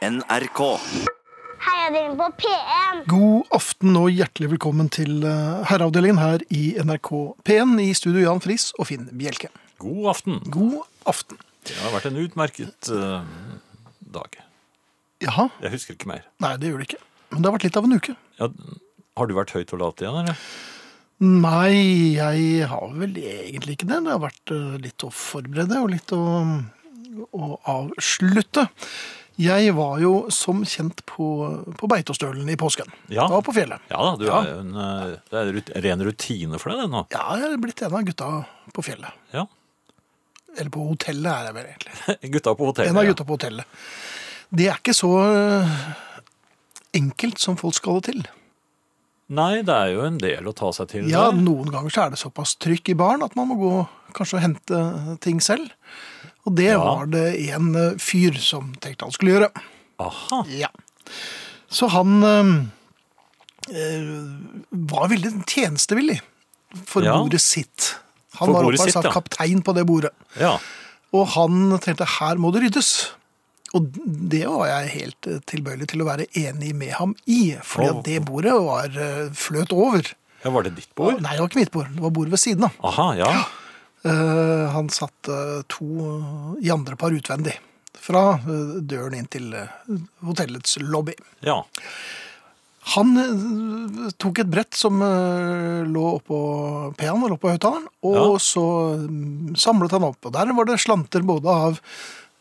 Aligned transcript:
NRK. 0.00 0.60
Heiadelen 1.60 2.14
på 2.16 2.26
P1. 2.40 3.02
God 3.10 3.50
aften 3.52 3.98
og 4.00 4.06
hjertelig 4.08 4.48
velkommen 4.54 4.88
til 4.88 5.26
eh, 5.28 5.58
herreavdelingen 5.68 6.16
her 6.22 6.44
i 6.56 6.70
NRK 6.80 7.10
P1 7.44 7.74
i 7.84 7.90
studio 7.98 8.22
Jan 8.24 8.40
Friis 8.40 8.70
og 8.80 8.88
Finn 8.88 9.10
Bjelke. 9.12 9.50
God 9.82 10.08
aften. 10.14 10.38
God 10.48 10.78
aften. 11.10 11.36
Det 11.68 11.76
har 11.82 11.92
vært 11.92 12.08
en 12.08 12.16
utmerket 12.22 12.88
uh, 12.96 13.20
dag. 14.16 14.40
Jaha, 15.20 15.50
Jeg 15.66 15.74
husker 15.76 15.98
ikke 15.98 16.08
mer. 16.14 16.24
nei 16.40 16.54
det 16.56 16.72
gjør 16.72 16.80
det 16.80 16.88
ikke. 16.88 17.02
Men 17.28 17.42
det 17.44 17.50
har 17.50 17.58
vært 17.58 17.68
litt 17.68 17.78
av 17.82 17.90
en 17.90 17.98
uke. 18.00 18.16
Ja, 18.40 18.50
har 19.20 19.28
du 19.28 19.36
vært 19.36 19.52
høyt 19.58 19.76
og 19.76 19.84
lat 19.84 20.00
igjen, 20.00 20.18
eller? 20.24 20.42
Nei, 21.20 21.76
jeg 22.16 22.66
har 22.72 22.96
vel 22.96 23.20
egentlig 23.20 23.76
ikke 23.76 23.92
det. 23.92 24.00
Det 24.08 24.16
har 24.16 24.24
vært 24.24 24.56
eh, 24.56 24.76
litt 24.80 25.04
å 25.04 25.12
forberede 25.12 25.84
og 25.84 25.92
litt 25.92 26.16
å, 26.16 26.24
å 27.36 27.54
avslutte. 27.68 28.64
Jeg 29.40 29.72
var 29.76 30.00
jo 30.02 30.12
som 30.34 30.60
kjent 30.68 31.00
på, 31.08 31.26
på 31.78 31.88
Beitostølen 31.88 32.48
i 32.52 32.56
påsken. 32.60 32.90
Ja. 33.08 33.24
Var 33.30 33.44
på 33.46 33.54
fjellet. 33.56 33.80
Ja 33.92 34.00
da, 34.04 34.10
du 34.20 34.26
Ja. 34.28 34.40
er 34.44 34.58
en, 34.60 34.74
eh, 34.76 35.14
det 35.30 35.38
er 35.40 35.52
en 35.52 35.84
ren 35.86 36.04
rutine 36.10 36.58
for 36.60 36.74
deg 36.74 36.82
det 36.84 36.90
nå. 36.92 37.04
Ja, 37.14 37.24
jeg 37.40 37.54
er 37.54 37.62
blitt 37.62 37.80
en 37.86 37.96
av 37.96 38.04
gutta 38.04 38.28
på 38.76 38.84
fjellet. 38.84 39.16
Ja. 39.32 39.46
Eller 40.58 40.70
på 40.74 40.82
hotellet 40.90 41.30
er 41.30 41.48
jeg 41.48 41.54
vel 41.56 41.70
egentlig. 41.70 42.18
Gutta 42.34 42.54
på 42.58 42.66
hotellet. 42.72 42.90
En 42.90 42.98
av 43.00 43.06
gutta 43.06 43.24
på 43.24 43.36
hotellet. 43.38 43.80
Det 44.50 44.66
er 44.66 44.80
ikke 44.80 44.94
så 44.98 45.10
øh, 45.22 45.74
enkelt 46.98 47.38
som 47.38 47.56
folk 47.60 47.76
skal 47.78 48.00
det 48.00 48.10
til. 48.12 48.24
Nei, 49.30 49.60
det 49.62 49.70
er 49.76 49.92
jo 49.94 50.02
en 50.08 50.16
del 50.18 50.48
å 50.50 50.54
ta 50.58 50.72
seg 50.74 50.88
til. 50.90 51.06
Ja, 51.08 51.28
der. 51.30 51.38
noen 51.38 51.70
ganger 51.70 51.92
så 51.94 52.02
er 52.02 52.10
det 52.16 52.18
såpass 52.18 52.56
trykk 52.58 52.90
i 52.90 52.96
baren 52.98 53.22
at 53.22 53.36
man 53.38 53.46
må 53.52 53.60
gå 53.60 53.74
kanskje 54.16 54.40
og 54.40 54.42
hente 54.42 54.80
ting 55.22 55.38
selv. 55.44 55.70
Og 56.48 56.56
det 56.56 56.70
Ja. 56.70 56.78
var 56.78 57.06
det 57.12 57.26
en 57.50 57.74
øh, 57.76 57.98
fyr 57.98 58.38
som 58.40 58.74
tenkte 58.80 59.04
han 59.04 59.12
skulle 59.12 59.32
gjøre. 59.36 59.50
Aha. 60.00 60.42
Ja. 60.48 60.68
Så 61.70 61.86
han 61.92 62.22
øh, 62.24 62.66
var 64.70 65.08
veldig 65.12 65.32
tjenestevillig 65.46 66.20
for 66.86 67.02
Ja. 67.04 67.16
bordet 67.18 67.40
sitt. 67.40 67.96
Han 68.38 68.46
For 68.48 68.52
var 68.54 68.64
oppe 68.64 68.80
og 68.80 68.92
satt 68.92 69.04
ja. 69.04 69.12
kaptein 69.12 69.62
på 69.62 69.74
det 69.74 69.86
bordet. 69.86 70.10
Ja. 70.38 70.56
Og 71.12 71.26
han 71.34 71.78
tenkte 71.82 72.06
her 72.06 72.36
må 72.38 72.52
det 72.54 72.62
ryddes. 72.62 73.12
Og 73.74 73.86
det 74.30 74.46
var 74.48 74.66
jeg 74.66 74.88
helt 74.96 75.26
eh, 75.30 75.38
tilbøyelig 75.46 75.88
til 75.92 76.02
å 76.02 76.06
være 76.08 76.26
enig 76.34 76.72
med 76.74 76.90
ham 76.98 77.14
i. 77.26 77.56
Fordi 77.62 77.90
oh. 77.90 78.02
det 78.06 78.16
bordet 78.26 78.54
var 78.54 78.86
eh, 78.98 79.30
fløt 79.34 79.72
over. 79.72 80.02
ja, 80.44 80.50
var 80.50 80.62
det 80.66 80.74
ditt 80.78 80.94
bord? 80.98 81.20
Nei, 81.22 81.34
det 81.36 81.40
var 81.42 81.50
ikke 81.50 81.60
mitt 81.60 81.70
bord. 81.74 81.86
Det 81.94 82.02
var 82.02 82.10
bordet 82.10 82.32
ved 82.34 82.42
siden 82.42 82.64
av. 82.66 82.78
Aha, 82.82 83.08
ja. 83.20 83.28
Eh, 83.30 83.44
han 84.08 84.88
satte 84.88 85.34
to 85.68 85.84
eh, 86.06 86.66
i 86.66 86.70
andre 86.72 86.96
par 86.96 87.12
utvendig. 87.12 87.58
Fra 88.00 88.38
eh, 88.40 88.78
døren 88.80 89.18
inn 89.18 89.26
til 89.28 89.52
eh, 89.52 89.68
hotellets 90.24 90.78
lobby. 90.80 91.12
Ja. 91.44 91.58
Han 92.96 93.10
eh, 93.20 94.08
tok 94.16 94.40
et 94.40 94.48
brett 94.50 94.72
som 94.78 95.02
eh, 95.04 95.82
lå 95.84 96.06
oppå 96.16 96.38
P-en, 96.96 97.20
eller 97.26 97.36
oppå 97.36 97.52
høyttaleren, 97.52 97.84
og 98.08 98.16
Ja. 98.16 98.38
så 98.40 98.64
mm, 99.04 99.52
samlet 99.60 99.92
han 99.98 100.08
opp. 100.08 100.24
Og 100.24 100.32
der 100.32 100.52
var 100.56 100.64
det 100.70 100.78
slanter 100.80 101.20
både 101.28 101.52
av 101.52 101.80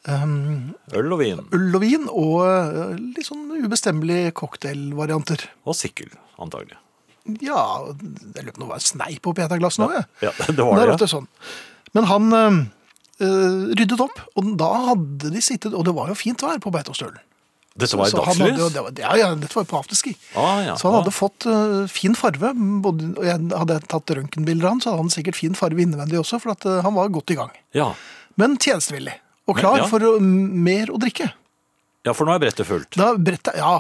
um, 0.08 0.72
Øl 0.96 1.12
og 1.12 1.20
vin. 1.20 1.44
øl 1.54 1.76
og 1.76 1.82
vin 1.84 2.08
og 2.08 2.38
eh, 2.48 2.96
litt 3.18 3.28
sånn 3.28 3.50
ubestemmelige 3.66 4.32
cocktailvarianter. 4.40 5.44
Og 5.68 5.76
sikkel, 5.76 6.16
antagelig. 6.40 6.80
Ja, 7.42 7.62
jeg 8.36 8.44
lurer 8.46 8.52
på 8.54 8.62
om 8.62 8.66
det 8.66 8.72
var 8.74 8.80
en 8.82 8.88
sneip 8.90 9.28
oppi 9.32 9.42
et 9.46 9.52
av 9.52 9.60
glassene 9.62 9.88
òg, 9.88 9.96
jeg. 10.00 10.06
Ja, 10.28 10.32
det 10.40 10.56
Det 10.58 10.66
var 10.68 10.84
er 10.84 10.94
ofte 10.96 11.08
sånn. 11.12 11.28
Men 11.94 12.04
han 12.10 12.34
eh, 12.34 12.60
ryddet 13.80 14.00
opp, 14.04 14.20
og 14.40 14.54
da 14.60 14.70
hadde 14.92 15.32
de 15.34 15.42
sittet 15.44 15.74
Og 15.74 15.84
det 15.88 15.94
var 15.98 16.08
jo 16.12 16.16
fint 16.16 16.42
vær 16.46 16.60
på 16.64 16.72
Beitostølen. 16.72 17.20
Dette 17.80 17.96
var 17.96 18.10
i 18.10 18.12
dagslys? 18.12 18.76
Ja, 19.00 19.12
ja, 19.16 19.28
dette 19.40 19.56
var 19.56 19.64
på 19.70 19.78
afterski. 19.80 20.12
Ah, 20.36 20.60
ja. 20.66 20.74
Så 20.76 20.90
han 20.90 20.98
hadde 21.00 21.14
Ah. 21.14 21.16
fått 21.16 21.46
eh, 21.48 21.86
fin 21.88 22.16
farve. 22.18 22.50
Både, 22.84 23.12
og 23.16 23.24
jeg 23.24 23.40
hadde 23.56 23.78
tatt 23.88 24.12
røntgenbilder 24.18 24.66
av 24.68 24.74
han, 24.74 24.82
så 24.84 24.90
hadde 24.92 25.06
han 25.06 25.14
sikkert 25.14 25.38
fin 25.40 25.56
farve 25.56 25.80
innvendig 25.86 26.20
også, 26.20 26.42
for 26.44 26.52
at 26.58 26.66
eh, 26.68 26.82
han 26.84 26.94
var 26.98 27.08
godt 27.14 27.32
i 27.32 27.38
gang. 27.40 27.54
Ja. 27.78 27.94
Men 28.42 28.58
tjenestevillig. 28.60 29.14
Og 29.48 29.56
Men, 29.56 29.62
klar 29.64 29.78
ja. 29.84 29.88
for 29.88 30.04
å- 30.04 30.18
mer 30.20 30.92
å 30.92 31.00
drikke. 31.00 31.30
ja, 32.06 32.14
for 32.14 32.26
nå 32.28 32.36
er 32.36 32.44
brettet 32.44 32.68
fullt. 32.68 32.98
Da 33.00 33.14
brettet 33.16 33.56
Ja, 33.56 33.78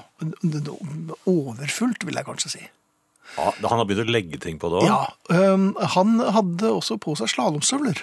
overfullt, 1.27 2.03
vil 2.07 2.15
jeg 2.19 2.25
kanskje 2.27 2.49
si. 2.55 2.63
Ja, 3.37 3.51
han 3.69 3.77
har 3.79 3.85
begynt 3.87 4.07
å 4.09 4.11
legge 4.11 4.39
ting 4.41 4.57
på 4.59 4.69
det 4.73 4.79
òg? 4.81 4.87
Ja, 4.89 5.01
øhm, 5.35 5.67
Han 5.95 6.17
hadde 6.19 6.71
også 6.73 6.97
på 6.99 7.13
seg 7.19 7.29
slalåmstøvler. 7.31 8.01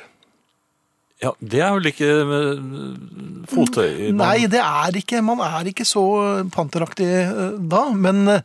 Ja, 1.22 1.30
det 1.40 1.60
er 1.64 1.72
vel 1.78 1.88
ikke 1.90 2.08
eh, 2.22 2.58
fottøy? 3.52 4.12
man- 4.12 4.20
Nei, 4.28 4.46
det 4.52 4.60
er 4.60 4.92
ikke 5.00 5.22
Man 5.24 5.40
er 5.40 5.64
ikke 5.70 5.84
så 5.88 6.02
panteraktig 6.52 7.08
eh, 7.08 7.56
da, 7.58 7.86
men 7.92 8.28
eh, 8.28 8.40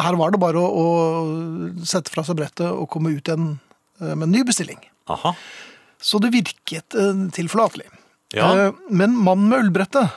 her 0.00 0.16
var 0.16 0.30
det 0.32 0.40
bare 0.40 0.60
å, 0.60 0.70
å 0.84 1.84
sette 1.88 2.12
fra 2.12 2.24
seg 2.24 2.36
brettet 2.40 2.68
og 2.70 2.88
komme 2.92 3.12
ut 3.16 3.28
igjen 3.28 3.58
eh, 4.00 4.14
med 4.14 4.26
en 4.28 4.32
ny 4.32 4.42
bestilling. 4.44 4.80
Aha. 5.12 5.34
Så 6.00 6.20
det 6.20 6.32
virket 6.32 6.96
eh, 6.96 7.26
tilforlatelig. 7.36 7.88
Ja. 8.36 8.48
Eh, 8.68 8.72
Men 8.90 9.16
mannen 9.16 9.48
med 9.52 9.64
ølbrettet 9.66 10.10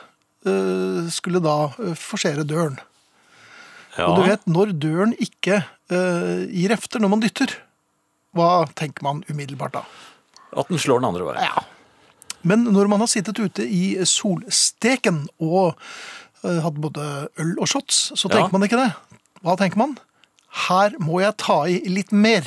skulle 1.14 1.40
da 1.44 1.54
eh, 1.80 1.94
forsere 1.96 2.44
døren. 2.44 2.76
ja. 3.98 4.08
Og 4.10 4.18
du 4.20 4.24
vet, 4.28 4.44
når 4.50 4.74
døren 4.80 5.14
ikke 5.22 5.62
eh, 5.94 6.44
gir 6.52 6.74
efter 6.76 7.00
når 7.04 7.14
man 7.14 7.24
dytter, 7.24 7.54
hva 8.34 8.66
tenker 8.80 9.06
man 9.06 9.22
umiddelbart 9.30 9.76
da? 9.78 9.84
At 10.58 10.70
den 10.70 10.82
slår 10.82 11.02
den 11.02 11.10
andre 11.12 11.28
veien. 11.30 11.46
Ja. 11.46 11.64
Men 12.44 12.66
når 12.76 12.90
man 12.92 13.00
har 13.04 13.08
sittet 13.12 13.40
ute 13.40 13.64
i 13.64 13.96
solsteken 14.10 15.24
og 15.40 15.78
eh, 16.44 16.60
hatt 16.66 16.82
både 16.84 17.06
øl 17.40 17.54
og 17.62 17.70
shots, 17.72 18.10
så 18.18 18.28
Ja. 18.30 18.36
tenker 18.40 18.52
man 18.58 18.66
ikke 18.68 18.82
det. 18.82 18.90
Hva 19.44 19.56
tenker 19.60 19.78
man? 19.80 19.96
Her 20.68 20.94
må 21.00 21.22
jeg 21.24 21.38
ta 21.42 21.64
i 21.72 21.80
litt 21.90 22.12
mer. 22.12 22.46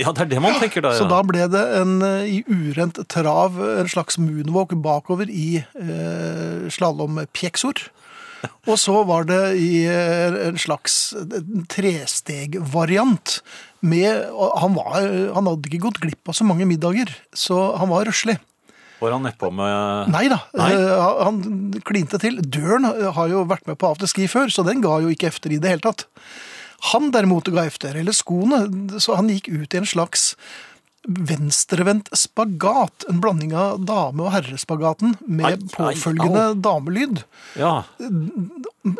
Ja, 0.00 0.12
det 0.16 0.22
er 0.22 0.30
det 0.30 0.40
man 0.40 0.54
tenker 0.60 0.80
da. 0.80 0.94
Ja. 0.94 0.98
Så 1.02 1.08
da 1.10 1.18
ble 1.26 1.44
det 1.52 1.60
en 1.80 1.98
eh, 2.06 2.38
i 2.38 2.44
urent 2.48 2.96
trav, 3.12 3.58
en 3.60 3.88
slags 3.90 4.16
moonwalk 4.22 4.72
bakover 4.80 5.28
i 5.28 5.58
eh, 5.60 6.68
slalåmpjeksor. 6.72 7.88
Og 8.68 8.76
så 8.80 8.94
var 9.08 9.26
det 9.28 9.40
i 9.60 9.84
eh, 9.88 10.36
en 10.48 10.58
slags 10.60 11.12
trestegvariant 11.72 13.40
med 13.80 14.28
Han, 14.60 14.74
var, 14.76 15.00
han 15.34 15.48
hadde 15.48 15.70
ikke 15.70 15.82
gått 15.86 16.00
glipp 16.02 16.28
av 16.30 16.36
så 16.36 16.44
mange 16.44 16.66
middager, 16.68 17.08
så 17.32 17.76
han 17.80 17.88
var 17.92 18.04
røslig. 18.08 18.36
Var 19.00 19.14
han 19.16 19.24
nedpå 19.24 19.48
med 19.56 20.10
Nei 20.12 20.26
da, 20.28 20.42
Nei. 20.60 20.70
eh, 20.76 21.06
han 21.24 21.40
klinte 21.88 22.20
til. 22.20 22.36
Døren 22.44 22.84
har 23.16 23.32
jo 23.32 23.46
vært 23.48 23.64
med 23.70 23.78
på 23.80 23.88
afterski 23.88 24.28
før, 24.28 24.52
så 24.52 24.64
den 24.66 24.84
ga 24.84 24.98
jo 25.00 25.12
ikke 25.12 25.30
efter 25.32 25.54
i 25.56 25.60
det 25.62 25.72
hele 25.72 25.84
tatt. 25.86 26.04
Han 26.92 27.10
derimot 27.12 27.48
ga 27.52 27.64
efter, 27.68 27.96
eller 28.00 28.16
skoene, 28.16 28.62
så 29.00 29.16
han 29.18 29.28
gikk 29.32 29.48
ut 29.52 29.74
i 29.76 29.80
en 29.80 29.88
slags 29.88 30.30
venstrevendt 31.08 32.10
spagat. 32.16 33.04
En 33.08 33.20
blanding 33.20 33.54
av 33.56 33.78
dame- 33.88 34.26
og 34.26 34.32
herrespagaten 34.34 35.14
med 35.26 35.46
Ai, 35.46 35.52
ai, 35.54 35.94
påfølgende 35.94 36.42
damelyd. 36.60 37.22
Ja. 37.56 37.82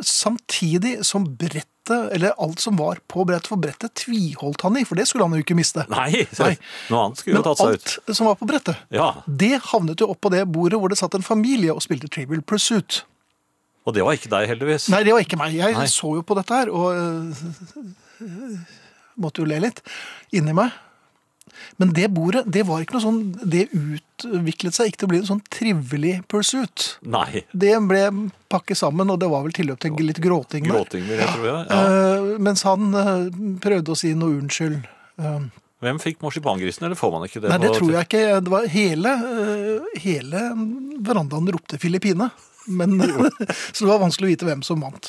Samtidig 0.05 1.05
som 1.07 1.25
brettet, 1.37 1.67
eller 2.13 2.33
alt 2.39 2.61
som 2.61 2.77
var 2.77 2.99
på 3.09 3.25
brettet, 3.29 3.49
for 3.51 3.61
brettet 3.61 3.95
tviholdt 4.01 4.63
han 4.63 4.77
i, 4.81 4.85
for 4.89 4.97
det 5.01 5.07
skulle 5.11 5.27
han 5.29 5.37
jo 5.37 5.43
ikke 5.45 5.57
miste. 5.59 5.85
Nei, 5.93 6.25
Nei. 6.39 6.53
noe 6.93 7.05
annet 7.07 7.21
skulle 7.21 7.37
Men 7.37 7.45
jo 7.45 7.49
tatt 7.51 7.63
seg 7.63 7.77
ut. 7.77 7.95
alt 8.09 8.17
som 8.17 8.29
var 8.31 8.37
på 8.41 8.49
brettet, 8.51 8.77
Ja, 8.95 9.11
det 9.27 9.53
havnet 9.71 10.01
jo 10.01 10.11
opp 10.13 10.21
på 10.25 10.33
det 10.33 10.45
bordet 10.53 10.81
hvor 10.81 10.93
det 10.93 10.99
satt 11.01 11.17
en 11.19 11.27
familie 11.27 11.75
og 11.75 11.83
spilte 11.85 12.09
Trivial 12.13 12.43
Pursuit. 12.43 13.03
Og 13.89 13.95
det 13.97 14.05
var 14.05 14.13
ikke 14.17 14.29
deg, 14.31 14.47
heldigvis. 14.53 14.91
Nei, 14.93 15.03
det 15.05 15.13
var 15.17 15.25
ikke 15.25 15.39
meg. 15.41 15.55
Jeg 15.57 15.75
Nei. 15.75 15.87
så 15.89 16.15
jo 16.19 16.23
på 16.23 16.37
dette 16.37 16.53
her, 16.55 16.69
og 16.69 16.93
øh, 16.95 18.61
måtte 19.21 19.41
jo 19.43 19.49
le 19.49 19.59
litt 19.65 19.81
inni 20.37 20.53
meg. 20.57 20.71
Men 21.81 21.95
det 21.97 22.09
bordet, 22.15 22.45
det 22.47 22.65
var 22.69 22.83
ikke 22.83 22.97
noe 22.97 23.05
sånn 23.05 23.21
Det 23.41 23.67
utviklet 23.73 24.77
seg 24.77 24.91
ikke 24.91 25.03
til 25.03 25.09
å 25.09 25.13
bli 25.13 25.21
en 25.23 25.31
sånn 25.31 25.43
trivelig 25.53 26.15
pursuit. 26.31 26.87
Nei. 27.03 27.45
Det 27.53 27.73
ble 27.89 28.03
pakket 28.53 28.81
sammen, 28.81 29.11
og 29.13 29.21
det 29.23 29.31
var 29.33 29.47
vel 29.47 29.55
tilløp 29.57 29.81
til 29.83 29.97
litt 30.05 30.21
gråting 30.23 30.67
der. 30.67 30.77
Gråting, 30.77 31.07
vil 31.09 31.23
jeg 31.23 31.33
tro. 31.37 31.49
Ja. 31.49 31.81
Eh, 31.81 32.29
mens 32.43 32.67
han 32.67 32.93
uh, 32.97 33.27
prøvde 33.63 33.95
å 33.95 33.99
si 33.99 34.13
noe 34.19 34.41
unnskyld. 34.43 34.83
Uh, 35.21 35.49
Hvem 35.81 36.01
fikk 36.03 36.21
marsipangrisen, 36.21 36.85
eller 36.89 36.99
får 36.99 37.15
man 37.15 37.25
ikke 37.25 37.41
det? 37.41 37.53
Nei, 37.53 37.61
det 37.63 37.73
tror 37.79 37.95
jeg 37.95 38.09
ikke. 38.09 38.25
Det 38.45 38.53
var 38.53 38.69
hele, 38.69 39.17
hele 40.03 40.45
verandaen 41.07 41.49
ropte 41.55 41.81
Filippine. 41.81 42.29
Men, 42.69 42.99
så 43.73 43.87
det 43.87 43.89
var 43.89 44.03
vanskelig 44.03 44.29
å 44.29 44.33
vite 44.35 44.49
hvem 44.51 44.65
som 44.67 44.85
vant. 44.85 45.09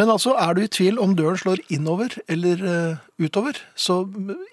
Men 0.00 0.14
altså, 0.14 0.32
er 0.40 0.56
du 0.56 0.64
i 0.64 0.72
tvil 0.72 1.02
om 1.02 1.12
døren 1.18 1.36
slår 1.42 1.60
innover 1.68 2.16
eller 2.32 2.64
utover, 3.20 3.60
så 3.76 4.06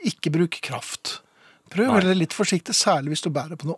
ikke 0.03 0.36
bruk 0.36 0.59
kraft. 0.68 1.21
Prøv 1.74 1.90
å 1.90 1.96
være 1.98 2.16
litt 2.18 2.34
forsiktig, 2.38 2.74
særlig 2.78 3.14
hvis 3.16 3.24
du 3.25 3.30
bærer 3.34 3.58
på 3.60 3.68
noe. 3.70 3.78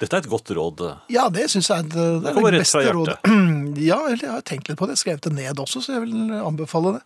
Dette 0.00 0.16
er 0.18 0.22
et 0.24 0.28
godt 0.30 0.50
råd. 0.56 0.82
Ja, 1.12 1.28
det 1.32 1.46
syns 1.52 1.70
jeg 1.72 1.84
er 1.84 1.88
det, 1.92 2.06
det, 2.24 2.34
er 2.36 2.50
det 2.56 2.62
beste 2.64 2.82
rådet. 2.92 3.18
Ja, 3.90 3.98
jeg 4.12 4.26
har 4.28 4.42
tenkt 4.46 4.68
litt 4.68 4.78
på 4.80 4.88
det. 4.90 4.98
Skrevet 5.00 5.22
det 5.28 5.32
ned 5.36 5.58
også, 5.62 5.80
så 5.84 5.94
jeg 5.96 6.04
vil 6.08 6.34
anbefale 6.40 6.98
det. 6.98 7.02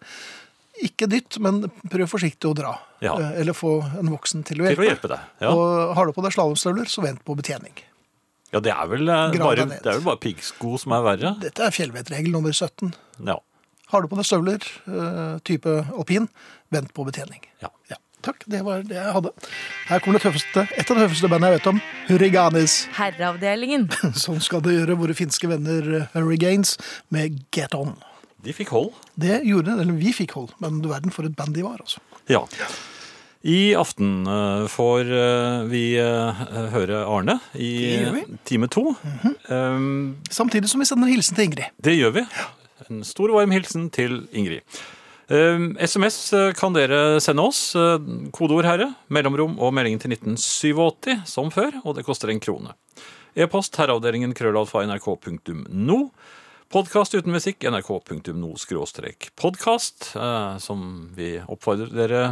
Ikke 0.88 1.06
dytt, 1.06 1.36
men 1.38 1.62
prøv 1.92 2.08
forsiktig 2.10 2.48
å 2.50 2.54
dra. 2.58 2.72
Ja. 3.04 3.14
Eh, 3.20 3.40
Eller 3.44 3.54
få 3.54 3.76
en 4.00 4.10
voksen 4.10 4.42
til 4.48 4.58
å 4.62 4.66
Til 4.66 4.72
hjelpe. 4.74 4.82
å 4.82 4.88
hjelpe 4.90 5.10
deg. 5.12 5.26
Ja. 5.44 5.52
Og 5.54 5.94
har 5.94 6.06
du 6.10 6.14
på 6.16 6.24
deg 6.24 6.34
slalåmstøvler, 6.34 6.90
så 6.90 7.04
vent 7.04 7.22
på 7.24 7.36
betjening. 7.38 7.76
Ja, 8.54 8.60
det 8.62 8.70
er 8.74 8.86
vel, 8.90 9.06
eh, 9.08 9.36
bare, 9.38 9.66
det 9.70 9.86
er 9.86 9.98
vel 10.00 10.06
bare 10.08 10.20
piggsko 10.22 10.74
som 10.82 10.92
er 10.98 11.02
verre. 11.06 11.34
Dette 11.42 11.62
er 11.68 11.74
fjellvettregel 11.74 12.34
nummer 12.34 12.50
17. 12.54 12.90
Ja. 13.26 13.38
Har 13.92 14.02
du 14.02 14.08
på 14.10 14.18
deg 14.18 14.26
støvler, 14.26 14.66
eh, 14.90 15.38
type 15.46 15.70
alpin, 15.94 16.26
vent 16.74 16.90
på 16.96 17.06
betjening. 17.06 17.42
ja. 17.62 17.70
Ja, 17.90 17.96
takk. 18.24 18.46
Det 18.50 18.62
var 18.66 18.82
det 18.88 18.96
jeg 18.98 19.12
hadde. 19.16 19.30
Her 19.90 20.02
kommer 20.04 20.18
det 20.18 20.24
tøffeste, 20.26 20.64
et 20.72 20.90
av 20.90 20.96
de 20.98 21.04
tøffeste 21.04 21.30
bandene 21.32 21.52
jeg 21.52 21.60
vet 21.60 21.68
om. 21.74 21.82
Hurriganis. 22.08 22.78
Herreavdelingen. 22.98 23.86
Sånn 24.24 24.42
skal 24.44 24.64
det 24.64 24.78
gjøre 24.78 24.98
våre 25.00 25.16
finske 25.18 25.50
venner 25.50 26.08
Hurriganes 26.16 26.76
med 27.14 27.38
Get 27.54 27.76
On. 27.78 27.94
De 28.44 28.52
fikk 28.52 28.74
hold. 28.76 28.90
Det 29.16 29.38
gjorde, 29.48 29.72
de, 29.72 29.84
eller 29.86 29.96
vi 29.96 30.10
fikk 30.12 30.34
hold, 30.36 30.50
men 30.60 30.82
du 30.84 30.90
verden 30.90 31.14
for 31.14 31.24
et 31.24 31.36
band 31.38 31.54
de 31.56 31.62
var, 31.64 31.78
altså. 31.80 32.02
Ja. 32.28 32.42
I 33.44 33.74
aften 33.76 34.24
eh, 34.28 34.66
får 34.72 35.10
eh, 35.12 35.62
vi 35.68 35.82
eh, 36.00 36.38
høre 36.72 37.02
Arne 37.12 37.38
i 37.60 37.70
time 38.48 38.68
to. 38.72 38.94
Mm 38.96 39.20
time 39.24 39.34
to. 39.48 39.54
um, 39.54 40.16
Samtidig 40.32 40.70
som 40.72 40.80
vi 40.80 40.86
sender 40.88 41.08
en 41.08 41.12
hilsen 41.12 41.36
til 41.36 41.50
Ingrid. 41.50 41.66
det 41.84 41.96
gjør 41.98 42.14
vi. 42.16 42.24
En 42.88 43.04
stor 43.04 43.32
varm 43.36 43.52
hilsen 43.52 43.90
til 43.92 44.22
Ingrid. 44.32 44.64
SMS 45.28 46.18
kan 46.58 46.74
dere 46.76 47.20
sende 47.24 47.46
oss. 47.48 47.60
Uh, 47.76 47.96
kodeord 48.34 48.68
herre, 48.68 48.90
mellomrom 49.08 49.56
og 49.56 49.72
meldingen 49.76 50.02
til 50.02 50.12
1987 50.12 51.24
som 51.30 51.52
før, 51.54 51.80
og 51.84 51.96
det 51.96 52.04
koster 52.04 52.32
en 52.32 52.42
krone. 52.44 52.74
E-post 53.34 53.76
herreavdelingen 53.80 54.34
krøllalfa 54.36 54.84
nrk.no. 54.86 55.98
Podkast 56.74 57.16
uten 57.16 57.32
musikk 57.34 57.64
nrk.no 57.70 58.54
skråstrek 58.60 59.30
podkast, 59.40 60.12
uh, 60.18 60.60
som 60.62 61.08
vi 61.16 61.36
oppfordrer 61.40 61.94
dere 61.94 62.22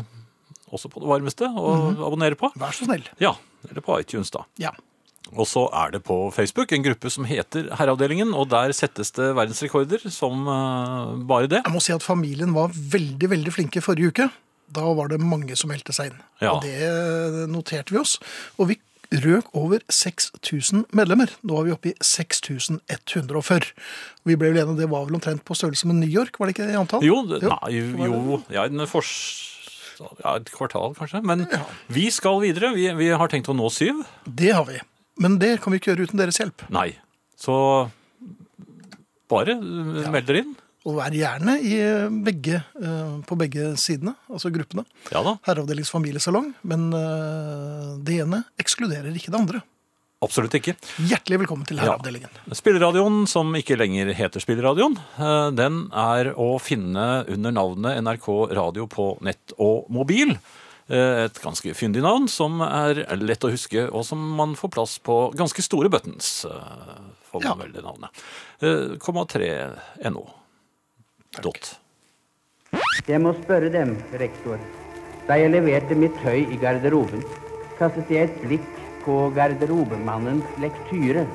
også 0.73 0.89
på 0.93 1.03
det 1.03 1.11
varmeste 1.11 1.49
å 1.49 1.75
abonnere 2.09 2.39
på. 2.39 2.53
Vær 2.61 2.77
så 2.77 2.89
snill. 2.89 3.05
Ja, 3.23 3.35
eller 3.69 3.85
på 3.85 3.99
iTunes, 4.01 4.33
da. 4.35 4.47
Ja. 4.61 4.73
Og 5.33 5.49
så 5.49 5.65
er 5.73 5.95
det 5.95 6.03
på 6.05 6.17
Facebook 6.35 6.73
en 6.77 6.85
gruppe 6.85 7.11
som 7.13 7.27
heter 7.29 7.71
Herreavdelingen, 7.79 8.35
og 8.37 8.51
der 8.53 8.75
settes 8.77 9.15
det 9.17 9.31
verdensrekorder 9.39 10.05
som 10.13 10.45
eh, 10.45 11.13
bare 11.29 11.49
det. 11.49 11.63
Jeg 11.65 11.75
må 11.75 11.81
si 11.85 11.95
at 11.95 12.05
familien 12.05 12.53
var 12.57 12.73
veldig, 12.73 13.31
veldig 13.33 13.55
flinke 13.55 13.85
forrige 13.85 14.13
uke. 14.13 14.29
Da 14.73 14.87
var 14.97 15.13
det 15.13 15.21
mange 15.21 15.57
som 15.59 15.73
meldte 15.73 15.95
seg 15.97 16.13
inn. 16.13 16.23
Ja. 16.41 16.57
Og 16.57 16.65
det 16.65 17.49
noterte 17.53 17.95
vi 17.95 18.01
oss. 18.01 18.19
Og 18.61 18.73
vi 18.73 18.79
røk 19.21 19.51
over 19.57 19.83
6000 19.93 20.87
medlemmer. 20.97 21.33
Nå 21.45 21.59
er 21.61 21.69
vi 21.69 21.75
oppe 21.75 21.91
i 21.91 21.95
6140. 22.01 23.73
Vi 24.29 24.37
ble 24.41 24.53
vel 24.53 24.63
enige 24.63 24.81
det 24.81 24.91
var 24.93 25.09
vel 25.09 25.19
omtrent 25.19 25.45
på 25.45 25.57
størrelse 25.59 25.89
med 25.91 26.01
New 26.01 26.13
York, 26.13 26.39
var 26.41 26.49
det 26.49 26.57
ikke 26.57 26.69
det 26.69 26.77
i 26.77 26.81
antall? 26.81 27.05
Jo, 27.05 27.23
det, 27.29 27.43
Jo, 27.45 27.57
nei, 27.57 27.73
jo 28.09 28.43
ja, 28.53 28.69
en 28.69 28.87
fors... 28.89 29.13
Ja, 30.03 30.33
et 30.35 30.49
kvartal 30.51 30.97
kanskje. 30.99 31.21
Men 31.23 31.45
vi 31.93 32.09
skal 32.11 32.41
videre. 32.43 32.73
Vi, 32.75 32.89
vi 32.99 33.13
har 33.15 33.31
tenkt 33.31 33.51
å 33.53 33.55
nå 33.55 33.69
syv. 33.71 34.01
Det 34.25 34.51
har 34.51 34.65
vi. 34.67 34.81
Men 35.21 35.39
det 35.43 35.59
kan 35.63 35.73
vi 35.73 35.81
ikke 35.81 35.93
gjøre 35.93 36.09
uten 36.09 36.21
deres 36.21 36.41
hjelp. 36.41 36.65
Nei. 36.73 36.93
Så 37.37 37.55
bare 39.33 39.57
ja. 39.57 40.13
meld 40.13 40.29
dere 40.29 40.45
inn. 40.45 40.53
Og 40.83 40.97
vær 40.99 41.15
gjerne 41.15 41.57
i 41.63 41.77
begge, 42.27 42.59
eh, 42.83 43.11
på 43.27 43.37
begge 43.39 43.69
sidene, 43.79 44.17
altså 44.33 44.51
gruppene. 44.51 44.83
Ja 45.13 45.23
da, 45.23 45.37
Herreavdelings 45.47 45.93
familiesalong, 45.95 46.49
men 46.67 46.89
eh, 46.99 47.93
det 48.03 48.19
ene 48.25 48.43
ekskluderer 48.59 49.15
ikke 49.15 49.31
det 49.31 49.39
andre. 49.39 49.63
absolutt 50.23 50.55
ikke. 50.55 50.75
Hjertelig 51.03 51.41
velkommen 51.45 51.67
til 51.67 51.79
Herreavdelingen. 51.83 52.35
Spilleradioen, 52.55 53.25
som 53.31 53.55
ikke 53.59 53.79
lenger 53.79 54.11
heter 54.15 54.43
Spilleradioen, 54.43 54.99
eh, 54.99 55.49
den 55.55 55.85
er 55.95 56.33
å 56.35 56.57
finne 56.63 57.25
under 57.31 57.55
navnet 57.55 58.03
NRK 58.03 58.29
Radio 58.59 58.89
på 58.91 59.13
nett 59.23 59.55
og 59.59 59.87
mobil. 59.91 60.35
Eh, 60.89 61.25
Et 61.25 61.39
ganske 61.43 61.75
fyndig 61.75 62.03
navn 62.03 62.29
som 62.29 62.61
er 62.61 63.05
lett 63.17 63.45
å 63.45 63.51
huske, 63.53 63.89
og 63.93 64.05
som 64.05 64.19
man 64.37 64.55
får 64.59 64.71
plass 64.75 64.99
på 64.99 65.33
ganske 65.39 65.63
store 65.63 65.89
buttons. 65.89 66.45
eh, 66.45 67.01
Får 67.33 67.41
man 67.43 67.49
Ja. 67.49 67.55
vel 67.65 67.73
det 67.73 67.83
navnet. 67.83 68.11
Komma 69.01 69.25
0,3 69.25 69.79
NO. 70.11 70.27
Dot. 71.41 71.79
Jeg 73.09 73.21
må 73.21 73.33
spørre 73.43 73.71
dem, 73.73 73.97
rektor. 74.13 74.59
Da 75.27 75.35
jeg 75.39 75.51
leverte 75.53 75.97
mitt 75.97 76.13
tøy 76.23 76.45
i 76.53 76.57
garderoben, 76.61 77.23
kastet 77.79 78.11
jeg 78.11 78.29
et 78.29 78.43
blikk 78.43 78.67
på 79.05 79.33
garderobemannens 79.35 80.45
lektyre. 80.61 81.27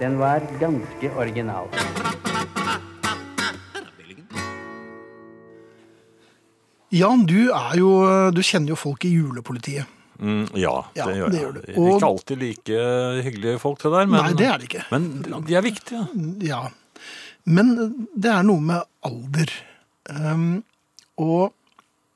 Den 0.00 0.16
var 0.18 0.40
ganske 0.58 1.10
original. 1.14 1.68
Jan, 6.92 7.24
du, 7.26 7.50
er 7.56 7.76
jo, 7.80 7.90
du 8.36 8.40
kjenner 8.44 8.74
jo 8.74 8.76
folk 8.76 9.04
i 9.08 9.14
julepolitiet. 9.14 9.88
Mm, 10.22 10.44
ja, 10.60 10.74
Ja, 10.94 11.06
det 11.08 11.16
gjør 11.18 11.30
det 11.32 11.40
jeg. 11.40 11.54
du. 11.54 11.80
Og- 11.80 11.88
Ikke 11.96 12.08
alltid 12.10 12.38
like 12.38 12.82
hyggelige 13.26 13.58
folk 13.62 13.80
til 13.80 13.90
der, 13.90 14.06
men, 14.06 14.20
Nei, 14.22 14.32
det 14.38 14.46
er 14.46 14.58
det 14.60 14.68
ikke. 14.68 14.84
men 14.92 15.22
de 15.48 15.54
er 15.56 15.64
viktige. 15.64 16.04
Ja. 16.46 16.60
Men 17.44 17.72
det 18.14 18.30
er 18.30 18.42
noe 18.46 18.60
med 18.62 18.82
alder. 19.02 19.50
Um, 20.12 20.62
og 21.18 21.52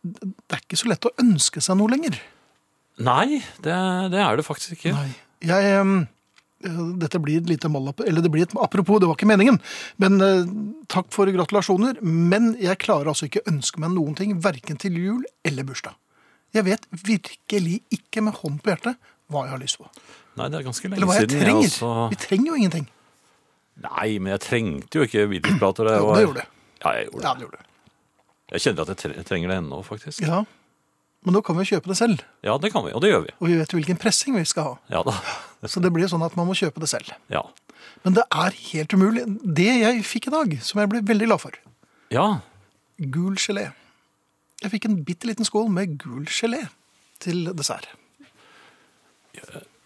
det 0.04 0.54
er 0.54 0.60
ikke 0.62 0.78
så 0.78 0.88
lett 0.92 1.08
å 1.08 1.14
ønske 1.18 1.60
seg 1.64 1.76
noe 1.80 1.90
lenger. 1.90 2.20
Nei, 3.02 3.40
det, 3.64 3.74
det 4.12 4.20
er 4.22 4.36
det 4.38 4.44
faktisk 4.46 4.76
ikke. 4.78 4.92
Nei. 4.94 5.08
Jeg, 5.42 5.80
um, 5.80 6.06
dette 7.00 7.20
blir 7.22 7.40
et 7.42 7.48
lite 7.50 7.68
mal, 7.72 7.92
eller 8.06 8.22
det 8.24 8.30
blir 8.34 8.42
et 8.46 8.54
apropos, 8.60 8.98
det 9.00 9.08
var 9.08 9.16
ikke 9.18 9.28
meningen. 9.30 9.58
Men 10.02 10.20
uh, 10.22 10.48
takk 10.92 11.08
for 11.14 11.30
gratulasjoner. 11.32 12.00
Men 12.02 12.54
jeg 12.62 12.78
klarer 12.82 13.10
altså 13.12 13.28
ikke 13.30 13.44
ønske 13.50 13.80
meg 13.82 13.94
noen 13.94 14.14
ting, 14.18 14.34
verken 14.44 14.76
til 14.82 14.96
jul 14.98 15.22
eller 15.46 15.64
bursdag. 15.68 15.94
Jeg 16.54 16.64
vet 16.68 16.86
virkelig 17.04 17.80
ikke 17.92 18.22
med 18.24 18.38
hånd 18.42 18.60
på 18.62 18.70
hjertet 18.72 18.96
hva 19.32 19.42
jeg 19.46 19.56
har 19.56 19.62
lyst 19.64 19.80
på. 19.82 19.88
Nei, 20.38 20.46
det 20.52 20.60
er 20.60 20.66
ganske 20.68 20.86
Eller 20.86 21.00
lenge 21.00 21.08
hva 21.10 21.16
jeg 21.20 21.28
siden. 21.30 21.42
trenger. 21.42 21.70
også... 21.70 21.94
Vi 22.12 22.18
trenger 22.22 22.46
jo 22.52 22.58
ingenting. 22.60 22.86
Nei, 23.86 24.08
men 24.22 24.32
jeg 24.36 24.40
trengte 24.46 25.00
jo 25.00 25.04
ikke 25.08 25.24
Beatles-plater. 25.32 25.90
Jo, 25.98 26.06
var- 26.10 26.16
det 26.20 26.26
gjorde 26.28 26.44
du. 26.44 26.52
Ja, 26.84 26.92
jeg 26.96 27.08
gjorde 27.10 27.24
Ja, 27.26 27.32
det. 27.32 27.40
det 27.40 27.46
gjorde. 27.48 27.62
Jeg 28.52 28.62
kjenner 28.62 28.86
at 28.92 29.02
jeg 29.04 29.24
trenger 29.26 29.50
det 29.50 29.56
ennå, 29.58 29.80
faktisk. 29.84 30.22
Ja. 30.22 30.44
Men 31.26 31.34
nå 31.34 31.40
kan 31.42 31.56
vi 31.58 31.64
kjøpe 31.66 31.90
det 31.90 31.96
selv. 31.98 32.20
Ja, 32.46 32.54
det 32.62 32.70
kan 32.72 32.84
vi, 32.86 32.92
og 32.94 33.02
det 33.02 33.10
gjør 33.10 33.24
vi. 33.26 33.32
Og 33.40 33.48
vi 33.50 33.56
vet 33.58 33.72
hvilken 33.74 33.98
pressing 33.98 34.36
vi 34.38 34.44
skal 34.46 34.68
ha. 34.68 34.74
Ja 34.94 35.00
da. 35.02 35.16
Så 35.72 35.82
det 35.82 35.92
blir 35.94 36.08
sånn 36.10 36.24
at 36.26 36.36
man 36.38 36.46
må 36.48 36.54
kjøpe 36.58 36.80
det 36.82 36.88
selv. 36.90 37.12
Ja. 37.32 37.42
Men 38.04 38.14
det 38.18 38.24
er 38.30 38.54
helt 38.72 38.94
umulig. 38.94 39.24
Det 39.42 39.68
jeg 39.80 40.04
fikk 40.06 40.28
i 40.30 40.34
dag, 40.34 40.56
som 40.62 40.80
jeg 40.82 40.90
ble 40.92 41.02
veldig 41.06 41.28
glad 41.30 41.42
for, 41.42 41.56
ja. 42.14 42.26
gul 43.00 43.34
gelé. 43.40 43.68
Jeg 44.62 44.72
fikk 44.72 44.86
en 44.88 45.00
bitte 45.04 45.28
liten 45.28 45.44
skål 45.44 45.68
med 45.72 45.98
gul 46.00 46.24
gelé 46.32 46.64
til 47.20 47.44
dessert. 47.56 47.88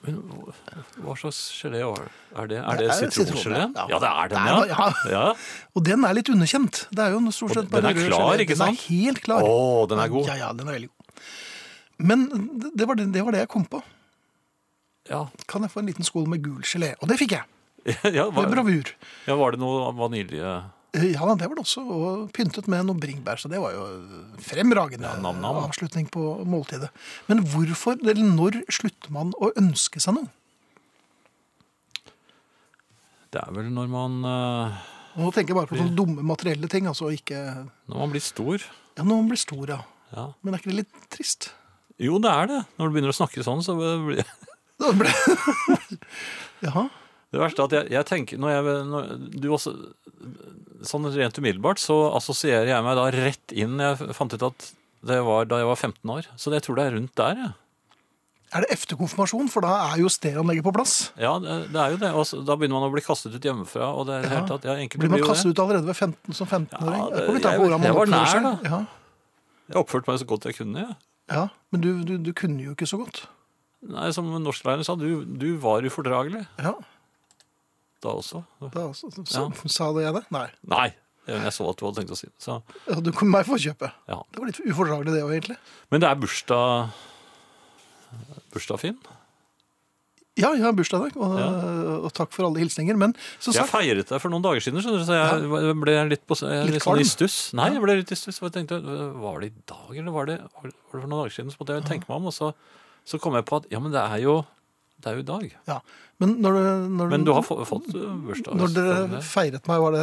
Men 0.00 0.17
hva 1.05 1.12
slags 1.19 1.38
gelé 1.61 1.82
var 1.85 2.00
det? 2.06 2.12
Er 2.32 2.47
det, 2.49 2.59
er 2.62 2.79
Det 2.81 2.87
det 2.88 3.11
sitrongelé? 3.12 3.65
ja. 3.77 3.85
Ja, 3.91 3.99
det 4.00 4.09
er 4.11 4.31
den, 4.32 4.47
ja. 4.49 4.55
Nei, 4.56 4.69
ja. 4.71 4.87
ja. 5.12 5.25
Og 5.77 5.85
den 5.85 6.06
er 6.09 6.15
litt 6.17 6.31
underkjent. 6.32 6.87
Det 6.94 7.05
er 7.05 7.12
jo 7.17 7.21
stort 7.37 7.53
sett 7.59 7.69
den 7.75 7.84
er 7.91 7.99
klar, 7.99 8.31
gelé. 8.32 8.46
ikke 8.46 8.56
sant? 8.56 8.79
Den 8.81 8.81
er 8.81 9.03
helt 9.05 9.20
klar. 9.27 9.44
Å, 9.44 9.58
den 9.91 10.01
er 10.01 10.13
god. 10.15 10.31
Ja, 10.31 10.37
ja, 10.41 10.49
den 10.56 10.70
er 10.70 10.79
veldig 10.79 10.89
god. 10.89 11.25
Men 12.01 12.25
det- 12.72 12.87
var 12.89 12.96
det, 12.96 13.10
det 13.13 13.25
var 13.27 13.37
det 13.37 13.43
jeg 13.44 13.51
kom 13.53 13.67
på. 13.69 13.82
Ja. 15.10 15.24
Kan 15.50 15.62
jeg 15.67 15.72
få 15.72 15.81
en 15.82 15.88
liten 15.90 16.06
skål 16.06 16.29
med 16.31 16.43
gul 16.44 16.60
gelé? 16.62 16.93
Og 17.02 17.08
det 17.10 17.19
fikk 17.20 17.34
jeg. 17.38 17.46
Ja, 18.17 18.26
Med 18.29 18.36
var, 18.36 18.50
bravur. 18.52 18.90
ja, 19.26 19.34
var 19.40 19.56
det 19.56 19.60
noe 19.62 19.88
vanilje 19.96 20.50
Eh, 20.93 21.05
Ja, 21.14 21.22
det 21.38 21.46
var 21.46 21.55
det 21.55 21.62
også. 21.62 21.82
Og 21.86 22.32
pyntet 22.34 22.67
med 22.67 22.82
noe 22.88 22.98
bringebær, 22.98 23.38
så 23.38 23.46
det 23.48 23.60
var 23.62 23.70
jo 23.76 23.84
fremragende 24.43 25.06
Ja, 25.06 25.20
nam-nam. 25.22 25.60
avslutning 25.69 26.08
på 26.10 26.24
måltidet. 26.50 26.88
Men 27.29 27.44
hvorfor, 27.46 27.94
eller 28.02 28.19
når 28.19 28.58
slutter 28.74 29.12
man 29.14 29.31
å 29.38 29.52
ønske 29.56 30.02
seg 30.02 30.17
noe? 30.19 30.26
Det 33.31 33.38
er 33.38 33.52
vel 33.55 33.69
når 33.70 33.86
man, 33.93 34.17
eh, 34.26 34.81
Og 35.14 35.24
Nå 35.26 35.31
tenker 35.34 35.55
jeg 35.55 35.58
bare 35.60 35.70
på 35.70 35.79
sånne 35.79 35.94
dumme 35.98 36.22
materielle 36.26 36.69
ting, 36.70 36.86
altså 36.90 37.10
ikke 37.14 37.38
når 37.90 37.96
man 38.02 38.10
blir 38.14 38.22
stor. 38.22 38.58
Ja, 38.98 39.02
når 39.05 39.14
man 39.22 39.29
blir 39.31 39.40
stor, 39.43 39.64
ja. 39.70 39.81
Ja. 40.14 40.26
Men 40.43 40.55
er 40.55 40.58
ikke 40.62 40.70
det 40.72 40.81
litt 40.82 41.08
trist? 41.10 41.52
Jo, 42.02 42.19
det 42.19 42.31
er 42.31 42.46
det. 42.50 42.60
Når 42.79 42.88
du 42.90 42.94
begynner 42.96 43.12
å 43.14 43.19
snakke 43.19 43.44
sånn, 43.46 43.62
så 43.62 43.74
blir 43.79 44.24
Da 44.81 44.91
ble... 44.96 45.10
Jaha. 46.67 46.87
Det 47.31 47.39
verste 47.39 47.63
er 47.63 47.69
at 47.69 47.75
jeg, 47.79 47.91
jeg 47.94 48.06
tenker 48.08 48.41
når 48.43 48.51
jeg, 48.56 48.77
når 48.91 49.10
du 49.39 49.49
også, 49.55 49.72
Sånn 50.82 51.05
rent 51.13 51.37
umiddelbart 51.39 51.79
så 51.82 51.94
assosierer 52.17 52.70
jeg 52.72 52.84
meg 52.87 52.96
da 52.96 53.05
rett 53.13 53.53
inn 53.53 53.75
Jeg 53.82 54.15
fant 54.17 54.32
ut 54.32 54.46
at 54.49 54.70
det 55.06 55.19
var 55.25 55.44
da 55.49 55.58
jeg 55.60 55.69
var 55.69 55.77
15 55.81 56.10
år. 56.13 56.27
Så 56.41 56.51
jeg 56.53 56.60
tror 56.65 56.77
det 56.77 56.82
er 56.89 56.94
rundt 56.96 57.13
der. 57.17 57.39
Jeg. 57.41 57.53
Er 58.53 58.65
det 58.67 58.70
efterkonfirmasjon? 58.75 59.46
For 59.53 59.65
da 59.65 59.70
er 59.93 60.01
jo 60.03 60.10
stereoanlegget 60.13 60.65
på 60.67 60.72
plass. 60.77 60.94
ja 61.17 61.31
det, 61.41 61.55
det 61.72 61.81
er 61.81 61.94
jo 61.94 62.01
det. 62.03 62.10
Og 62.20 62.43
da 62.49 62.56
begynner 62.60 62.77
man 62.81 62.89
å 62.91 62.93
bli 62.93 63.05
kastet 63.06 63.32
ut 63.37 63.46
hjemmefra. 63.49 63.89
Og 63.96 64.08
det 64.10 64.17
er 64.19 64.27
Ja. 64.27 64.32
helt 64.34 64.51
tatt, 64.53 64.67
ja, 64.69 64.75
Blir 64.77 65.08
man 65.08 65.17
blir 65.20 65.25
kastet 65.31 65.49
det. 65.49 65.55
ut 65.56 65.63
allerede 65.65 65.87
ved 65.89 65.96
15, 65.96 66.37
som 66.37 66.46
15-åring? 66.51 67.01
Ja, 67.01 67.20
jeg- 67.20 67.84
jeg 67.87 67.94
var 67.96 68.06
nær, 68.13 68.27
seg. 68.34 68.43
da. 68.43 68.53
Ja, 68.69 68.81
Jeg 69.70 69.77
oppførte 69.84 70.08
meg 70.13 70.19
så 70.20 70.27
godt 70.34 70.44
jeg 70.51 70.56
kunne. 70.58 70.84
Ja. 70.84 70.96
ja. 71.32 71.44
Men 71.72 71.81
du, 71.81 71.91
du, 72.05 72.17
du 72.19 72.32
kunne 72.34 72.60
jo 72.65 72.72
ikke 72.77 72.89
så 72.91 72.99
godt. 73.01 73.22
Nei, 73.89 74.10
Som 74.13 74.27
norsklæreren 74.44 74.84
sa, 74.84 74.94
du, 75.01 75.25
du 75.25 75.55
var 75.63 75.81
ufordragelig 75.89 76.43
Ja, 76.60 76.75
da 78.05 78.08
også. 78.17 78.43
da 78.72 78.87
så, 78.96 79.08
så, 79.29 79.46
Sa 79.69 79.91
det 79.96 80.05
jeg 80.06 80.15
det? 80.17 80.22
Nei. 80.32 80.46
Nei, 80.72 80.87
jeg 81.29 81.53
så 81.56 81.69
at 81.70 81.77
du 81.81 81.87
hadde 81.87 82.01
tenkt 82.01 82.13
å 82.13 82.19
si 82.19 82.29
det. 82.29 82.34
Så, 82.41 82.58
Ja, 82.89 82.99
du 83.05 83.10
kom 83.13 83.29
meg 83.32 83.44
for 83.49 83.60
kjøpet. 83.60 83.93
ja. 84.08 84.19
Det 84.32 84.41
var 84.41 84.49
litt 84.53 84.60
ufordragelig 84.65 85.15
det 85.17 85.22
òg, 85.25 85.32
egentlig. 85.37 85.56
Men 85.93 86.01
det 86.05 86.08
er 86.10 86.20
bursdag 86.20 86.93
Bursdag, 88.53 88.81
Finn? 88.82 88.96
Ja, 90.41 90.53
jeg 90.56 90.63
har 90.65 90.72
bursdag 90.72 91.03
i 91.03 91.10
dag, 91.10 91.17
og, 91.20 92.05
og 92.06 92.13
takk 92.17 92.31
for 92.32 92.46
alle 92.49 92.63
hilsninger. 92.63 92.96
Men 92.99 93.13
som 93.43 93.53
Jeg 93.55 93.69
feiret 93.69 94.08
deg 94.08 94.22
for 94.22 94.32
noen 94.32 94.44
dager 94.44 94.63
siden, 94.65 94.81
skjønner 94.81 95.03
du, 95.03 95.06
så 95.08 95.19
jeg 95.19 95.75
ble 95.82 95.96
litt, 96.08 96.22
på, 96.31 96.39
Litt 96.41 96.70
litt, 96.79 96.84
sånn 96.87 97.03
i 97.03 97.06
stuss. 97.06 97.37
Nei, 97.58 97.67
Ja. 97.69 97.77
jeg 97.77 97.84
ble 97.84 97.96
litt 98.01 98.13
i 98.15 98.19
stuss. 98.19 98.39
og 98.41 98.49
Jeg 98.49 98.55
tenkte, 98.56 98.79
var 99.20 99.41
det 99.43 99.51
i 99.51 99.55
dag, 99.69 99.91
eller 100.01 100.15
var 100.15 100.31
det, 100.31 100.39
var 100.55 100.70
det 100.70 100.75
for 100.91 101.03
noen 101.05 101.19
dager 101.27 101.34
siden? 101.37 101.53
Så 101.53 101.60
måtte 101.60 101.77
jeg 101.77 101.84
tenke 101.91 102.08
meg 102.08 102.17
om, 102.22 102.31
og 102.31 102.34
så, 102.37 102.53
så 103.10 103.19
kom 103.22 103.34
jeg 103.38 103.44
på 103.48 103.58
at 103.60 103.67
ja, 103.72 103.81
men 103.82 103.90
det 103.94 104.00
er 104.05 104.20
jo, 104.22 104.36
det 105.02 105.10
er 105.10 105.19
jo 105.19 105.24
i 105.24 105.29
dag. 105.32 105.50
ja. 105.72 105.81
Men 106.20 106.34
når, 106.44 106.52
du, 106.52 106.64
når, 107.00 107.08
Men 107.14 107.22
du 107.24 107.31
har 107.32 107.40
få, 107.46 107.55
fått 107.64 107.86
uh, 107.96 108.10
bursdag. 108.26 108.52
når 108.60 108.72
dere 108.76 109.20
feiret 109.24 109.64
meg, 109.70 109.79
var 109.81 109.94
det, 109.94 110.02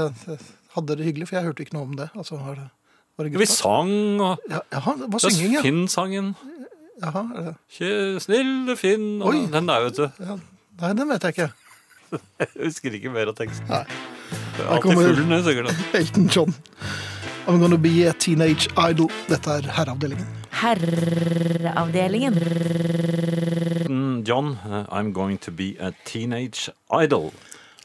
hadde 0.73 0.87
dere 0.89 0.97
det 0.97 1.05
hyggelig? 1.11 1.27
For 1.29 1.37
jeg 1.37 1.45
hørte 1.45 1.61
ikke 1.61 1.75
noe 1.77 1.85
om 1.85 1.91
det. 1.99 2.07
Altså, 2.17 2.39
var 2.41 2.55
det, 2.57 2.63
var 3.19 3.27
det 3.27 3.33
Vi 3.35 3.37
gutta? 3.45 3.53
sang, 3.53 3.91
og 4.25 4.47
Ja, 4.49 4.61
jaha, 4.73 4.95
det 5.03 5.09
var 5.13 5.21
synging, 5.27 5.53
ja. 5.53 5.61
Finn-sangen. 5.61 6.31
Jaha, 7.03 7.21
er 7.37 7.45
det. 7.51 7.53
Kje- 7.77 8.17
Snille 8.25 8.73
Finn, 8.81 9.05
og 9.21 9.29
Oi. 9.29 9.43
den 9.53 9.69
der, 9.69 9.85
vet 9.85 9.99
du. 10.01 10.07
Ja. 10.25 10.39
Nei, 10.81 10.91
den 10.97 11.13
vet 11.13 11.27
jeg 11.29 11.37
ikke. 11.37 11.49
Jeg 12.41 12.49
husker 12.65 12.97
ikke 12.97 13.13
mer 13.13 13.29
av 13.29 13.37
teksten. 13.37 13.69
Nei. 13.69 13.83
Alltid 14.65 14.81
kommer- 14.89 15.21
når 15.21 15.37
jeg 15.37 15.45
synger 15.51 15.69
den. 15.69 15.85
Elton 16.01 16.27
John. 16.33 16.55
I'm 17.45 17.61
gonna 17.61 17.77
be 17.77 17.93
a 18.09 18.13
teenage 18.17 18.71
idol. 18.89 19.11
Dette 19.29 19.59
er 19.61 19.69
Herreavdelingen. 19.77 20.25
Herreavdelingen. 20.57 22.33
Mm, 23.89 24.23
John, 24.25 24.57
uh, 24.65 24.85
I'm 24.89 25.13
going 25.13 25.37
to 25.39 25.51
be 25.51 25.75
a 25.79 25.91
teenage 26.05 26.69
idol. 27.03 27.31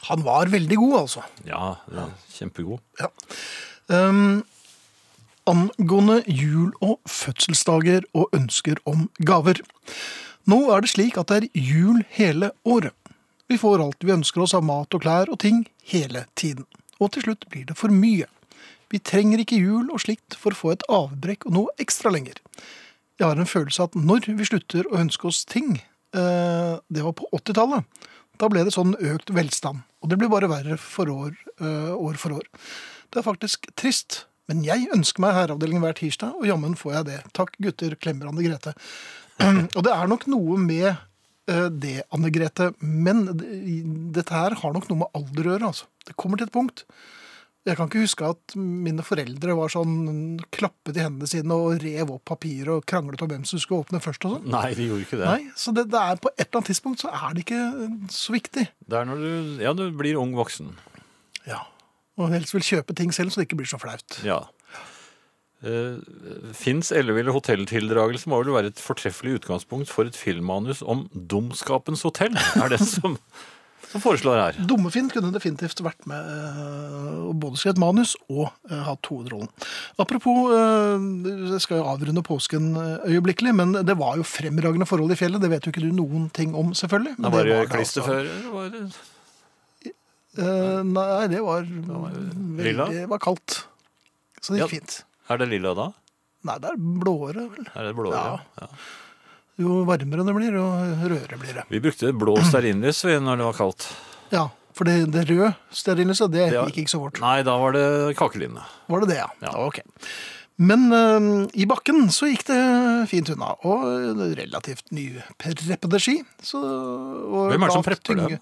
Han 0.09 0.25
var 0.25 0.47
veldig 0.47 0.77
god, 0.77 0.97
altså. 1.01 1.23
Ja, 1.47 1.77
ja. 1.93 2.09
kjempegod. 2.33 2.81
Ja. 2.99 3.13
Um, 4.09 4.43
angående 5.47 6.23
jul 6.27 6.73
og 6.81 6.99
fødselsdager 7.07 8.03
og 8.15 8.29
ønsker 8.35 8.81
om 8.87 9.11
gaver. 9.27 9.63
Nå 10.49 10.59
er 10.75 10.83
det 10.83 10.91
slik 10.91 11.19
at 11.21 11.31
det 11.31 11.43
er 11.45 11.49
jul 11.55 12.03
hele 12.11 12.51
året. 12.65 12.95
Vi 13.49 13.59
får 13.61 13.83
alt 13.85 14.03
vi 14.03 14.15
ønsker 14.15 14.43
oss 14.43 14.55
av 14.57 14.65
mat 14.67 14.95
og 14.95 15.05
klær 15.05 15.31
og 15.31 15.39
ting 15.45 15.67
hele 15.87 16.25
tiden. 16.35 16.67
Og 16.99 17.13
til 17.15 17.29
slutt 17.29 17.47
blir 17.51 17.69
det 17.69 17.77
for 17.79 17.95
mye. 17.95 18.27
Vi 18.91 18.99
trenger 18.99 19.43
ikke 19.43 19.61
jul 19.61 19.91
og 19.93 20.03
slikt 20.03 20.35
for 20.39 20.55
å 20.55 20.59
få 20.59 20.73
et 20.75 20.87
avbrekk 20.91 21.47
og 21.47 21.55
noe 21.57 21.75
ekstra 21.83 22.11
lenger. 22.13 22.42
Jeg 23.21 23.29
har 23.29 23.39
en 23.39 23.49
følelse 23.49 23.87
at 23.87 23.97
når 23.99 24.27
vi 24.39 24.49
slutter 24.49 24.89
å 24.89 24.99
ønske 25.03 25.29
oss 25.29 25.45
ting, 25.49 25.77
eh, 26.17 26.75
det 26.89 27.05
var 27.05 27.15
på 27.19 27.29
80-tallet, 27.31 28.09
da 28.41 28.49
ble 28.51 28.65
det 28.67 28.75
sånn 28.75 28.97
økt 28.99 29.31
velstand. 29.35 29.85
Og 30.03 30.11
det 30.11 30.19
blir 30.19 30.33
bare 30.33 30.51
verre 30.51 30.79
for 30.81 31.11
år, 31.13 31.37
eh, 31.61 31.93
år 31.95 32.19
for 32.19 32.35
år. 32.41 32.49
Det 33.13 33.21
er 33.21 33.29
faktisk 33.29 33.69
trist, 33.79 34.25
men 34.51 34.65
jeg 34.67 34.89
ønsker 34.95 35.23
meg 35.23 35.37
herreavdelingen 35.37 35.85
hver 35.85 35.97
tirsdag, 36.01 36.35
og 36.41 36.49
jammen 36.49 36.75
får 36.79 36.97
jeg 36.97 37.09
det. 37.13 37.21
Takk 37.37 37.55
gutter, 37.63 37.95
klemmer 37.95 38.33
Anne 38.33 38.43
Grete. 38.43 38.75
og 39.77 39.81
det 39.87 39.93
er 39.95 40.11
nok 40.11 40.27
noe 40.33 40.59
med 40.59 40.89
eh, 40.91 41.69
det, 41.71 41.99
Anne 42.11 42.33
Grete, 42.35 42.73
men 42.81 43.29
dette 44.17 44.35
her 44.35 44.59
har 44.65 44.75
nok 44.75 44.89
noe 44.91 45.05
med 45.05 45.19
alder 45.21 45.47
å 45.47 45.55
gjøre, 45.55 45.71
altså. 45.71 45.91
Det 46.03 46.19
kommer 46.19 46.41
til 46.41 46.51
et 46.51 46.57
punkt. 46.57 46.87
Jeg 47.63 47.79
kan 47.79 47.87
ikke 47.87 48.03
huske 48.03 48.27
at 48.27 48.55
mine 48.59 49.05
foreldre 49.07 49.55
var 49.55 49.71
sånn 49.71 50.41
klappet 50.51 50.97
i 50.99 51.05
hendene 51.05 51.29
sine 51.31 51.55
og 51.55 51.77
rev 51.85 52.11
opp 52.17 52.25
papir 52.33 52.73
og 52.75 52.87
kranglet 52.91 53.23
om 53.23 53.31
hvem 53.31 53.45
som 53.47 53.61
skulle 53.63 53.85
åpne 53.85 54.01
først 54.03 54.27
og 54.27 54.35
sånn. 54.35 54.49
Nei, 54.51 54.73
de 54.75 54.89
gjorde 54.89 55.07
ikke 55.07 55.21
det. 55.21 55.29
Nei, 55.29 55.53
så 55.55 55.75
det, 55.77 55.85
det 55.93 56.01
er 56.01 56.19
på 56.19 56.33
et 56.33 56.43
eller 56.43 56.59
annet 56.59 56.71
tidspunkt 56.73 57.05
så 57.05 57.13
er 57.15 57.37
det 57.37 57.45
ikke 57.45 57.61
så 58.11 58.35
viktig. 58.35 58.67
Det 58.67 58.99
er 58.99 59.07
når 59.07 59.23
du, 59.23 59.31
ja, 59.63 59.75
du 59.79 59.85
blir 59.95 60.19
ung 60.19 60.35
voksen. 60.35 60.73
Ja. 61.47 61.61
Og 62.19 62.35
helst 62.35 62.57
vil 62.57 62.67
kjøpe 62.67 62.99
ting 62.99 63.15
selv 63.15 63.31
så 63.31 63.41
det 63.41 63.47
ikke 63.47 63.61
blir 63.63 63.71
så 63.71 63.79
flaut. 63.83 64.19
Ja. 64.27 64.43
Uh, 65.63 66.03
Finns 66.59 66.91
elleville 66.91 67.31
hotelltildragelse 67.31 68.27
må 68.27 68.43
vel 68.43 68.57
være 68.57 68.73
et 68.73 68.83
fortreffelig 68.83 69.39
utgangspunkt 69.39 69.93
for 69.95 70.11
et 70.11 70.19
filmmanus 70.19 70.83
om 70.83 71.07
Dumskapens 71.15 72.03
hotell, 72.03 72.35
er 72.59 72.75
det 72.75 72.83
som, 72.83 73.15
som 73.93 74.01
foreslår 74.03 74.39
her. 74.41 74.59
Dummefinn 74.67 75.11
kunne 75.13 75.31
definitivt 75.35 75.83
vært 75.85 76.07
med 76.09 76.19
eh, 76.33 77.29
og 77.29 77.35
både 77.43 77.61
skrevet 77.61 77.79
manus 77.83 78.15
og 78.33 78.47
eh, 78.71 78.83
hatt 78.89 79.07
hovedrollen. 79.13 79.51
Apropos, 80.01 80.51
eh, 80.57 81.07
jeg 81.53 81.61
skal 81.67 81.83
jo 81.83 81.87
avrunde 81.93 82.25
påsken 82.27 82.71
eh, 82.81 83.07
øyeblikkelig, 83.13 83.53
men 83.61 83.77
det 83.85 83.97
var 84.01 84.17
jo 84.21 84.25
fremragende 84.27 84.89
forhold 84.89 85.13
i 85.15 85.19
fjellet. 85.21 85.45
Det 85.45 85.53
vet 85.53 85.69
jo 85.69 85.75
ikke 85.75 85.85
du 85.85 85.93
noen 85.95 86.31
ting 86.35 86.55
om, 86.59 86.73
selvfølgelig. 86.75 87.15
Men 87.19 87.29
Det 87.29 87.35
var 87.37 87.51
det 87.53 87.59
var 87.61 87.73
klisterfører? 87.77 88.39
var- 88.57 88.79
Eh, 90.33 90.79
nei, 90.89 91.27
det 91.29 91.43
var, 91.45 91.61
lilla? 91.67 92.87
veldig, 92.87 93.01
det 93.03 93.09
var 93.11 93.19
kaldt. 93.21 93.67
Så 94.41 94.55
det 94.55 94.63
gikk 94.63 94.65
Ja. 94.65 94.69
fint. 94.79 94.95
Er 95.29 95.37
det 95.43 95.49
lilla 95.51 95.75
da? 95.77 95.91
Nei, 96.49 96.55
det 96.59 96.71
er 96.71 96.79
blåere, 96.81 97.45
vel. 97.53 97.67
Er 97.77 97.85
det 97.85 97.95
blå? 97.99 98.15
Ja. 98.17 98.39
Ja. 98.63 98.69
Jo 99.61 99.83
varmere 99.89 100.25
det 100.25 100.35
blir, 100.37 100.55
jo 100.57 100.65
rødere 101.13 101.39
blir 101.41 101.57
det. 101.61 101.65
Vi 101.69 101.81
brukte 101.85 102.13
blå 102.17 102.39
stearinlys 102.49 103.03
når 103.05 103.41
det 103.43 103.49
var 103.51 103.57
kaldt. 103.59 103.89
Ja, 104.33 104.47
for 104.73 104.89
det, 104.89 105.11
det 105.13 105.27
røde 105.29 105.53
stearinlyset, 105.77 106.33
det 106.33 106.47
det 106.55 106.63
gikk 106.71 106.85
ikke 106.87 106.95
så 106.95 107.03
fort. 107.03 107.21
Nei, 107.21 107.43
da 107.47 107.59
var 107.61 107.77
det 107.77 107.87
kakelinne. 108.17 108.65
Var 108.89 109.05
det 109.05 109.11
det, 109.13 109.19
ja? 109.21 109.29
Ja. 109.45 109.53
Ok. 109.69 109.83
Men 110.63 110.87
eh, 110.93 111.27
i 111.65 111.67
bakken 111.69 112.07
så 112.13 112.29
gikk 112.31 112.47
det 112.49 112.61
fint 113.11 113.29
unna, 113.35 113.55
og 113.69 114.23
relativt 114.39 114.93
nypreppede 114.95 116.01
ski. 116.01 116.19
Så, 116.45 116.61
Hvem 116.61 117.57
er 117.57 117.69
det 117.73 117.77
som 117.77 117.87
prepper 117.87 118.23
dem? 118.23 118.39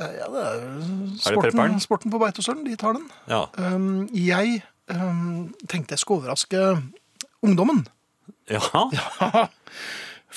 Eh, 0.00 0.16
Ja, 0.16 0.26
det 0.32 0.42
er 0.42 0.60
det 0.64 1.18
sporten, 1.20 1.42
prepperen? 1.44 1.80
sporten 1.84 2.12
på 2.12 2.18
Beitostølen, 2.22 2.64
de 2.64 2.76
tar 2.80 2.94
den. 2.96 3.06
Ja. 3.28 3.42
Um, 3.60 4.08
jeg 4.16 4.62
um, 4.88 5.50
tenkte 5.68 5.92
jeg 5.92 6.00
skulle 6.00 6.22
overraske 6.24 6.62
ungdommen. 7.44 7.82
Ja. 8.50 8.60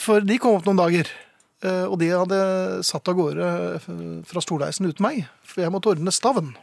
For 0.03 0.23
de 0.25 0.37
kom 0.41 0.57
opp 0.57 0.65
noen 0.67 0.79
dager, 0.81 1.09
eh, 1.63 1.83
og 1.85 1.99
de 2.01 2.09
hadde 2.11 2.37
satt 2.85 3.07
av 3.11 3.17
gårde 3.19 3.49
eh, 3.77 3.89
fra 4.27 4.41
Storleisen 4.43 4.87
uten 4.89 5.05
meg, 5.05 5.25
for 5.45 5.61
jeg 5.63 5.73
måtte 5.73 5.91
ordne 5.93 6.11
staven. 6.13 6.53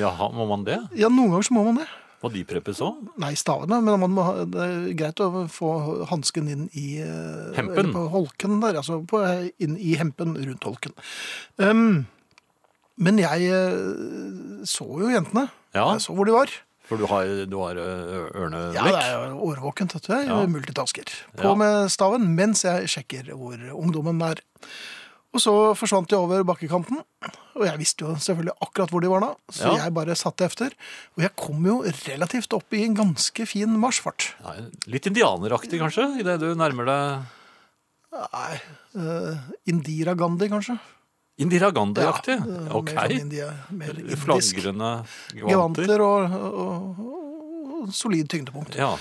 Jaha, 0.00 0.30
må 0.32 0.46
man 0.48 0.62
det? 0.64 0.78
Ja, 0.96 1.10
noen 1.12 1.34
ganger 1.34 1.46
så 1.50 1.56
må 1.56 1.64
man 1.68 1.82
det. 1.82 1.88
Må 2.20 2.28
de 2.32 2.42
preppes 2.44 2.80
òg? 2.84 2.98
Nei, 3.20 3.30
stavene, 3.40 3.78
men 3.84 3.96
man 4.02 4.12
må, 4.12 4.24
ha- 4.26 4.44
det 4.44 4.60
er 4.64 4.88
greit 4.98 5.20
å 5.24 5.46
få 5.52 5.70
hansken 6.10 6.48
inn 6.52 6.66
i 6.76 6.98
eh, 7.00 7.52
Hempen? 7.56 7.92
På 7.96 8.06
holken 8.12 8.58
der, 8.64 8.76
altså 8.80 8.98
på, 9.08 9.20
inn 9.60 9.76
i 9.80 9.94
hempen 10.00 10.34
rundt 10.36 10.66
holken. 10.68 10.92
Um, 11.56 12.02
men 13.00 13.16
jeg 13.22 13.48
så 14.68 14.84
jo 15.00 15.08
jentene. 15.08 15.46
Ja, 15.72 15.86
Jeg 15.94 16.02
så 16.04 16.12
hvor 16.16 16.28
de 16.28 16.34
var. 16.36 16.52
For 16.90 16.98
du 17.00 17.06
har, 17.06 17.28
du 17.46 17.56
har 17.62 17.78
ørneblikk? 17.78 18.74
Ja, 18.74 18.84
det 18.90 19.02
er 19.06 19.34
årvåkent, 19.38 19.94
vet 19.96 20.08
du. 20.08 20.12
Jeg 20.16 20.26
Ja. 20.28 20.40
er 20.42 20.50
multitasker. 20.50 21.06
På 21.38 21.52
Ja. 21.52 21.54
med 21.54 21.88
staven 21.94 22.26
mens 22.34 22.64
jeg 22.66 22.90
sjekker 22.90 23.30
hvor 23.36 23.54
ungdommen 23.78 24.20
er. 24.26 24.42
Og 25.30 25.38
så 25.38 25.52
forsvant 25.78 26.08
de 26.10 26.16
over 26.18 26.42
bakkekanten, 26.42 26.98
og 27.54 27.62
jeg 27.62 27.78
visste 27.78 28.02
jo 28.02 28.16
selvfølgelig 28.18 28.56
akkurat 28.66 28.90
hvor 28.90 29.00
de 29.04 29.10
var 29.12 29.20
da, 29.22 29.28
så 29.54 29.76
Ja. 29.76 29.84
jeg 29.84 29.94
bare 29.94 30.16
satte 30.18 30.42
efter. 30.44 30.72
Og 31.16 31.22
jeg 31.22 31.30
kom 31.38 31.64
jo 31.64 31.82
relativt 32.08 32.52
opp 32.52 32.74
i 32.74 32.82
en 32.84 32.96
ganske 32.98 33.46
fin 33.46 33.70
marsjfart. 33.78 34.32
Nei, 34.42 34.56
litt 34.90 35.06
indianeraktig 35.06 35.78
kanskje, 35.78 36.18
idet 36.18 36.40
du 36.40 36.52
nærmer 36.58 36.84
deg 36.84 37.22
Nei, 38.10 38.60
uh, 38.98 39.36
Indira 39.70 40.14
Gandhi, 40.18 40.48
kanskje? 40.50 40.74
Indira 41.40 41.70
Gandhi-aktig? 41.74 42.36
Ja, 42.44 42.60
ok. 42.76 42.92
Sånn 42.94 43.16
India. 43.16 43.48
Flagrende 44.20 44.92
gevanter. 45.32 45.48
Gevanter 45.48 46.04
og, 46.04 46.38
og, 46.50 47.02
og 47.80 47.92
solid 47.96 48.28
tyngdepunkt. 48.32 48.76
Ja. 48.78 48.92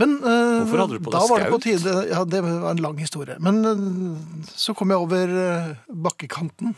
Men 0.00 0.16
uh, 0.24 0.62
Hvorfor 0.64 0.80
hadde 0.86 0.96
du 0.96 1.04
på 1.04 1.12
deg 1.12 1.26
var 1.28 1.42
det 1.44 1.50
på 1.52 1.58
tide 1.62 1.92
Ja, 2.08 2.22
det 2.24 2.40
var 2.42 2.70
en 2.72 2.80
lang 2.80 2.96
historie. 2.98 3.36
Men 3.44 3.60
uh, 3.60 4.48
så 4.56 4.72
kom 4.74 4.90
jeg 4.94 5.04
over 5.04 5.34
uh, 5.36 5.68
bakkekanten. 6.08 6.72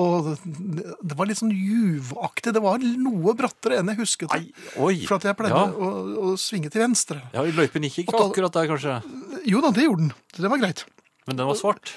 Og 0.00 0.30
det, 0.44 0.84
det 1.04 1.16
var 1.18 1.28
litt 1.28 1.38
sånn 1.40 1.52
juvaktig. 1.52 2.54
Det 2.56 2.62
var 2.64 2.80
noe 2.80 3.34
brattere 3.36 3.80
enn 3.82 3.90
jeg 3.92 4.00
husket. 4.00 4.32
Nei, 4.32 4.48
oi! 4.80 4.94
For 5.04 5.18
at 5.18 5.26
jeg 5.28 5.36
pleide 5.38 5.58
Ja. 5.60 5.66
å, 5.70 5.90
å 6.30 6.36
svinge 6.40 6.70
til 6.72 6.82
venstre. 6.82 7.20
Ja, 7.34 7.44
Løypen 7.44 7.84
gikk 7.84 8.02
ikke 8.06 8.16
da- 8.16 8.28
akkurat 8.30 8.56
der, 8.56 8.70
kanskje. 8.70 8.96
Jo 9.50 9.60
da, 9.64 9.72
det 9.76 9.84
gjorde 9.86 10.06
den. 10.08 10.14
Det 10.38 10.50
var 10.52 10.62
greit. 10.62 10.86
Men 11.30 11.38
den 11.38 11.46
var 11.46 11.58
svart. 11.58 11.92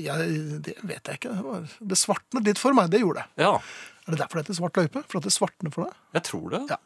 Ja, 0.00 0.14
det 0.16 0.78
vet 0.80 1.04
jeg 1.10 1.18
ikke. 1.18 1.32
Det, 1.36 1.42
var, 1.44 1.66
det 1.92 1.98
svartnet 2.00 2.46
litt 2.48 2.60
for 2.60 2.72
meg, 2.76 2.88
det 2.92 3.02
gjorde 3.02 3.20
det. 3.20 3.44
Ja, 3.44 3.58
Er 4.06 4.14
det 4.14 4.22
derfor 4.22 4.40
det 4.40 4.46
heter 4.46 4.56
svart 4.56 4.80
løype? 4.80 5.02
For 5.10 5.20
at 5.20 5.28
det 5.28 5.34
svartner 5.34 5.74
for 5.74 5.84
deg? 5.84 5.98
jeg 6.16 6.24
tror 6.30 6.46
det. 6.54 6.62
Ja. 6.72 6.80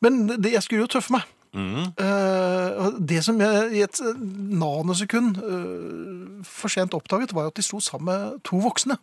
Men 0.00 0.24
det, 0.32 0.54
jeg 0.54 0.64
skulle 0.64 0.86
jo 0.86 0.90
tøffe 0.96 1.12
meg. 1.12 1.28
Mm. 1.52 1.92
Eh, 1.98 2.88
det 3.10 3.20
som 3.26 3.38
jeg 3.42 3.68
i 3.74 3.84
et 3.84 4.00
nanosekund 4.62 5.40
uh, 5.42 6.40
for 6.46 6.72
sent 6.72 6.96
oppdaget, 6.96 7.34
var 7.36 7.48
jo 7.48 7.52
at 7.52 7.60
de 7.60 7.66
sto 7.66 7.82
sammen 7.84 8.08
med 8.08 8.42
to 8.46 8.62
voksne. 8.64 8.96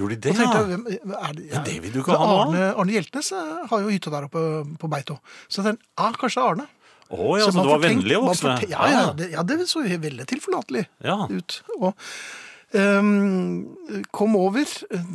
Gjorde 0.00 0.16
de 0.16 0.32
det, 0.32 0.36
ja? 0.40 0.52
jeg, 0.72 0.98
er 1.12 1.34
det, 1.36 1.48
Men 1.52 1.64
det 1.68 1.78
vil 1.84 1.92
du 1.92 2.00
ikke 2.00 2.16
ha 2.16 2.26
nå. 2.26 2.36
Arne, 2.46 2.68
Arne 2.80 2.94
Hjeltnes 2.96 3.28
eh, 3.36 3.56
har 3.68 3.82
jo 3.84 3.92
hytte 3.92 4.12
der 4.12 4.24
oppe 4.26 4.44
på 4.80 4.88
Beito. 4.90 5.18
Så 5.46 5.60
jeg 5.60 5.68
tenkte, 5.68 5.90
ja, 6.00 6.08
kanskje 6.16 6.38
det 6.40 6.44
er 6.44 6.54
Arne. 6.54 6.68
Å 7.12 7.34
ja, 7.38 7.44
så 7.46 7.52
så 7.52 7.64
det 7.64 7.68
var 7.74 7.82
vennlige 7.82 8.22
voksne? 8.24 8.54
Ja, 8.70 8.86
ja, 8.88 9.02
det, 9.16 9.28
ja, 9.34 9.44
det 9.44 9.66
så 9.68 9.82
veldig 9.84 10.26
tilforlatelig 10.30 10.86
Ja. 11.04 11.18
ut. 11.28 11.58
Og 11.78 11.92
um, 12.72 13.76
kom 14.14 14.36
over 14.40 14.64
eh, 14.64 15.12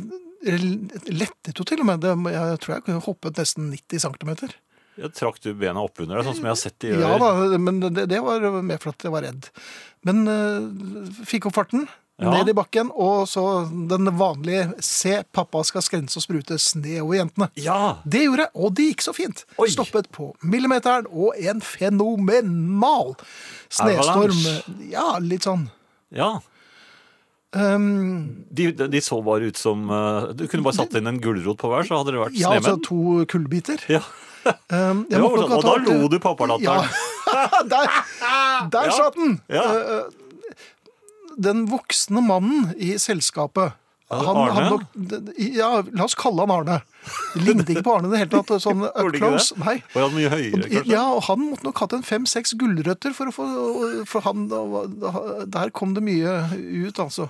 Lettet 1.10 1.58
jo 1.58 1.66
til 1.66 1.82
og 1.82 1.88
med. 1.88 2.04
Jeg 2.30 2.58
tror 2.62 2.76
jeg 2.76 2.84
kunne 2.86 3.02
hoppet 3.02 3.40
nesten 3.40 3.72
90 3.72 4.04
cm. 4.04 4.30
Jeg 4.98 5.14
trakk 5.14 5.40
du 5.42 5.50
bena 5.58 5.82
oppunder 5.82 6.18
deg, 6.18 6.26
sånn 6.28 6.36
som 6.38 6.46
jeg 6.46 6.54
har 6.54 6.60
sett 6.60 6.76
de 6.82 6.92
gjør. 6.92 7.02
Ja 7.02 7.16
da, 7.22 7.58
men 7.58 7.80
det, 7.82 8.06
det 8.10 8.20
var 8.22 8.46
mer 8.62 8.78
for 8.82 8.94
at 8.94 9.02
jeg 9.06 9.14
var 9.14 9.26
redd. 9.26 9.50
Men 10.06 10.22
uh, 10.30 11.26
fikk 11.26 11.50
opp 11.50 11.58
farten, 11.58 11.88
Ja. 12.20 12.30
ned 12.34 12.48
i 12.50 12.52
bakken, 12.52 12.88
og 12.98 13.28
så 13.30 13.42
den 13.88 14.08
vanlige 14.18 14.74
'se, 14.82 15.22
pappa 15.32 15.62
skal 15.64 15.82
skrense 15.82 16.16
og 16.18 16.22
sprute 16.24 16.58
sne 16.58 17.00
over 17.00 17.14
jentene'. 17.14 17.48
Ja! 17.54 17.96
Det 18.04 18.24
gjorde 18.24 18.38
jeg, 18.42 18.50
og 18.54 18.74
det 18.74 18.86
gikk 18.88 19.02
så 19.06 19.12
fint. 19.14 19.44
Oi. 19.58 19.68
Stoppet 19.70 20.10
på 20.10 20.34
millimeteren, 20.42 21.06
og 21.12 21.32
en 21.38 21.60
fenomenal 21.60 23.14
snestorm. 23.70 24.34
Ja, 24.90 25.18
litt 25.20 25.42
sånn. 25.46 25.70
ja. 26.10 26.40
Um, 27.52 28.44
De, 28.52 28.72
de 28.72 29.00
så 29.00 29.22
bare 29.24 29.46
ut 29.48 29.56
som 29.56 29.88
eh, 29.88 30.34
Du 30.36 30.42
kunne 30.48 30.62
bare 30.66 30.76
satt 30.76 30.92
inn 30.98 31.06
en 31.08 31.16
gulrot 31.18 31.56
på 31.56 31.70
hver, 31.72 31.86
så 31.88 31.96
hadde 31.96 32.12
det 32.12 32.20
vært 32.20 32.36
ja, 32.36 32.50
altså 32.52 32.74
to 32.84 33.24
kullbiter. 33.24 33.80
Ja. 33.88 34.02
Um, 34.68 35.06
jeg 35.08 35.16
Ja, 35.16 35.22
må 35.24 35.30
nok 35.36 35.48
ha 35.48 35.56
og 35.56 35.64
da 35.64 35.76
lo 35.80 36.08
du 36.12 36.18
pappalatteren. 36.20 36.84
Ja, 36.84 37.62
der, 37.72 37.88
der 38.68 38.90
Ja. 38.90 38.90
satt 38.98 39.14
den! 39.16 39.40
Ja. 39.48 39.64
Eh, 39.64 40.02
Den 41.38 41.66
voksne 41.70 42.22
mannen 42.24 42.72
i 42.76 42.96
selskapet 42.98 43.76
han, 44.08 44.36
Arne? 44.36 44.52
han 44.52 45.32
ja, 45.36 45.82
la 45.92 46.04
oss 46.06 46.14
kalle 46.16 46.40
han 46.46 46.52
Arne. 46.52 46.78
Lignet 47.36 47.68
ikke 47.68 47.82
på 47.84 47.96
Arne 47.98 48.08
i 48.08 48.14
det 48.14 48.22
hele 48.22 48.30
tatt. 48.32 48.54
Sånn 48.64 48.86
up 48.88 49.10
close. 49.12 49.52
Nei. 49.60 49.74
Og 49.92 50.00
han, 50.00 50.14
mye 50.16 50.30
høyere, 50.32 50.62
kanskje. 50.64 50.84
Ja, 50.88 51.02
og 51.12 51.26
han 51.28 51.44
måtte 51.50 51.68
nok 51.68 51.82
hatt 51.84 51.96
en 51.98 52.06
fem-seks 52.08 52.56
gulrøtter 52.60 53.12
for 53.16 53.28
å 53.28 53.34
få 53.36 53.48
For 54.08 54.24
han 54.24 54.46
Der 54.48 55.74
kom 55.76 55.92
det 55.96 56.04
mye 56.06 56.38
ut, 56.56 57.02
altså. 57.04 57.28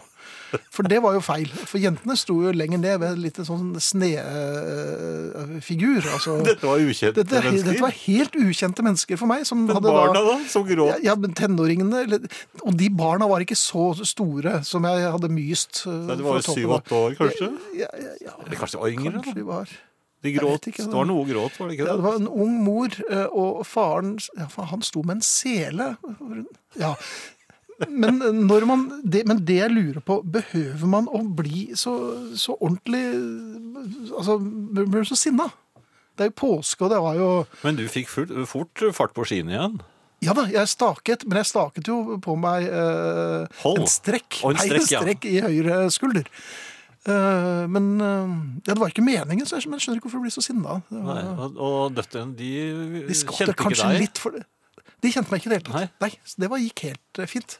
For 0.72 0.80
det 0.88 1.02
var 1.04 1.12
jo 1.12 1.20
feil. 1.20 1.50
For 1.68 1.76
jentene 1.82 2.14
sto 2.16 2.38
jo 2.40 2.48
lenger 2.56 2.78
ned 2.80 2.94
ved 3.02 3.10
en 3.12 3.18
liten 3.20 3.44
sånn 3.44 3.74
snefigur. 3.84 6.00
Altså. 6.14 6.38
Dette 6.48 6.64
var 6.64 6.80
ukjente 6.80 7.20
Dette, 7.20 7.50
dette 7.66 7.82
var 7.82 7.92
helt 8.06 8.32
ukjente 8.38 8.82
mennesker 8.86 9.16
for 9.20 9.28
meg. 9.30 9.44
Som 9.48 9.66
Men 9.66 9.76
hadde 9.76 9.92
barna, 9.92 10.20
da? 10.24 10.36
Som 10.48 10.64
gråt? 10.68 10.88
ja, 10.94 10.98
ja, 11.10 11.14
men 11.20 11.34
tenåringene 11.36 11.98
Og 12.64 12.72
de 12.78 12.88
barna 12.94 13.28
var 13.30 13.40
ikke 13.44 13.58
så 13.58 13.90
store 14.08 14.62
som 14.68 14.84
jeg 14.88 14.98
hadde 15.12 15.28
myst. 15.32 15.82
uh, 15.86 15.92
Nei, 16.08 16.16
det 16.16 16.24
var 16.26 16.34
jo 16.40 16.44
syv-åtte 16.54 16.92
år, 16.96 17.12
kanskje? 17.18 17.48
Ja, 17.76 17.90
ja, 18.00 18.12
ja, 18.24 18.32
Eller 18.46 18.56
kanskje 18.62 18.76
de 18.78 18.82
var 18.84 18.90
yngre? 18.96 19.12
kanskje 19.18 19.36
de 19.38 19.44
var 19.48 19.66
De 20.24 20.30
gråt. 20.34 20.64
ikke, 20.66 20.82
det 20.88 20.96
var 20.96 21.06
noe 21.06 21.24
gråt, 21.28 21.54
var 21.60 21.68
det 21.68 21.74
ikke 21.76 21.86
ja, 21.86 21.92
det? 21.92 21.98
Det 22.00 22.06
var 22.08 22.16
en 22.18 22.30
ung 22.42 22.54
mor, 22.64 22.90
eh, 23.06 23.28
og 23.30 23.60
faren 23.68 24.16
ja, 24.34 24.48
Han 24.72 24.82
sto 24.82 25.00
med 25.06 25.14
en 25.20 25.22
sele. 25.22 25.92
Ja. 26.80 26.92
Men, 27.86 28.18
når 28.48 28.64
man, 28.66 28.80
det, 29.06 29.22
men 29.28 29.38
det 29.46 29.60
jeg 29.60 29.70
lurer 29.70 30.02
på, 30.02 30.18
behøver 30.26 30.88
man 30.90 31.06
å 31.14 31.20
bli 31.22 31.68
så, 31.78 31.92
så 32.34 32.56
ordentlig 32.58 33.04
Altså, 34.18 34.34
blir 34.42 35.04
du 35.04 35.06
så 35.06 35.18
sinna? 35.18 35.46
Det 36.18 36.26
er 36.26 36.32
jo 36.32 36.38
påske, 36.40 36.82
og 36.82 36.90
det 36.90 36.98
var 37.04 37.14
jo 37.14 37.28
Men 37.62 37.78
du 37.78 37.84
fikk 37.90 38.10
fort, 38.10 38.32
fort 38.50 38.82
fart 38.96 39.14
på 39.14 39.26
skiene 39.30 39.54
igjen. 39.54 39.78
Ja 40.26 40.34
da, 40.34 40.48
jeg 40.50 40.66
staket, 40.66 41.22
men 41.28 41.38
jeg 41.38 41.46
staket 41.52 41.86
jo 41.86 42.18
på 42.24 42.34
meg 42.42 42.66
eh, 42.66 43.60
en 43.70 43.86
strekk. 43.86 44.40
Og 44.42 44.50
en 44.50 44.58
strekk, 44.58 44.72
Nei, 44.74 44.80
en 44.80 44.88
strekk 44.88 45.28
i 45.30 45.36
høyre 45.44 45.76
skulder. 45.94 46.26
Uh, 47.08 47.64
men 47.70 47.84
uh, 48.02 48.32
ja, 48.66 48.74
det 48.74 48.80
var 48.82 48.90
ikke 48.90 49.04
meningen, 49.06 49.46
så 49.46 49.56
jeg 49.56 49.68
skjønner 49.68 49.96
ikke 49.96 50.08
hvorfor 50.08 50.18
jeg 50.18 50.26
blir 50.26 50.34
så 50.34 50.42
sinna. 50.44 50.80
Var- 50.90 51.54
og, 51.54 51.94
døtrene, 51.96 52.34
de, 52.36 52.50
De 53.06 53.14
kjente 53.14 53.52
ikke 53.54 53.68
kanskje 53.68 53.92
deg. 53.94 54.02
litt 54.02 54.20
for 54.20 54.34
det. 54.34 54.42
De 55.02 55.10
kjente 55.14 55.30
meg 55.30 55.40
ikke 55.40 55.48
i 55.48 55.52
det 55.52 55.58
hele 55.60 55.68
tatt. 55.70 55.96
Nei. 56.02 56.10
så 56.26 56.42
det 56.42 56.48
var, 56.50 56.58
gikk 56.62 56.82
helt 56.88 57.18
eh, 57.22 57.28
fint. 57.30 57.58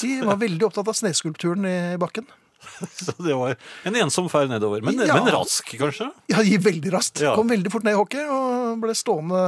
De 0.00 0.12
var 0.26 0.38
veldig 0.40 0.66
opptatt 0.66 0.88
av 0.90 0.96
sneskulpturen 0.98 1.66
i 1.70 1.76
bakken. 2.02 2.26
Så 2.92 3.14
det 3.24 3.32
var 3.38 3.54
en 3.88 3.94
ensom 4.02 4.26
ferd 4.28 4.50
nedover. 4.52 4.82
Men, 4.84 4.98
Ja. 5.06 5.14
men 5.16 5.32
rask, 5.32 5.70
kanskje? 5.80 6.10
Ja, 6.28 6.42
de 6.42 6.50
gikk 6.56 6.66
veldig 6.66 6.90
raskt. 6.92 7.22
Ja. 7.24 7.32
Kom 7.38 7.48
veldig 7.48 7.70
fort 7.72 7.86
ned 7.86 7.94
i 7.94 8.00
hockey 8.00 8.26
og 8.28 8.82
ble 8.82 8.92
stående 8.98 9.44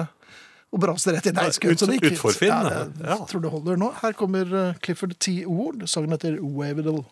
og 0.72 0.80
braste 0.80 1.12
rett 1.12 1.26
inn. 1.28 1.36
Nei, 1.36 1.50
skudd, 1.52 1.76
så 1.82 1.88
det 1.90 1.98
gikk 2.00 2.16
Finn, 2.22 2.48
Ja, 2.48 2.62
ja. 2.70 2.86
jeg 3.10 3.26
tror 3.28 3.42
det 3.44 3.50
holder 3.52 3.76
nå. 3.82 3.90
Her 4.00 4.14
kommer 4.16 4.54
eh, 4.62 4.78
Clifford 4.80 5.12
T. 5.20 5.42
Ward. 5.44 5.84
Sangen 5.92 6.14
heter 6.16 6.38
Wavedal. 6.40 7.02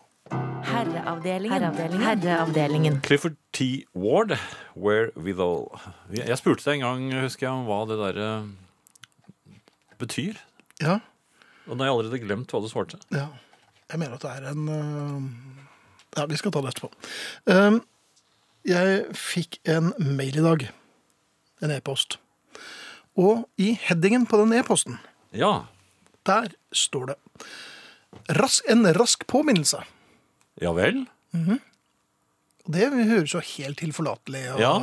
Herreavdelingen. 0.65 2.01
Herreavdelingen. 2.01 2.97
Clifford 3.05 3.35
T. 3.53 3.83
Ward, 3.93 4.33
Wherewithal. 4.75 5.67
Jeg 6.13 6.27
jeg 6.31 6.37
spurte 6.41 6.65
deg 6.65 6.79
en 6.79 6.85
gang, 6.87 7.05
husker 7.27 7.47
jeg, 7.47 7.53
om 7.53 7.67
hva 7.69 7.83
det 7.89 7.97
derre 8.01 8.29
betyr. 10.01 10.39
Ja, 10.81 10.99
Og 11.69 11.77
da 11.77 11.83
har 11.85 11.91
jeg 11.91 11.97
allerede 11.99 12.19
glemt 12.25 12.51
hva 12.51 12.61
du 12.63 12.69
svarte. 12.71 12.99
ja. 13.13 13.27
Jeg 13.91 13.99
mener 13.99 14.15
at 14.15 14.23
det 14.23 14.29
er 14.31 14.45
en 14.53 14.67
uh... 14.71 15.23
Ja, 16.15 16.23
vi 16.31 16.37
skal 16.39 16.51
ta 16.55 16.61
det 16.63 16.69
etterpå. 16.71 16.87
Um, 17.51 17.81
jeg 18.67 19.01
fikk 19.19 19.57
en 19.67 19.89
mail 19.99 20.37
i 20.39 20.43
dag. 20.45 20.63
En 21.61 21.73
e-post. 21.75 22.15
Og 23.19 23.43
i 23.59 23.73
headingen 23.83 24.23
på 24.31 24.39
den 24.39 24.53
e-posten 24.55 24.95
Ja. 25.35 25.65
Der 26.25 26.47
står 26.71 27.11
det 27.11 27.17
rask, 28.39 28.63
en 28.71 28.87
rask 28.95 29.27
påminnelse. 29.27 29.83
Ja 30.61 30.71
vel? 30.77 31.03
Og 31.35 32.71
Det 32.71 32.87
høres 32.93 33.33
jo 33.35 33.41
helt 33.57 33.79
tilforlatelig 33.83 34.45
og 34.55 34.59
Ja. 34.63 34.73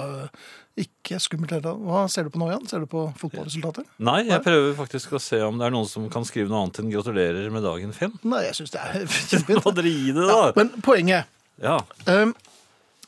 Ikke 0.83 1.19
skummelt. 1.23 1.51
tatt. 1.51 1.67
Hva 1.85 2.05
ser 2.11 2.25
du 2.27 2.31
på 2.35 2.41
nå, 2.43 2.49
Jan? 2.53 2.67
Ser 2.71 2.81
du 2.85 2.87
på 2.91 3.07
fotballresultater? 3.19 3.85
Nei, 3.99 4.21
jeg 4.29 4.43
prøver 4.45 4.75
faktisk 4.79 5.13
å 5.19 5.21
se 5.23 5.41
om 5.47 5.59
det 5.59 5.67
er 5.69 5.75
noen 5.75 5.89
som 5.91 6.09
kan 6.13 6.25
skrive 6.29 6.49
noe 6.53 6.63
annet 6.67 6.79
enn 6.83 6.91
'gratulerer 6.93 7.51
med 7.55 7.63
dagen', 7.67 7.93
Finn. 7.97 8.15
Nei, 8.25 8.45
jeg 8.49 8.55
syns 8.61 8.71
det 8.75 8.81
er 8.81 9.05
Hva 9.07 9.29
kjempefint. 9.33 9.75
dri 9.81 9.95
i 10.09 10.13
det, 10.13 10.27
Ja, 10.29 10.41
da? 10.49 10.53
men 10.57 10.71
poenget 10.83 11.27
Ja. 11.63 11.79
um, 12.07 12.35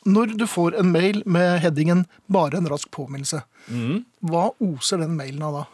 Når 0.06 0.36
du 0.38 0.46
får 0.46 0.78
en 0.80 0.90
mail 0.92 1.22
med 1.26 1.60
headingen 1.60 2.06
'bare 2.30 2.56
en 2.56 2.66
rask 2.68 2.88
påminnelse', 2.90 3.42
mm. 3.68 4.04
hva 4.24 4.50
oser 4.60 4.98
den 4.98 5.16
mailen 5.16 5.42
av 5.42 5.52
da? 5.52 5.64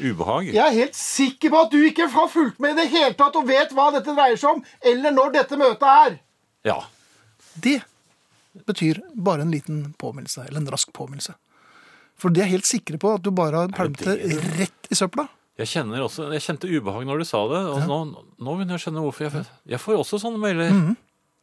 Ubehag. 0.00 0.50
Jeg 0.52 0.60
er 0.60 0.74
helt 0.76 0.94
sikker 0.98 1.50
på 1.50 1.60
at 1.64 1.70
du 1.72 1.78
ikke 1.88 2.06
har 2.12 2.28
fulgt 2.28 2.58
med 2.60 2.74
i 2.76 2.82
det 2.82 2.90
hele 2.92 3.14
tatt 3.16 3.36
og 3.38 3.46
vet 3.48 3.70
hva 3.72 3.88
dette 3.94 4.12
dreier 4.12 4.36
seg 4.36 4.50
om, 4.58 4.64
eller 4.84 5.10
når 5.16 5.32
dette 5.38 5.56
møtet 5.56 5.86
er. 5.88 6.18
Ja. 6.68 6.82
Det 7.56 7.78
betyr 8.66 9.00
bare 9.14 9.44
en 9.44 9.50
liten 9.54 9.94
påminnelse, 10.00 10.46
eller 10.48 10.62
en 10.62 10.70
rask 10.72 10.92
påminnelse. 10.96 11.34
For 12.16 12.32
de 12.32 12.40
er 12.40 12.48
helt 12.48 12.64
sikre 12.68 12.98
på 13.00 13.12
at 13.18 13.24
du 13.24 13.30
bare 13.36 13.66
har 13.66 13.74
pælmet 13.76 14.00
det 14.06 14.38
rett 14.60 14.88
i 14.90 14.96
søpla. 14.96 15.26
Jeg, 15.56 15.68
også, 16.04 16.30
jeg 16.32 16.44
kjente 16.44 16.68
ubehag 16.68 17.06
når 17.08 17.20
du 17.22 17.24
sa 17.28 17.40
det. 17.48 17.60
Og 17.72 17.82
nå, 17.88 17.98
nå 18.38 18.54
begynner 18.56 18.76
jeg 18.76 18.80
å 18.80 18.84
skjønne 18.86 19.04
hvorfor. 19.04 19.24
Jeg, 19.26 19.32
får- 19.32 19.70
jeg 19.72 19.80
får 19.80 20.00
også 20.02 20.20
sånne 20.24 20.40
mailer. 20.40 20.72
Mhm. 20.72 20.96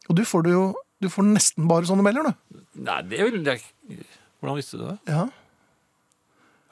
Og 0.08 0.18
du 0.18 0.24
får 0.28 0.42
det 0.46 0.52
jo 0.52 0.64
du 1.02 1.08
får 1.12 1.26
nesten 1.26 1.66
bare 1.68 1.84
sånne 1.88 2.04
mailer, 2.06 2.30
du. 2.30 2.60
Nei, 2.80 3.00
det 3.10 3.18
vil 3.26 3.42
jeg 3.44 3.60
Hvordan 4.40 4.56
visste 4.56 4.78
du 4.78 4.84
det? 4.86 4.98
Ja. 5.10 5.24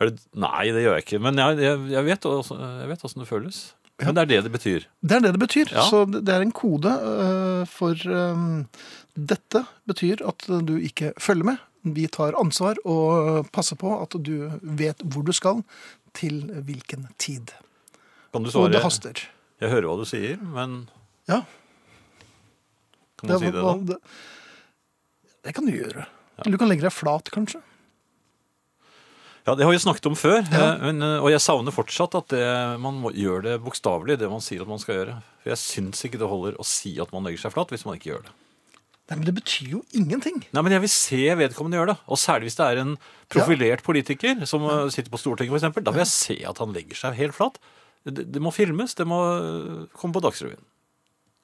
Det? 0.02 0.16
Nei, 0.34 0.64
det 0.74 0.82
gjør 0.84 0.96
jeg 0.98 1.04
ikke. 1.06 1.20
Men 1.22 1.38
jeg, 1.40 1.58
jeg, 1.62 1.78
jeg 1.92 2.06
vet 2.08 2.26
åssen 2.28 3.22
det 3.22 3.28
føles. 3.28 3.60
Men 4.02 4.16
det 4.16 4.22
er 4.24 4.30
det 4.30 4.38
det 4.46 4.52
betyr. 4.54 4.86
Det 5.04 5.16
er 5.18 5.22
det 5.26 5.32
det 5.36 5.40
betyr. 5.42 5.70
Ja. 5.72 5.84
Så 5.86 6.04
det 6.10 6.32
er 6.32 6.42
en 6.42 6.54
kode 6.56 6.90
uh, 6.90 7.62
for 7.70 7.94
øhm, 7.94 8.64
Dette 9.14 9.64
betyr 9.88 10.22
at 10.26 10.46
du 10.64 10.76
ikke 10.80 11.12
følger 11.20 11.44
med. 11.52 11.58
Vi 11.82 12.06
tar 12.08 12.36
ansvar 12.38 12.78
og 12.86 13.48
passer 13.52 13.76
på 13.76 13.90
at 14.00 14.14
du 14.22 14.48
vet 14.62 15.02
hvor 15.02 15.24
du 15.26 15.32
skal, 15.34 15.64
til 16.16 16.42
hvilken 16.64 17.08
tid. 17.18 17.50
Kan 18.32 18.44
du 18.46 18.50
Og 18.58 18.70
det 18.72 18.82
haster. 18.84 19.18
Jeg 19.60 19.70
hører 19.72 19.88
hva 19.90 19.96
du 20.00 20.04
sier, 20.08 20.38
men 20.42 20.88
Ja. 21.28 21.42
kan 23.18 23.28
man 23.30 23.38
si 23.38 23.50
det, 23.50 23.52
da? 23.62 23.74
det, 23.92 23.98
det 25.44 25.54
kan 25.54 25.66
du 25.66 25.72
gjøre. 25.72 26.06
Eller 26.38 26.52
du 26.52 26.58
kan 26.58 26.68
legge 26.68 26.82
deg 26.82 26.92
flat, 26.92 27.30
kanskje. 27.30 27.60
Ja, 29.46 29.54
Det 29.56 29.64
har 29.64 29.72
vi 29.72 29.78
snakket 29.78 30.06
om 30.06 30.14
før, 30.14 30.40
Ja. 30.52 30.74
eh, 30.74 30.78
men, 30.92 31.02
eh, 31.02 31.18
og 31.20 31.30
jeg 31.30 31.40
savner 31.40 31.72
fortsatt 31.74 32.14
at 32.14 32.28
det, 32.28 32.80
man 32.80 32.94
må, 33.02 33.10
gjør 33.12 33.42
det 33.42 33.60
bokstavelig, 33.62 34.18
det 34.18 34.30
man 34.30 34.40
sier 34.40 34.62
at 34.62 34.68
man 34.68 34.78
skal 34.78 34.94
gjøre. 34.94 35.22
For 35.42 35.50
Jeg 35.50 35.58
syns 35.58 36.04
ikke 36.04 36.18
det 36.18 36.28
holder 36.30 36.52
å 36.58 36.64
si 36.64 36.98
at 37.00 37.12
man 37.12 37.24
legger 37.24 37.38
seg 37.42 37.52
flat, 37.52 37.68
hvis 37.70 37.84
man 37.84 37.96
ikke 37.98 38.12
gjør 38.14 38.22
det. 38.22 38.32
Nei, 39.10 39.18
men 39.18 39.26
Det 39.26 39.34
betyr 39.34 39.70
jo 39.74 39.82
ingenting. 39.98 40.40
Nei, 40.54 40.62
men 40.62 40.72
Jeg 40.72 40.84
vil 40.84 40.92
se 40.94 41.22
vedkommende 41.36 41.80
gjøre 41.80 41.92
det. 41.92 41.98
Og 42.06 42.20
særlig 42.20 42.48
hvis 42.48 42.58
det 42.58 42.66
er 42.68 42.82
en 42.84 42.96
profilert 43.32 43.82
politiker 43.84 44.44
som 44.48 44.64
eh, 44.68 44.88
sitter 44.94 45.12
på 45.12 45.20
Stortinget, 45.20 45.58
eksempel, 45.58 45.84
Da 45.84 45.94
vil 45.94 46.04
jeg 46.04 46.12
se 46.12 46.36
at 46.48 46.60
han 46.62 46.72
legger 46.72 46.98
seg 46.98 47.18
helt 47.18 47.36
flatt. 47.36 47.58
Det, 48.06 48.26
det 48.34 48.42
må 48.42 48.52
filmes, 48.54 48.94
det 48.98 49.06
må 49.06 49.18
eh, 49.36 49.82
komme 49.98 50.16
på 50.16 50.22
Dagsrevyen. 50.24 50.62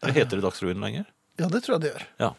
Eller 0.03 0.21
heter 0.21 0.39
det 0.39 0.47
Dagsrevyen 0.47 0.83
lenger? 0.85 1.09
Ja, 1.39 1.51
det 1.51 1.65
tror 1.65 1.77
jeg 1.77 1.85
det 1.87 1.93
gjør. 1.93 2.07
Ja. 2.23 2.31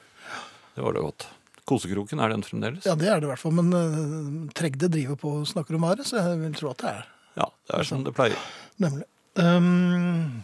Det 0.75 0.85
var 0.85 0.95
det 0.95 1.03
godt. 1.03 1.27
Kosekroken, 1.69 2.19
er 2.23 2.31
den 2.33 2.43
fremdeles? 2.43 2.87
Ja, 2.87 2.95
det 2.97 3.09
er 3.11 3.21
det 3.21 3.27
i 3.27 3.31
hvert 3.33 3.41
fall. 3.41 3.55
Men 3.59 3.69
uh, 3.75 4.51
Tregde 4.57 4.89
driver 4.91 5.19
på 5.19 5.33
og 5.41 5.47
snakker 5.47 5.77
om 5.77 5.85
været, 5.85 6.07
så 6.07 6.17
jeg 6.23 6.39
vil 6.41 6.55
tro 6.57 6.71
at 6.71 6.81
det 6.81 6.93
er 6.95 7.03
Ja, 7.37 7.47
det 7.67 7.75
er 7.77 7.87
som 7.87 8.05
det 8.07 8.15
pleier. 8.17 8.39
Nemlig. 8.81 9.05
Um, 9.39 10.39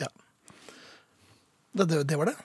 ja. 0.00 0.08
Det, 1.76 1.86
det, 1.92 2.02
det 2.10 2.18
var 2.18 2.32
det. 2.32 2.36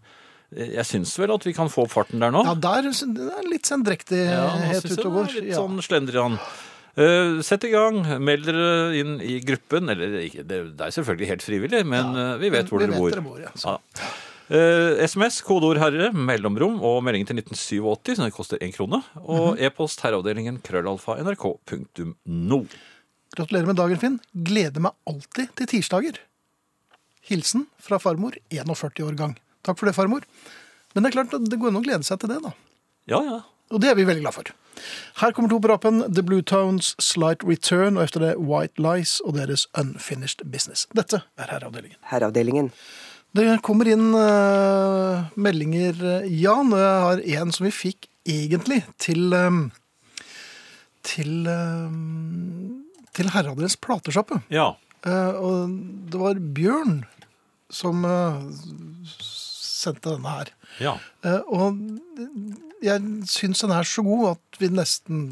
Jeg 0.48 0.80
syns 0.88 1.11
vel 1.20 1.28
at 1.34 1.44
vi 1.44 1.52
kan 1.52 1.68
få 1.68 1.82
opp 1.84 1.90
farten 1.92 2.22
der 2.22 2.30
nå. 2.32 2.40
Ja, 2.46 2.54
der 2.56 2.87
det 2.88 3.26
er 3.34 3.44
litt 3.50 3.66
sendrektighet 3.68 4.30
Ja, 4.32 4.46
nå 4.56 4.78
synes 4.80 4.94
ute 4.96 5.04
og 5.11 5.14
går. 5.18 5.26
litt 5.34 5.50
Ja. 5.52 5.58
sånn 5.61 5.76
slendrian. 5.84 6.38
Eh, 6.98 7.40
sett 7.46 7.62
i 7.68 7.70
gang, 7.70 8.00
meld 8.26 8.48
dere 8.48 8.96
inn 8.98 9.18
i 9.22 9.37
gruppen. 9.46 9.88
Eller 9.92 10.16
det, 10.42 10.58
er 10.82 10.94
selvfølgelig 10.96 11.28
helt 11.30 11.44
frivillig, 11.46 11.84
men 11.87 12.14
Ja, 12.16 12.32
eh, 12.34 12.38
vi 12.42 12.50
vet 12.50 12.68
hvor 12.72 12.82
vi 12.82 12.88
dere 12.88 12.98
bor. 12.98 13.11
dere 13.14 13.22
bor, 13.22 13.38
ja. 13.44 13.52
Ja. 13.62 13.76
Eh, 14.50 15.04
SMS, 15.04 15.42
kodeord 15.44 15.76
herre, 15.78 16.11
mellomrom 16.16 16.78
og 16.82 17.02
meldingen 17.04 17.28
til 17.28 17.37
1987, 17.37 18.16
så 18.16 18.24
det 18.24 18.32
koster 18.34 18.58
én 18.64 18.72
krone. 18.74 19.02
Og 19.20 19.54
Mhm. 19.56 19.62
e-post 19.66 20.00
herreavdelingen 20.00 20.58
krøllalfa 20.64 21.18
nrk.no. 21.22 22.66
Gratulerer 23.37 23.66
med 23.66 23.76
dagen, 23.76 23.98
Finn. 24.00 24.20
Gleder 24.34 24.80
meg 24.80 24.92
alltid 25.06 25.54
til 25.54 25.66
tirsdager. 25.66 26.16
Hilsen 27.28 27.66
fra 27.78 27.98
farmor, 27.98 28.32
41 28.50 29.04
år 29.04 29.14
gang. 29.16 29.37
Takk 29.62 29.78
for 29.78 29.87
det, 29.87 29.94
farmor. 29.94 30.22
Men 30.94 31.02
det 31.04 31.14
er 31.14 31.22
klart, 31.22 31.30
det 31.50 31.58
går 31.61 31.68
an 31.68 31.76
å 31.82 31.84
glede 31.84 32.04
seg 32.08 32.18
til 32.20 32.30
det, 32.30 32.42
da. 32.42 32.52
Ja, 33.06 33.20
ja. 33.22 33.40
Og 33.70 33.83
det 33.83 33.90
er 33.90 33.98
vi 33.98 34.07
veldig 34.09 34.24
glad 34.24 34.37
for. 34.37 34.52
Her 35.20 35.35
kommer 35.35 35.50
to 35.50 35.59
på 35.61 35.68
rappen. 35.68 36.00
The 36.14 36.22
Blue 36.22 36.42
Tones, 36.42 36.94
Slight 37.02 37.44
Return, 37.44 37.96
og 37.98 38.04
efter 38.04 38.22
det 38.22 38.37
White 38.38 38.81
Lies 38.81 39.18
og 39.20 39.35
deres 39.37 39.66
Unfinished 39.78 40.46
Business. 40.52 40.87
Dette 40.96 41.22
er 41.37 41.50
Herreavdelingen. 41.50 41.98
Herreavdelingen. 42.11 42.70
Det 43.37 43.59
kommer 43.62 43.90
inn 43.92 44.07
uh, 44.16 45.26
meldinger, 45.37 45.98
eh, 46.22 46.31
Jan. 46.40 46.72
og 46.72 46.81
Jeg 46.81 47.35
har 47.37 47.42
en 47.42 47.52
som 47.52 47.66
vi 47.66 47.74
fikk 47.74 48.09
egentlig 48.24 48.81
til 48.98 49.35
um, 49.37 49.66
til, 51.04 51.46
um, 51.48 52.85
til 53.16 53.31
Herreavdelingens 53.35 53.81
platesjappe. 53.85 54.42
ja. 54.50 54.72
Uh, 55.07 55.35
og 55.46 55.74
det 56.11 56.18
var 56.18 56.40
Bjørn 56.57 57.04
som 57.70 58.04
eh, 58.04 58.38
sendte 59.78 60.16
denne 60.16 60.34
her. 60.40 60.52
ja. 60.82 60.96
Eh, 61.26 61.40
og 61.48 61.78
jeg 62.84 63.02
syns 63.30 63.64
den 63.64 63.72
er 63.74 63.86
så 63.88 64.04
god 64.06 64.26
at 64.36 64.60
vi 64.60 64.68
nesten 64.70 65.22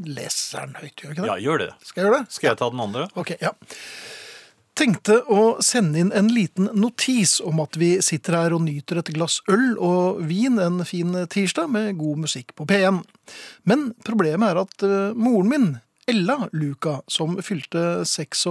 leser 0.00 0.64
den 0.64 0.78
høyt, 0.80 0.94
gjør 1.02 1.10
vi 1.10 1.14
ikke 1.14 1.22
det? 1.22 1.28
Ja, 1.28 1.36
gjør 1.44 1.60
det. 1.64 1.68
Skal 1.86 2.00
jeg 2.00 2.08
gjøre 2.08 2.18
det? 2.22 2.34
Skal 2.34 2.48
jeg 2.50 2.58
ta 2.62 2.70
den 2.72 2.82
andre? 2.86 3.04
Ok, 3.20 3.34
ja. 3.42 3.52
Tenkte 4.80 5.18
å 5.28 5.40
sende 5.66 6.00
inn 6.00 6.12
en 6.16 6.30
liten 6.32 6.70
notis 6.78 7.34
om 7.44 7.58
at 7.60 7.76
vi 7.76 7.90
sitter 8.04 8.38
her 8.38 8.54
og 8.56 8.62
nyter 8.64 9.00
et 9.02 9.10
glass 9.12 9.40
øl 9.50 9.74
og 9.76 10.22
vin 10.30 10.56
en 10.62 10.80
fin 10.88 11.12
tirsdag 11.28 11.68
med 11.74 11.98
god 12.00 12.22
musikk 12.22 12.54
på 12.56 12.64
P1. 12.70 13.02
Men 13.68 13.90
problemet 14.06 14.54
er 14.54 14.62
at 14.62 14.86
eh, 14.86 15.12
moren 15.18 15.50
min, 15.52 15.68
Ella 16.10 16.48
Luca, 16.52 17.02
som 17.06 17.36
fylte 17.42 18.04
86 18.04 18.46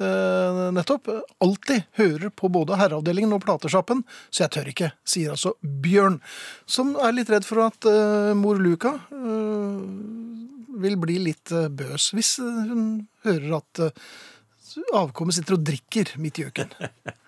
eh, 0.00 0.60
nettopp, 0.76 1.08
alltid 1.42 1.82
hører 1.98 2.30
på 2.30 2.50
både 2.52 2.78
Herreavdelingen 2.78 3.34
og 3.34 3.42
Platesjappen, 3.42 4.04
så 4.30 4.44
jeg 4.44 4.54
tør 4.54 4.70
ikke, 4.70 4.92
sier 5.02 5.34
altså 5.34 5.56
Bjørn, 5.62 6.20
som 6.70 6.94
er 7.02 7.16
litt 7.16 7.32
redd 7.32 7.48
for 7.48 7.64
at 7.66 7.90
eh, 7.90 8.30
mor 8.38 8.62
Luca 8.62 8.94
eh, 9.10 9.82
vil 10.86 10.98
bli 11.00 11.18
litt 11.24 11.50
bøs 11.50 12.10
hvis 12.14 12.36
hun 12.38 13.06
hører 13.24 13.58
at 13.58 13.86
avkommet 14.94 15.38
sitter 15.38 15.56
og 15.56 15.64
drikker 15.64 16.18
midt 16.20 16.42
i 16.42 16.50
øken. 16.50 16.74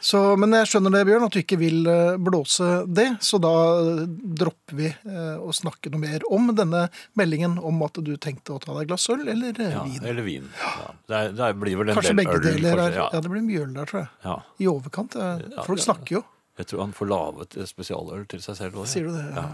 Så, 0.00 0.20
men 0.38 0.52
jeg 0.54 0.68
skjønner 0.70 0.92
det, 0.94 1.00
Bjørn, 1.08 1.24
at 1.26 1.34
du 1.34 1.38
ikke 1.40 1.58
vil 1.58 1.86
eh, 1.90 2.16
blåse 2.22 2.66
det, 2.86 3.06
så 3.24 3.38
da 3.42 3.52
eh, 3.80 4.02
dropper 4.38 4.76
vi 4.78 4.86
eh, 4.90 5.38
å 5.40 5.50
snakke 5.56 5.90
noe 5.90 6.02
mer 6.02 6.26
om 6.30 6.52
denne 6.54 6.84
meldingen 7.18 7.56
om 7.58 7.82
at 7.86 7.98
du 8.04 8.12
tenkte 8.22 8.54
å 8.54 8.60
ta 8.62 8.74
deg 8.76 8.84
et 8.86 8.90
glass 8.92 9.08
øl 9.10 9.24
eller 9.32 9.56
Ja, 9.62 9.82
vin. 9.88 10.04
eller 10.04 10.22
vin. 10.26 10.46
Ja. 10.60 10.94
Det, 11.08 11.16
er, 11.22 11.32
det 11.40 11.50
blir 11.62 11.80
vel 11.80 11.90
en 11.90 11.98
Kanskje 11.98 12.12
del 12.14 12.20
begge 12.22 12.36
øl. 12.36 12.44
deler. 12.46 12.76
kanskje, 12.82 13.00
ja. 13.00 13.08
ja. 13.16 13.20
det 13.24 13.32
blir 13.34 13.46
mye 13.48 13.64
øl 13.64 13.74
der, 13.80 13.90
tror 13.90 14.00
jeg. 14.02 14.10
Ja. 14.28 14.36
I 14.62 14.70
overkant. 14.74 15.18
Folk 15.66 15.82
snakker 15.86 16.18
jo, 16.20 16.22
Jeg 16.60 16.70
tror 16.70 16.84
han 16.86 16.94
får 16.96 17.10
laget 17.10 17.58
spesialøl 17.72 18.24
til 18.30 18.44
seg 18.44 18.56
selv. 18.60 18.78
også. 18.84 18.92
sier 18.94 19.10
du 19.10 19.16
det? 19.16 19.26
Ja. 19.34 19.48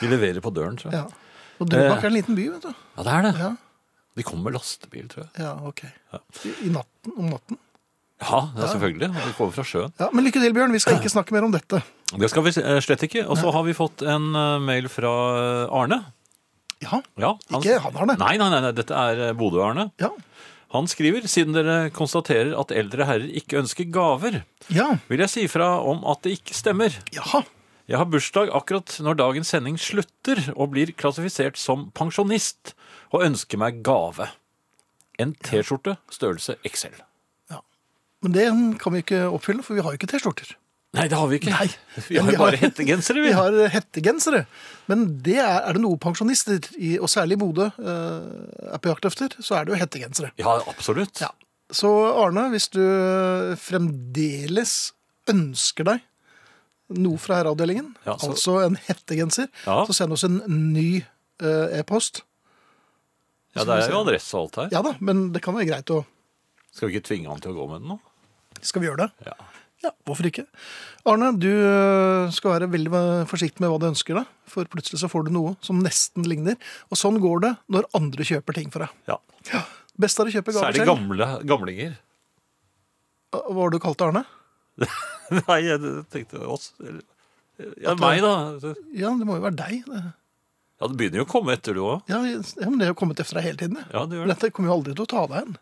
De 0.00 0.10
leverer 0.12 0.42
på 0.44 0.50
døren, 0.54 0.76
tror 0.80 0.92
jeg. 0.92 1.04
ja. 1.06 1.24
Og 1.58 1.66
Drøbak 1.72 2.04
er 2.04 2.12
en 2.12 2.14
liten 2.14 2.36
by, 2.38 2.44
vet 2.54 2.66
du. 2.68 2.74
Ja, 2.98 3.02
det 3.06 3.14
er 3.16 3.24
det. 3.26 3.32
Ja, 3.42 3.48
De 4.18 4.22
kommer 4.26 4.44
med 4.48 4.54
lastebil, 4.58 5.08
tror 5.10 5.24
jeg. 5.24 5.30
ja 5.42 5.54
ok. 5.66 5.80
I 6.66 6.70
natten, 6.74 7.14
om 7.18 7.32
natten. 7.32 7.58
Ja, 8.18 8.40
er 8.56 8.66
selvfølgelig. 8.72 9.08
vi 9.14 9.24
De 9.28 9.32
kommer 9.38 9.54
fra 9.54 9.64
sjøen. 9.64 9.92
Ja, 10.00 10.08
Men 10.12 10.24
lykke 10.26 10.40
til, 10.42 10.54
Bjørn. 10.56 10.72
Vi 10.74 10.80
skal 10.82 10.96
ikke 11.00 11.12
snakke 11.12 11.34
mer 11.36 11.46
om 11.46 11.52
dette. 11.54 11.82
Det 12.18 12.30
skal 12.32 12.42
vi 12.46 12.52
eh, 12.58 12.78
slett 12.82 13.04
ikke. 13.06 13.26
Og 13.30 13.38
så 13.38 13.52
har 13.54 13.62
vi 13.66 13.76
fått 13.78 14.02
en 14.02 14.30
eh, 14.34 14.54
mail 14.64 14.88
fra 14.90 15.12
eh, 15.38 15.74
Arne. 15.82 16.00
Ja, 16.82 17.00
Ja, 17.18 17.32
Ikke 17.58 17.78
han, 17.82 17.96
Arne. 17.98 18.14
Nei, 18.20 18.36
nei, 18.38 18.48
nei, 18.54 18.70
dette 18.74 18.94
er 18.94 19.32
Bodø-Arne. 19.38 19.88
Ja. 20.02 20.10
Han 20.74 20.86
skriver, 20.90 21.24
siden 21.30 21.54
dere 21.56 21.88
konstaterer 21.96 22.52
at 22.60 22.70
eldre 22.76 23.06
herrer 23.08 23.30
ikke 23.40 23.58
ønsker 23.62 23.88
gaver, 23.90 24.42
Ja. 24.68 24.90
vil 25.08 25.22
jeg 25.24 25.32
si 25.32 25.46
fra 25.48 25.78
om 25.80 26.02
at 26.06 26.22
det 26.26 26.34
ikke 26.38 26.54
stemmer. 26.58 26.92
Jaha. 27.14 27.40
Jeg 27.88 27.96
har 27.96 28.04
bursdag 28.12 28.50
akkurat 28.52 28.98
når 29.00 29.16
dagens 29.16 29.48
sending 29.54 29.78
slutter 29.80 30.42
og 30.54 30.74
blir 30.74 30.92
klassifisert 30.92 31.56
som 31.56 31.86
pensjonist, 31.96 32.74
og 33.16 33.24
ønsker 33.24 33.56
meg 33.62 33.78
gave. 33.82 34.28
En 35.18 35.32
T-skjorte 35.40 35.96
størrelse 36.12 36.58
XL. 36.68 36.98
Men 38.22 38.32
det 38.34 38.46
kan 38.82 38.92
vi 38.94 39.02
ikke 39.04 39.26
oppfylle, 39.30 39.62
for 39.62 39.74
vi 39.78 39.82
har 39.84 39.92
jo 39.94 39.98
ikke 40.00 40.08
T-skjorter. 40.10 40.56
Nei, 40.96 41.04
det 41.06 41.18
har 41.20 41.28
vi 41.28 41.36
ikke. 41.38 41.52
Nei. 41.52 41.66
Vi 42.08 42.16
har 42.18 42.30
jo 42.32 42.38
bare 42.40 42.56
hettegensere, 42.58 43.20
vi. 43.20 43.28
Vi 43.28 43.36
har 43.36 43.52
hettegensere. 43.74 44.46
Men 44.88 45.02
det 45.22 45.36
er, 45.38 45.58
er 45.68 45.76
det 45.76 45.82
noe 45.84 45.98
pensjonister, 46.00 46.64
i, 46.80 46.94
og 46.98 47.10
særlig 47.12 47.36
i 47.36 47.40
Bodø, 47.42 47.66
eh, 47.76 48.72
er 48.72 48.80
på 48.82 48.88
jakt 48.90 49.04
efter, 49.10 49.36
så 49.44 49.58
er 49.58 49.68
det 49.68 49.74
jo 49.76 49.80
hettegensere. 49.82 50.32
Ja, 50.40 50.56
absolutt. 50.72 51.20
Ja. 51.20 51.28
Så 51.70 51.90
Arne, 52.24 52.46
hvis 52.54 52.70
du 52.72 52.80
fremdeles 53.60 54.72
ønsker 55.28 55.84
deg 55.90 56.04
noe 56.96 57.20
fra 57.20 57.42
herreavdelingen, 57.42 57.90
Ja, 58.06 58.16
så- 58.16 58.30
altså 58.32 58.54
en 58.64 58.76
hettegenser, 58.88 59.48
Ja. 59.66 59.84
så 59.84 59.92
send 59.92 60.12
oss 60.12 60.24
en 60.24 60.40
ny 60.72 61.04
eh, 61.40 61.78
e-post. 61.78 62.22
Ja, 63.54 63.64
det 63.64 63.84
er 63.84 63.90
jo 63.90 64.00
adresse 64.00 64.34
og 64.34 64.40
alt 64.48 64.56
her. 64.56 64.68
Ja 64.72 64.82
da, 64.82 64.94
men 65.00 65.32
det 65.32 65.42
kan 65.42 65.54
være 65.54 65.66
greit 65.68 65.90
å 65.90 66.04
Skal 66.72 66.88
vi 66.88 66.96
ikke 66.98 67.06
tvinge 67.08 67.28
han 67.28 67.40
til 67.40 67.52
å 67.52 67.54
gå 67.54 67.68
med 67.70 67.80
den 67.82 67.88
nå? 67.88 68.00
Skal 68.66 68.82
vi 68.82 68.88
gjøre 68.90 69.06
det? 69.06 69.28
Ja. 69.28 69.36
Ja, 69.84 69.92
hvorfor 70.08 70.26
ikke? 70.26 70.42
Arne, 71.06 71.28
du 71.38 71.46
øh, 71.46 72.32
skal 72.34 72.56
være 72.56 72.66
veldig 72.72 72.90
forsiktig 73.30 73.62
med 73.62 73.70
hva 73.70 73.76
du 73.78 73.86
ønsker 73.92 74.16
deg, 74.18 74.26
for 74.50 74.66
plutselig 74.72 74.98
så 75.04 75.06
får 75.12 75.28
du 75.28 75.30
noe 75.36 75.52
som 75.62 75.78
nesten 75.84 76.26
ligner. 76.26 76.56
Og 76.90 76.98
sånn 76.98 77.20
går 77.22 77.44
det 77.44 77.52
når 77.70 77.86
andre 77.94 78.26
kjøper 78.26 78.58
ting 78.58 78.72
for 78.74 78.82
deg. 78.86 78.96
ja. 79.12 79.62
Best 79.98 80.18
er 80.22 80.28
å 80.30 80.30
kjøpe 80.30 80.52
gaver 80.54 80.66
Særlig 80.68 80.82
det 80.82 80.86
gamle 80.86 81.26
gamlinger. 81.50 81.94
Hva 83.34 83.40
var 83.56 83.70
det 83.72 83.78
du 83.80 83.82
kalte 83.82 84.06
Arne? 84.06 84.20
Nei, 85.48 85.56
jeg 85.66 85.80
tenkte 86.12 86.42
oss. 86.46 86.68
Ja, 86.78 86.98
Ja, 87.82 87.94
meg, 87.98 88.20
da. 88.22 88.34
Ja, 88.94 89.10
det 89.18 89.26
må 89.26 89.34
jo 89.40 89.42
være 89.42 89.58
deg. 89.58 89.80
Det. 89.90 90.02
Ja, 90.78 90.86
Det 90.86 90.94
begynner 91.00 91.18
jo 91.24 91.26
å 91.26 91.30
komme 91.32 91.56
etter, 91.58 91.74
du 91.74 91.82
òg. 91.82 92.04
Ja, 92.10 92.20
ja, 92.30 92.68
men 92.70 92.78
det 92.78 92.86
har 92.92 92.94
kommet 92.98 93.18
etter 93.18 93.40
deg 93.40 93.48
hele 93.48 93.58
tiden. 93.58 93.80
Ja, 93.90 94.04
det 94.06 94.20
gjør 94.20 94.28
det. 94.30 94.36
Dette 94.36 94.52
kommer 94.54 94.70
jo 94.70 94.76
aldri 94.78 94.94
til 94.94 95.06
å 95.06 95.10
ta 95.10 95.24
deg 95.32 95.40
igjen. 95.40 95.58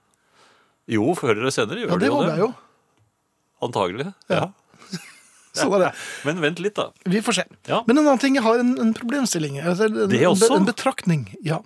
Jo, 0.96 1.06
før 1.18 1.32
eller 1.38 1.54
senere 1.56 1.80
gjør 1.86 1.94
Ja, 1.94 1.96
det 1.96 2.04
det 2.04 2.12
jo 2.12 2.20
det. 2.20 2.28
jeg 2.36 2.42
jo. 2.44 2.50
Ja. 3.56 3.66
Antagelig. 3.66 4.06
Ja. 4.28 4.46
Sånn 5.56 5.72
er 5.78 5.86
det. 5.86 5.92
Men 6.28 6.42
vent 6.44 6.58
litt, 6.60 6.76
da. 6.76 6.90
Vi 7.08 7.22
får 7.24 7.38
se. 7.38 7.46
Ja. 7.70 7.82
Men 7.86 7.96
en 7.98 8.04
annen 8.04 8.20
ting, 8.20 8.34
jeg 8.36 8.44
har 8.44 8.60
en, 8.60 8.74
en 8.82 8.92
problemstilling. 8.96 9.56
altså, 9.62 9.88
En, 9.88 10.10
Det 10.12 10.20
også? 10.28 10.50
en 10.58 10.68
betraktning, 10.68 11.22
ja. 11.46 11.62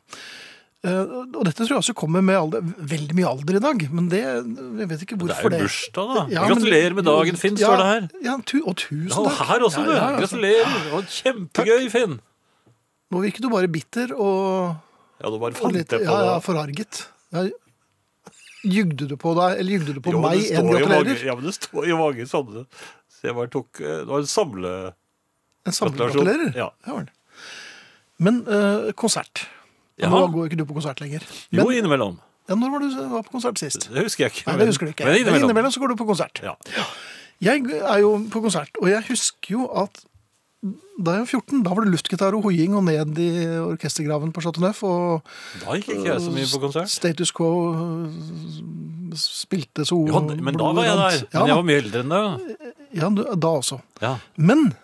Uh, 0.81 1.27
og 1.37 1.43
dette 1.45 1.59
tror 1.61 1.75
jeg 1.75 1.83
også 1.83 1.93
kommer 1.99 2.23
med 2.25 2.39
alder, 2.39 2.63
veldig 2.89 3.13
mye 3.19 3.29
alder 3.29 3.59
i 3.59 3.61
dag, 3.61 3.83
men 3.93 4.07
det, 4.09 4.21
jeg 4.25 4.87
vet 4.89 5.03
ikke 5.05 5.19
hvorfor 5.21 5.29
Det 5.29 5.37
er 5.37 5.45
jo 5.45 5.51
det. 5.53 5.59
bursdag, 5.67 6.13
da. 6.17 6.23
Ja, 6.33 6.45
Gratulerer 6.49 6.95
med 6.97 7.05
dagen, 7.05 7.37
Finn, 7.37 7.59
Ja, 7.61 7.67
står 7.69 7.83
det 7.83 7.89
her. 7.91 8.07
Ja, 8.25 8.37
tu, 8.49 8.55
og 8.63 8.79
tusen 8.81 9.11
Ja, 9.11 9.25
og 9.27 9.43
her 9.51 9.67
også, 9.67 9.83
du. 9.85 9.91
Ja, 9.93 9.99
ja. 10.07 10.23
Gratulerer. 10.23 10.79
Og 10.97 11.11
kjempegøy, 11.19 11.85
Finn. 11.93 12.15
Nå 13.13 13.21
virket 13.27 13.45
du 13.45 13.51
bare 13.53 13.69
bitter 13.69 14.15
og, 14.17 14.79
Ja, 15.21 15.35
du 15.35 15.37
bare 15.43 15.59
fant 15.59 15.77
litt 15.77 15.91
det 15.93 16.01
på 16.01 16.09
ja, 16.09 16.23
ja, 16.31 16.39
forarget. 16.47 17.03
Ja, 17.35 17.45
jugde 18.65 19.07
du 19.11 19.17
på 19.21 19.35
deg, 19.39 19.59
eller 19.61 19.73
jugde 19.79 19.95
du 19.97 20.01
på 20.05 20.13
Jo, 20.15 20.21
meg 20.25 20.47
en 20.53 20.69
gratulerer? 20.71 21.23
ja, 21.27 21.35
men 21.39 21.45
det 21.49 21.55
står 21.57 21.87
jo 21.89 21.97
mange 22.01 22.27
sånne. 22.29 22.65
Så 23.09 23.29
jeg 23.29 23.37
bare 23.37 23.51
tok 23.53 23.81
eh, 23.81 23.99
Det 24.05 24.09
var 24.11 24.23
en 24.25 24.27
samle... 24.31 24.75
En 25.69 25.77
samlegratulerer? 25.77 26.53
Ja. 26.57 26.71
vel. 26.89 27.09
Men 28.21 28.43
eh, 28.49 28.91
konsert. 28.97 29.47
Jaha. 30.01 30.11
Nå 30.13 30.27
går 30.33 30.49
ikke 30.51 30.59
du 30.61 30.65
på 30.69 30.77
konsert 30.77 31.01
lenger. 31.05 31.25
Men, 31.53 31.61
Jo, 31.65 31.71
innimellom. 31.77 32.19
ja, 32.49 32.57
når 32.57 32.71
var 32.73 32.85
du 32.85 32.89
var 33.15 33.23
på 33.27 33.35
konsert 33.37 33.61
sist? 33.61 33.89
Det 33.93 34.05
husker 34.07 34.25
jeg 34.27 34.33
ikke. 34.35 34.47
Nei, 34.49 34.59
det 34.61 34.69
husker 34.73 34.89
du 34.89 34.93
ikke. 34.95 35.05
Men 35.05 35.13
Men 35.15 35.21
innimellom. 35.23 35.49
innimellom 35.51 35.73
så 35.77 35.81
går 35.83 35.93
du 35.93 35.97
på 36.01 36.07
konsert. 36.09 36.41
Ja. 36.45 36.55
Jeg 37.41 37.65
er 37.81 37.99
jo 38.03 38.15
på 38.33 38.41
konsert, 38.45 38.73
og 38.81 38.89
jeg 38.91 39.05
husker 39.09 39.55
jo 39.57 39.69
at 39.85 40.03
Da 40.61 41.15
jeg 41.17 41.23
var 41.25 41.29
14, 41.31 41.63
da 41.65 41.73
var 41.73 41.87
det 41.87 41.93
luftgitar 41.95 42.35
og 42.37 42.45
hoiing 42.45 42.75
og 42.77 42.85
ned 42.85 43.17
i 43.17 43.29
orkestergraven 43.63 44.33
på 44.37 44.43
Chateau 44.45 44.61
Neuf. 44.61 44.83
Og 44.85 45.23
Da 45.63 45.79
gikk 45.79 45.95
ikke 45.95 46.11
jeg 46.11 46.21
så 46.21 46.35
mye 46.35 46.49
på 46.51 46.61
konsert. 46.67 46.93
Status 46.93 47.33
Quo 47.33 47.49
øh, 47.73 49.15
spilte 49.17 49.87
så 49.89 49.97
Ja, 50.11 50.21
men 50.21 50.61
da 50.61 50.69
var 50.77 50.85
jeg 50.85 50.99
der. 51.01 51.17
Ja, 51.33 51.39
Men 51.41 51.49
jeg 51.49 51.57
var 51.57 51.67
mye 51.71 51.81
eldre 51.81 52.05
enn 52.05 52.13
deg. 52.13 52.75
ja, 53.01 53.09
da 53.41 53.55
også. 53.57 53.81
Ja. 54.05 54.13
Men 54.37 54.75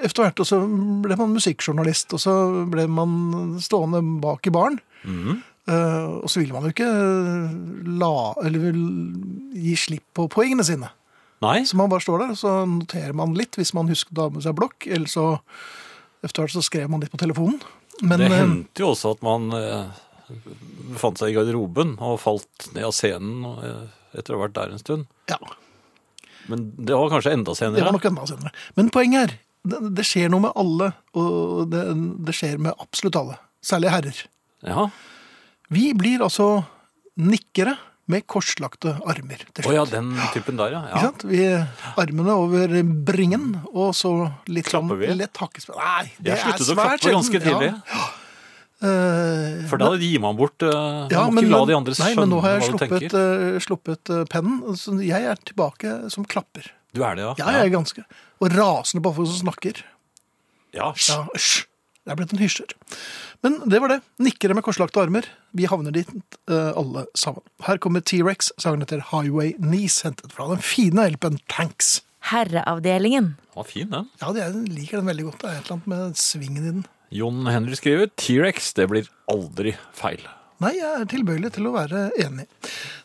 etter 0.00 0.24
hvert 0.24 0.40
så 0.48 0.62
ble 1.04 1.16
man 1.20 1.36
musikkjournalist, 1.36 2.16
og 2.16 2.24
så 2.24 2.34
ble 2.72 2.88
man 2.88 3.58
stående 3.60 4.00
bak 4.24 4.48
i 4.48 4.54
baren. 4.54 4.80
Mhm. 5.04 5.42
Uh, 5.68 6.24
og 6.24 6.30
så 6.32 6.40
ville 6.40 6.54
man 6.56 6.64
jo 6.64 6.70
ikke 6.72 6.88
la, 8.00 8.12
eller 8.40 8.62
vil 8.62 8.78
gi 9.52 9.74
slipp 9.76 10.06
på 10.16 10.24
poengene 10.32 10.64
sine. 10.64 10.88
Nei, 11.44 11.62
Så 11.66 11.76
man 11.78 11.90
bare 11.90 12.02
står 12.02 12.24
der, 12.24 12.32
og 12.34 12.40
så 12.40 12.52
noterer 12.66 13.14
man 13.14 13.36
litt 13.38 13.58
hvis 13.58 13.74
man 13.76 13.90
husker 13.90 14.10
å 14.14 14.18
ta 14.18 14.28
med 14.34 14.44
seg 14.46 14.56
blokk, 14.58 14.88
eller 14.90 15.10
så 15.10 15.26
etter 16.24 16.42
hvert 16.42 16.54
så 16.56 16.64
skrev 16.66 16.90
man 16.90 17.02
litt 17.04 17.12
på 17.12 17.20
telefonen. 17.20 17.60
Men 18.02 18.22
det 18.22 18.30
eh, 18.30 18.36
hendte 18.40 18.82
jo 18.82 18.92
også 18.92 19.14
at 19.16 19.22
man 19.26 19.48
eh, 19.54 20.00
befant 20.90 21.20
seg 21.20 21.32
i 21.32 21.36
garderoben 21.38 21.96
og 22.02 22.18
falt 22.22 22.70
ned 22.74 22.88
av 22.88 22.94
scenen 22.94 23.46
eh, 23.54 23.84
etter 24.18 24.34
å 24.34 24.38
ha 24.38 24.46
vært 24.46 24.56
der 24.58 24.74
en 24.74 24.82
stund. 24.82 25.06
ja, 25.30 25.38
Men 26.50 26.70
det 26.78 26.96
var 26.96 27.12
kanskje 27.12 27.34
enda 27.36 27.54
senere? 27.58 27.78
det 27.78 27.86
var 27.86 27.96
nok 27.98 28.08
enda 28.10 28.26
senere. 28.30 28.54
Men 28.78 28.90
poenget 28.94 29.28
er, 29.28 29.36
det, 29.68 29.82
det 29.98 30.06
skjer 30.06 30.32
noe 30.32 30.46
med 30.48 30.58
alle, 30.58 30.90
og 31.18 31.68
det, 31.70 31.84
det 32.26 32.34
skjer 32.34 32.58
med 32.66 32.74
absolutt 32.82 33.18
alle. 33.20 33.38
Særlig 33.62 33.92
herrer. 33.94 34.24
Ja. 34.66 34.88
Vi 35.74 35.90
blir 35.98 36.22
altså 36.24 36.64
nikkere 37.18 37.76
med 38.08 38.24
korslagte 38.30 38.94
armer 39.08 39.42
til 39.52 39.68
oh, 39.68 39.74
ja, 39.76 39.84
den 39.88 40.14
typen 40.34 40.56
der, 40.60 40.72
ja. 40.72 40.84
Ikke 40.88 41.02
ja. 41.02 41.10
sant? 41.10 41.24
Vi 41.28 41.42
Armene 42.00 42.36
over 42.40 42.78
bringen, 43.08 43.50
og 43.72 43.92
så 43.96 44.12
litt 44.48 44.70
sånn 44.70 44.88
Klapper 44.88 45.02
vi? 45.02 45.10
lett 45.18 45.42
hakkespill. 45.42 45.76
Nei, 45.76 46.06
det 46.16 46.32
Jeg 46.32 46.38
er 46.38 46.42
sluttet 46.46 46.64
å 46.64 46.70
svært 46.72 47.04
klappe 47.04 47.14
ganske 47.18 47.42
tidlig. 47.44 47.74
Ja. 47.74 48.06
Uh, 48.78 49.66
For 49.66 49.80
da 49.80 49.90
gir 49.98 50.20
man 50.22 50.36
bort 50.38 50.62
uh, 50.62 51.08
ja, 51.10 51.24
Må 51.26 51.34
men, 51.34 51.48
ikke 51.48 51.50
la 51.50 51.62
de 51.66 51.74
andre 51.74 51.94
skjønne 51.98 52.14
hva 52.14 52.14
du 52.14 52.14
tenker. 52.14 52.14
nei, 52.14 52.20
men 52.20 52.30
nå 52.30 52.42
har 52.44 52.52
jeg 52.52 52.66
sluppet, 52.68 53.16
eh, 53.18 53.56
sluppet 53.64 54.12
pennen, 54.30 54.76
så 54.78 54.94
jeg 55.02 55.30
er 55.32 55.40
tilbake 55.50 55.94
som 56.14 56.26
klapper. 56.28 56.68
Du 56.94 57.02
er 57.02 57.18
det, 57.18 57.24
ja? 57.26 57.32
Ja, 57.40 57.56
jeg 57.58 57.68
er 57.68 57.74
ganske. 57.74 58.04
Og 58.38 58.54
rasende 58.54 59.02
på 59.02 59.12
folk 59.16 59.28
som 59.32 59.42
snakker. 59.48 59.82
Ja. 60.76 60.92
Ja, 60.94 61.24
hysj. 61.34 61.66
Jeg 62.08 62.14
er 62.14 62.18
blitt 62.22 62.32
en 62.32 62.40
hysjer. 62.40 62.70
Men 63.44 63.58
det 63.68 63.78
var 63.84 63.92
det. 63.92 63.98
Nikkere 64.24 64.54
med 64.56 64.64
korslagte 64.64 65.02
armer. 65.02 65.26
Vi 65.52 65.66
havner 65.68 65.92
dit 65.92 66.08
uh, 66.48 66.72
alle 66.72 67.02
sammen. 67.18 67.44
Her 67.66 67.76
kommer 67.84 68.00
T-rex, 68.00 68.48
sangen 68.56 68.80
heter 68.80 69.02
Highway 69.10 69.52
Knees, 69.60 70.00
hentet 70.06 70.32
fra 70.32 70.46
den 70.48 70.62
fine 70.64 71.04
LP-en 71.12 71.36
Tanks. 71.52 71.98
Herreavdelingen. 72.32 73.34
Ja, 73.54 73.62
fin, 73.68 73.90
den. 73.92 74.08
Ja, 74.22 74.32
er- 74.32 74.40
jeg 74.40 74.72
liker 74.72 75.02
den 75.02 75.10
veldig 75.12 75.28
godt. 75.28 75.42
Det 75.44 75.50
er 75.50 75.58
et 75.60 75.68
eller 75.68 75.76
annet 75.76 75.92
med 75.92 76.16
svingen 76.24 76.56
i 76.64 76.72
den. 76.72 76.86
Jon 77.12 77.44
Henry 77.48 77.76
skriver 77.78 78.08
T-rex, 78.20 78.72
det 78.76 78.88
blir 78.90 79.06
aldri 79.32 79.76
feil. 79.96 80.24
Nei, 80.58 80.72
jeg 80.74 80.88
er 80.90 81.04
tilbøyelig 81.06 81.52
til 81.54 81.68
å 81.70 81.74
være 81.76 82.08
enig. 82.18 82.48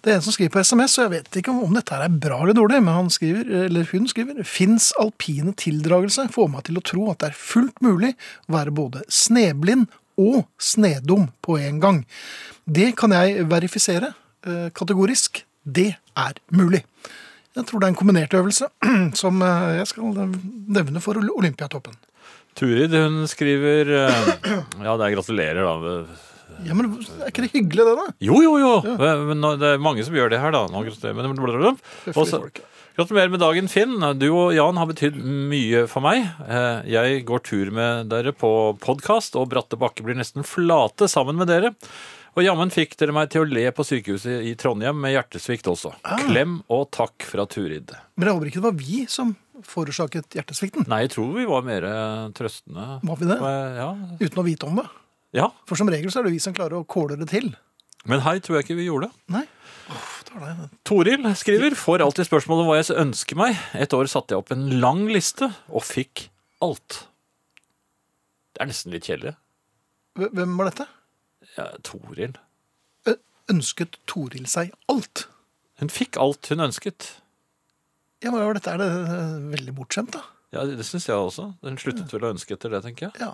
Det 0.02 0.10
er 0.10 0.18
en 0.18 0.24
som 0.26 0.34
skriver 0.34 0.56
på 0.56 0.64
SMS, 0.66 0.96
og 0.98 1.04
jeg 1.04 1.12
vet 1.12 1.38
ikke 1.38 1.54
om, 1.54 1.76
dette 1.76 2.00
er 2.02 2.16
bra 2.24 2.40
eller 2.42 2.58
dårlig, 2.58 2.80
men 2.82 2.98
han 2.98 3.12
skriver, 3.14 3.52
eller 3.68 3.86
hun 3.92 4.08
skriver 4.10 4.42
Fins 4.48 4.90
alpine 5.02 5.54
tildragelse 5.62 6.26
får 6.34 6.50
meg 6.50 6.66
til 6.70 6.80
å 6.82 6.86
tro 6.90 7.06
at 7.12 7.22
det 7.22 7.30
er 7.30 7.38
fullt 7.38 7.78
mulig 7.86 8.16
å 8.48 8.56
være 8.58 8.74
både 8.74 9.04
sneblind 9.06 9.86
og 10.18 10.48
snedum 10.62 11.30
på 11.46 11.60
en 11.62 11.78
gang. 11.84 12.02
Det 12.66 12.92
kan 12.98 13.14
jeg 13.14 13.46
verifisere 13.52 14.14
eh, 14.48 14.68
kategorisk. 14.74 15.44
Det 15.64 15.92
er 16.18 16.42
mulig. 16.58 16.82
Jeg 17.54 17.70
tror 17.70 17.80
det 17.80 17.86
er 17.86 17.94
en 17.94 18.02
kombinert 18.02 18.34
øvelse 18.34 18.70
som 19.22 19.42
eh, 19.46 19.70
jeg 19.78 19.94
skal 19.94 20.26
nevne 20.74 21.06
for 21.06 21.22
Olympiatoppen. 21.22 21.96
Turid 22.58 22.94
hun 22.98 23.24
skriver 23.30 23.98
eh, 24.02 24.30
Ja, 24.86 24.98
det 24.98 25.06
er 25.06 25.20
gratulerer, 25.20 25.66
da. 25.66 26.06
Ja, 26.64 26.74
men 26.78 26.92
Er 26.94 27.32
ikke 27.32 27.44
det 27.48 27.52
hyggelig, 27.54 27.86
det, 27.88 27.96
da? 28.00 28.06
Jo, 28.24 28.38
jo, 28.44 28.54
jo! 28.62 28.74
Men 28.98 29.42
nå- 29.44 29.58
det 29.60 29.74
er 29.76 29.82
mange 29.84 30.04
som 30.06 30.14
gjør 30.16 30.30
det 30.32 30.40
her, 30.40 30.52
da. 30.56 30.66
Men- 30.68 31.36
blablabla. 31.36 31.74
Høflige 32.06 32.18
Og 32.18 32.28
så- 32.30 32.40
folk. 32.46 32.62
Gratulerer 32.96 33.32
med 33.34 33.40
dagen, 33.42 33.68
Finn. 33.68 33.96
Du 34.20 34.28
og 34.38 34.54
Jan 34.54 34.78
har 34.78 34.86
betydd 34.86 35.16
mye 35.18 35.88
for 35.90 36.00
meg. 36.06 36.28
Eh, 36.48 36.84
Jeg 36.94 37.26
går 37.26 37.42
tur 37.44 37.72
med 37.74 38.10
dere 38.10 38.32
på 38.32 38.78
podkast, 38.80 39.36
og 39.36 39.50
bratte 39.50 39.76
bakker 39.82 40.04
blir 40.06 40.16
nesten 40.16 40.44
flate 40.46 41.10
sammen 41.10 41.36
med 41.36 41.48
dere. 41.48 41.74
Og 42.38 42.44
jammen 42.44 42.70
fikk 42.74 42.96
dere 42.98 43.12
meg 43.14 43.30
til 43.30 43.42
å 43.46 43.50
le 43.52 43.72
på 43.72 43.84
sykehuset 43.86 44.46
i 44.46 44.54
Trondheim 44.56 45.00
med 45.02 45.14
hjertesvikt 45.14 45.66
også. 45.70 45.92
Klem 46.28 46.62
og 46.70 46.90
takk 46.92 47.22
fra 47.30 47.46
Turid. 47.46 47.92
Men 48.18 48.28
jeg 48.30 48.36
håper 48.38 48.48
ikke 48.50 48.62
det 48.62 48.70
var 48.70 48.78
vi 48.78 49.06
som 49.06 49.36
forårsaket 49.64 50.30
hjertesvikten. 50.38 50.88
Nei, 50.88 51.02
jeg 51.08 51.12
tror 51.12 51.34
vi 51.34 51.46
var 51.46 51.62
mer 51.66 51.82
trøstende. 52.34 53.00
Var 53.04 53.16
vi 53.18 53.26
det? 53.26 53.38
Ja. 53.42 53.92
Uten 54.20 54.42
å 54.42 54.46
vite 54.46 54.64
om 54.70 54.76
det. 54.82 54.88
Ja. 55.34 55.48
For 55.70 55.80
som 55.80 55.90
regel 55.92 56.12
så 56.14 56.22
er 56.22 56.28
det 56.30 56.36
vi 56.36 56.42
som 56.44 56.54
klarer 56.56 56.80
å 56.80 56.86
kåle 56.90 57.18
det 57.20 57.30
til. 57.32 57.52
Men 58.10 58.22
her 58.26 58.40
tror 58.44 58.58
jeg 58.60 58.66
ikke 58.68 58.78
vi 58.82 58.86
gjorde 58.90 59.08
det. 59.10 59.22
Nei. 59.38 59.44
Uff, 59.94 60.24
tar 60.28 60.44
det. 60.44 60.68
Toril 60.88 61.26
skriver 61.40 61.76
får 61.80 62.04
alltid 62.06 62.28
spørsmål 62.28 62.62
om 62.64 62.70
hva 62.72 62.78
jeg 62.82 62.98
ønsker 63.00 63.40
meg. 63.40 63.58
Et 63.80 63.94
år 63.96 64.10
satte 64.12 64.36
jeg 64.36 64.44
opp 64.44 64.52
en 64.56 64.66
lang 64.84 65.06
liste 65.12 65.50
og 65.72 65.84
fikk 65.88 66.28
alt. 66.64 67.04
Det 68.54 68.62
er 68.64 68.70
nesten 68.70 68.94
litt 68.94 69.08
kjedelig. 69.10 69.34
Hvem 70.20 70.58
var 70.60 70.70
dette? 70.70 70.86
Ja, 71.58 71.70
Toril. 71.86 72.36
Ø- 73.10 73.18
Ønsket 73.54 73.98
Toril 74.10 74.46
seg 74.52 74.72
alt? 74.92 75.26
Hun 75.82 75.90
fikk 75.92 76.20
alt 76.22 76.48
hun 76.54 76.62
ønsket. 76.68 77.10
Ja, 78.24 78.30
hva 78.32 78.44
var 78.46 78.56
dette? 78.60 78.72
Er 78.76 78.80
det 78.80 78.92
eh, 78.94 79.34
veldig 79.56 79.74
bortskjemt, 79.80 80.14
da? 80.16 80.22
Ja, 80.54 80.68
Det 80.70 80.86
syns 80.86 81.08
jeg 81.10 81.18
også. 81.18 81.50
Hun 81.66 81.80
sluttet 81.82 82.14
vel 82.14 82.28
å 82.28 82.32
ønske 82.36 82.54
etter 82.56 82.72
det, 82.76 82.84
tenker 82.86 83.10
jeg. 83.10 83.18
Ja. 83.26 83.32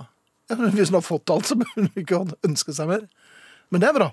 Hvis 0.50 0.90
hun 0.90 0.98
har 1.00 1.06
fått 1.06 1.30
alt, 1.34 1.46
som 1.50 1.62
hun 1.76 1.90
ikke 2.00 2.24
ønske 2.48 2.74
seg 2.76 2.90
mer. 2.90 3.06
Men 3.70 3.84
det 3.84 3.90
er 3.92 3.98
bra. 4.00 4.10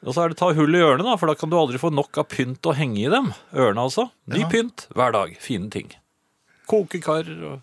Og 0.00 0.14
så 0.16 0.22
er 0.24 0.32
det 0.32 0.38
ta 0.40 0.48
hull 0.56 0.76
i 0.76 0.80
ørene, 0.80 1.04
da, 1.04 1.14
for 1.20 1.28
da 1.28 1.34
kan 1.36 1.50
du 1.52 1.56
aldri 1.60 1.76
få 1.80 1.90
nok 1.92 2.16
av 2.22 2.28
pynt 2.32 2.64
å 2.68 2.72
henge 2.76 3.02
i 3.02 3.10
dem. 3.12 3.32
Ørene, 3.52 3.82
altså. 3.84 4.06
Ny 4.32 4.40
Ja. 4.44 4.48
pynt 4.52 4.86
hver 4.96 5.12
dag. 5.12 5.34
Fine 5.40 5.68
ting. 5.72 5.90
Kokekar 6.70 7.26
og 7.50 7.60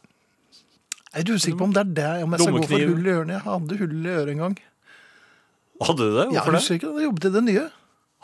Jeg 1.15 1.23
er 1.23 1.33
usikker 1.33 1.57
på 1.57 1.63
om 1.65 1.73
det 1.73 1.81
er 1.81 1.93
det, 1.97 2.23
om 2.25 2.33
jeg 2.35 2.41
skal 2.43 2.53
gå 2.57 2.67
for 2.67 2.83
hull 2.91 3.07
i 3.07 3.13
ørene. 3.15 3.33
Jeg 3.37 3.41
hadde 3.47 3.77
hull 3.79 3.95
i 4.05 4.13
øret 4.13 4.29
en 4.35 4.41
gang. 4.43 4.57
Hadde 5.81 5.97
du 5.97 6.13
det? 6.17 6.25
Ja, 6.33 6.41
Hvorfor 6.43 6.51
det? 6.57 6.61
usikker. 6.61 6.93
Jeg 6.99 7.07
jobbet 7.07 7.25
i 7.25 7.31
det 7.37 7.43
nye. 7.47 7.63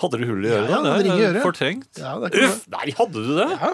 Hadde 0.04 0.18
du 0.20 0.26
hull 0.30 0.46
i 0.46 0.50
øret? 0.50 0.70
ja, 0.70 0.82
ja, 0.84 0.98
det 1.32 1.38
er 1.40 1.42
fortrengt. 1.46 1.90
Ja, 2.02 2.14
det 2.22 2.34
Uff! 2.44 2.68
Nei, 2.74 2.92
hadde 2.98 3.14
du 3.26 3.34
det? 3.38 3.50
Ja. 3.62 3.74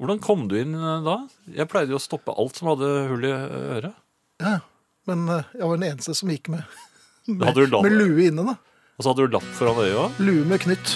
Hvordan 0.00 0.20
kom 0.24 0.48
du 0.50 0.56
inn 0.58 0.74
eh, 0.74 1.02
da? 1.06 1.16
Jeg 1.54 1.68
pleide 1.70 1.94
jo 1.94 2.00
å 2.00 2.02
stoppe 2.02 2.34
alt 2.34 2.58
som 2.58 2.72
hadde 2.72 2.88
hull 3.12 3.24
i 3.28 3.30
øret. 3.30 3.94
Ja. 4.42 4.58
Men 5.06 5.26
eh, 5.28 5.44
jeg 5.52 5.68
var 5.68 5.76
den 5.80 5.88
eneste 5.92 6.14
som 6.16 6.30
gikk 6.32 6.48
med, 6.48 6.62
lapp, 7.40 7.58
med 7.84 7.92
lue 7.92 8.28
inne, 8.30 8.44
da. 8.46 8.54
og 8.96 9.04
så 9.04 9.10
hadde 9.12 9.26
du 9.26 9.34
lapp 9.36 9.50
foran 9.58 9.82
øyet 9.84 9.98
òg. 10.00 10.20
Lue 10.24 10.44
med 10.48 10.62
knytt. 10.64 10.94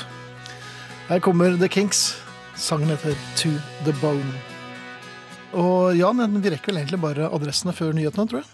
Her 1.11 1.21
kommer 1.25 1.57
The 1.61 1.69
Kinks. 1.73 2.17
Sangen 2.59 2.91
heter 2.91 3.15
To 3.43 3.53
The 3.87 3.93
Bone. 4.01 4.33
Og 5.57 5.95
Jan, 5.97 6.19
vi 6.43 6.51
rekker 6.53 6.73
vel 6.73 6.81
egentlig 6.83 6.99
bare 7.01 7.29
adressene 7.33 7.73
før 7.77 7.95
nyhetene, 7.97 8.27
tror 8.29 8.43
jeg. 8.43 8.49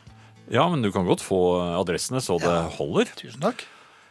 Ja, 0.54 0.66
men 0.68 0.82
du 0.84 0.90
kan 0.92 1.06
godt 1.08 1.22
få 1.24 1.38
adressene 1.80 2.20
så 2.22 2.36
det 2.42 2.50
Ja. 2.50 2.68
holder. 2.76 3.08
Tusen 3.16 3.40
takk. 3.40 3.64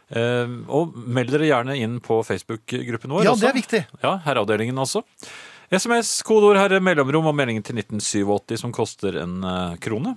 Eh, 0.09 0.49
og 0.67 0.95
meld 0.97 1.29
dere 1.31 1.47
gjerne 1.47 1.77
inn 1.79 1.99
på 2.03 2.19
Facebook-gruppen 2.25 3.13
vår. 3.13 3.23
Ja, 3.23 3.31
også. 3.35 3.45
det 3.45 3.49
er 3.51 3.59
viktig. 3.59 3.81
Ja, 4.03 4.17
Herreavdelingen 4.25 4.75
også. 4.81 5.03
SMS, 5.73 6.21
kodeord 6.27 6.57
herre, 6.59 6.79
mellomrom 6.83 7.29
og 7.31 7.35
meldingen 7.37 7.63
til 7.65 7.75
1987 7.79 8.59
som 8.59 8.73
koster 8.75 9.21
en 9.23 9.39
eh, 9.43 9.75
krone. 9.81 10.15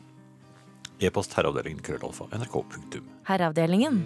E-post 1.04 1.36
herreavdelingen 1.36 1.82
krøllalfa 1.84 2.28
nrk.no. 2.32 3.02
Herreavdelingen. 3.28 4.00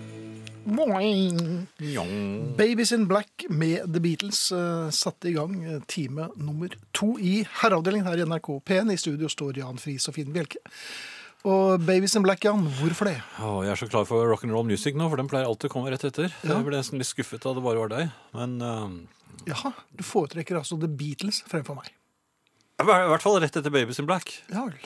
Babies 2.57 2.93
in 2.93 3.07
Black 3.09 3.47
med 3.49 3.95
The 3.95 4.01
Beatles 4.01 4.53
uh, 4.53 4.91
satte 4.91 5.31
i 5.31 5.33
gang 5.33 5.55
eh, 5.65 5.81
time 5.89 6.29
nummer 6.37 6.75
to 6.93 7.15
i 7.19 7.41
herreavdelingen 7.63 8.07
her 8.07 8.21
i 8.21 8.27
NRK 8.29 8.51
P1. 8.69 8.93
I 8.93 8.99
studio 9.01 9.31
står 9.31 9.63
Jan 9.63 9.81
Friis 9.81 10.09
og 10.11 10.19
Finn 10.19 10.35
Bjelke. 10.35 10.61
Og 11.49 11.81
Babies 11.81 12.19
in 12.19 12.27
Black, 12.27 12.45
Jan, 12.45 12.67
hvorfor 12.83 13.09
det? 13.09 13.17
Å, 13.41 13.63
jeg 13.65 13.73
er 13.73 13.81
så 13.81 13.89
klar 13.89 14.05
for 14.05 14.29
rock'n'roll 14.29 14.67
music 14.69 14.99
nå, 14.99 15.09
for 15.09 15.17
den 15.17 15.31
pleier 15.31 15.49
alltid 15.49 15.71
å 15.71 15.73
komme 15.73 15.95
rett 15.95 16.05
etter. 16.05 16.29
Ja. 16.45 16.59
Jeg 16.59 16.67
ble 16.67 16.77
nesten 16.77 17.01
litt 17.01 17.09
skuffet 17.09 17.41
da 17.47 17.55
det 17.57 17.65
bare 17.65 17.81
var 17.81 17.95
deg. 17.95 18.13
Men 18.37 18.59
uh... 18.61 19.41
Jaha, 19.49 19.73
du 19.97 20.05
foretrekker 20.05 20.61
altså 20.61 20.77
The 20.83 20.91
Beatles 20.93 21.41
fremfor 21.49 21.81
meg. 21.81 21.95
i 22.83 22.85
hvert 22.85 23.25
fall 23.25 23.41
rett 23.41 23.57
etter 23.57 23.73
Babies 23.73 24.03
in 24.03 24.11
Black. 24.11 24.43
Ja 24.53 24.69
vel. 24.69 24.77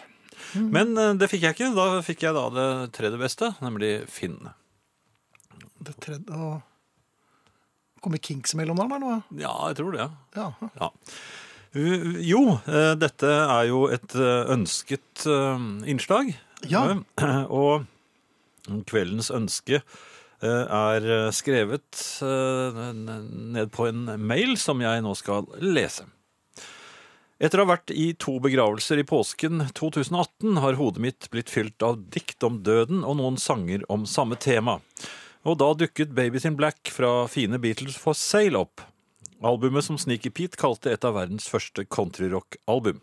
Men 0.55 0.97
eh, 0.99 1.15
det 1.19 1.29
fikk 1.33 1.47
jeg 1.47 1.57
ikke. 1.57 1.73
Da 1.77 1.87
fikk 2.05 2.25
jeg 2.27 2.37
da 2.37 2.45
det 2.55 2.69
tredje 2.97 3.21
beste, 3.21 3.51
nemlig 3.65 3.97
Finn. 4.11 4.39
Det 5.85 5.97
tredje 6.03 6.39
og 6.39 6.63
Kommer 8.05 8.21
Kinks 8.21 8.53
mellom 8.59 8.77
der, 8.77 8.91
eller 8.99 9.09
hva? 9.09 9.19
Ja, 9.41 9.53
jeg 9.71 9.79
tror 9.79 9.95
det. 9.97 10.07
Ja. 10.37 10.51
Ja. 10.77 10.91
Jo, 12.23 12.43
eh, 12.69 12.93
dette 13.01 13.31
er 13.33 13.63
jo 13.71 13.87
et 13.91 14.13
eh, 14.15 14.51
ønsket 14.55 15.25
innslag. 15.91 16.35
Ja. 16.71 16.85
Og 17.49 17.87
kveldens 18.89 19.31
ønske 19.35 19.81
er 20.45 21.05
skrevet 21.33 22.01
ned 22.25 23.71
på 23.73 23.87
en 23.89 24.03
mail 24.21 24.59
som 24.61 24.83
jeg 24.85 25.01
nå 25.05 25.13
skal 25.17 25.49
lese. 25.65 26.05
Etter 27.45 27.61
å 27.61 27.65
ha 27.67 27.75
vært 27.75 27.93
i 27.93 28.07
to 28.17 28.39
begravelser 28.41 29.03
i 29.03 29.05
påsken 29.05 29.67
2018 29.77 30.63
har 30.65 30.79
hodet 30.79 31.03
mitt 31.05 31.27
blitt 31.35 31.51
fylt 31.53 31.85
av 31.85 31.99
dikt 32.15 32.41
om 32.47 32.63
døden 32.65 33.03
og 33.05 33.19
noen 33.19 33.37
sanger 33.37 33.85
om 33.93 34.07
samme 34.09 34.39
tema. 34.41 34.79
Og 35.45 35.59
da 35.61 35.69
dukket 35.77 36.15
Babies 36.17 36.47
in 36.49 36.57
Black 36.57 36.89
fra 36.89 37.27
fine 37.29 37.61
Beatles 37.61 37.99
for 38.01 38.17
sale 38.17 38.63
opp. 38.65 38.81
Albumet 39.45 39.85
som 39.85 40.01
Sneaky 40.01 40.33
Pete 40.33 40.57
kalte 40.57 40.95
et 40.95 41.05
av 41.05 41.19
verdens 41.19 41.51
første 41.51 41.85
countryrock-album. 41.85 43.03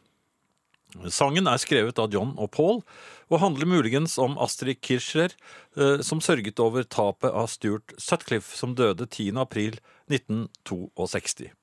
Sangen 1.14 1.46
er 1.48 1.62
skrevet 1.62 2.02
av 2.02 2.10
John 2.12 2.34
og 2.42 2.50
Paul, 2.58 2.82
og 3.30 3.44
handler 3.46 3.70
muligens 3.70 4.18
om 4.20 4.40
Astrid 4.42 4.82
Kirchner, 4.82 5.38
eh, 5.78 6.02
som 6.02 6.20
sørget 6.20 6.60
over 6.60 6.84
tapet 6.84 7.30
av 7.30 7.48
Stuart 7.48 7.94
Sutcliffe, 8.02 8.58
som 8.58 8.74
døde 8.74 9.06
10. 9.06 9.38
april 9.46 9.78
1962. 10.10 11.54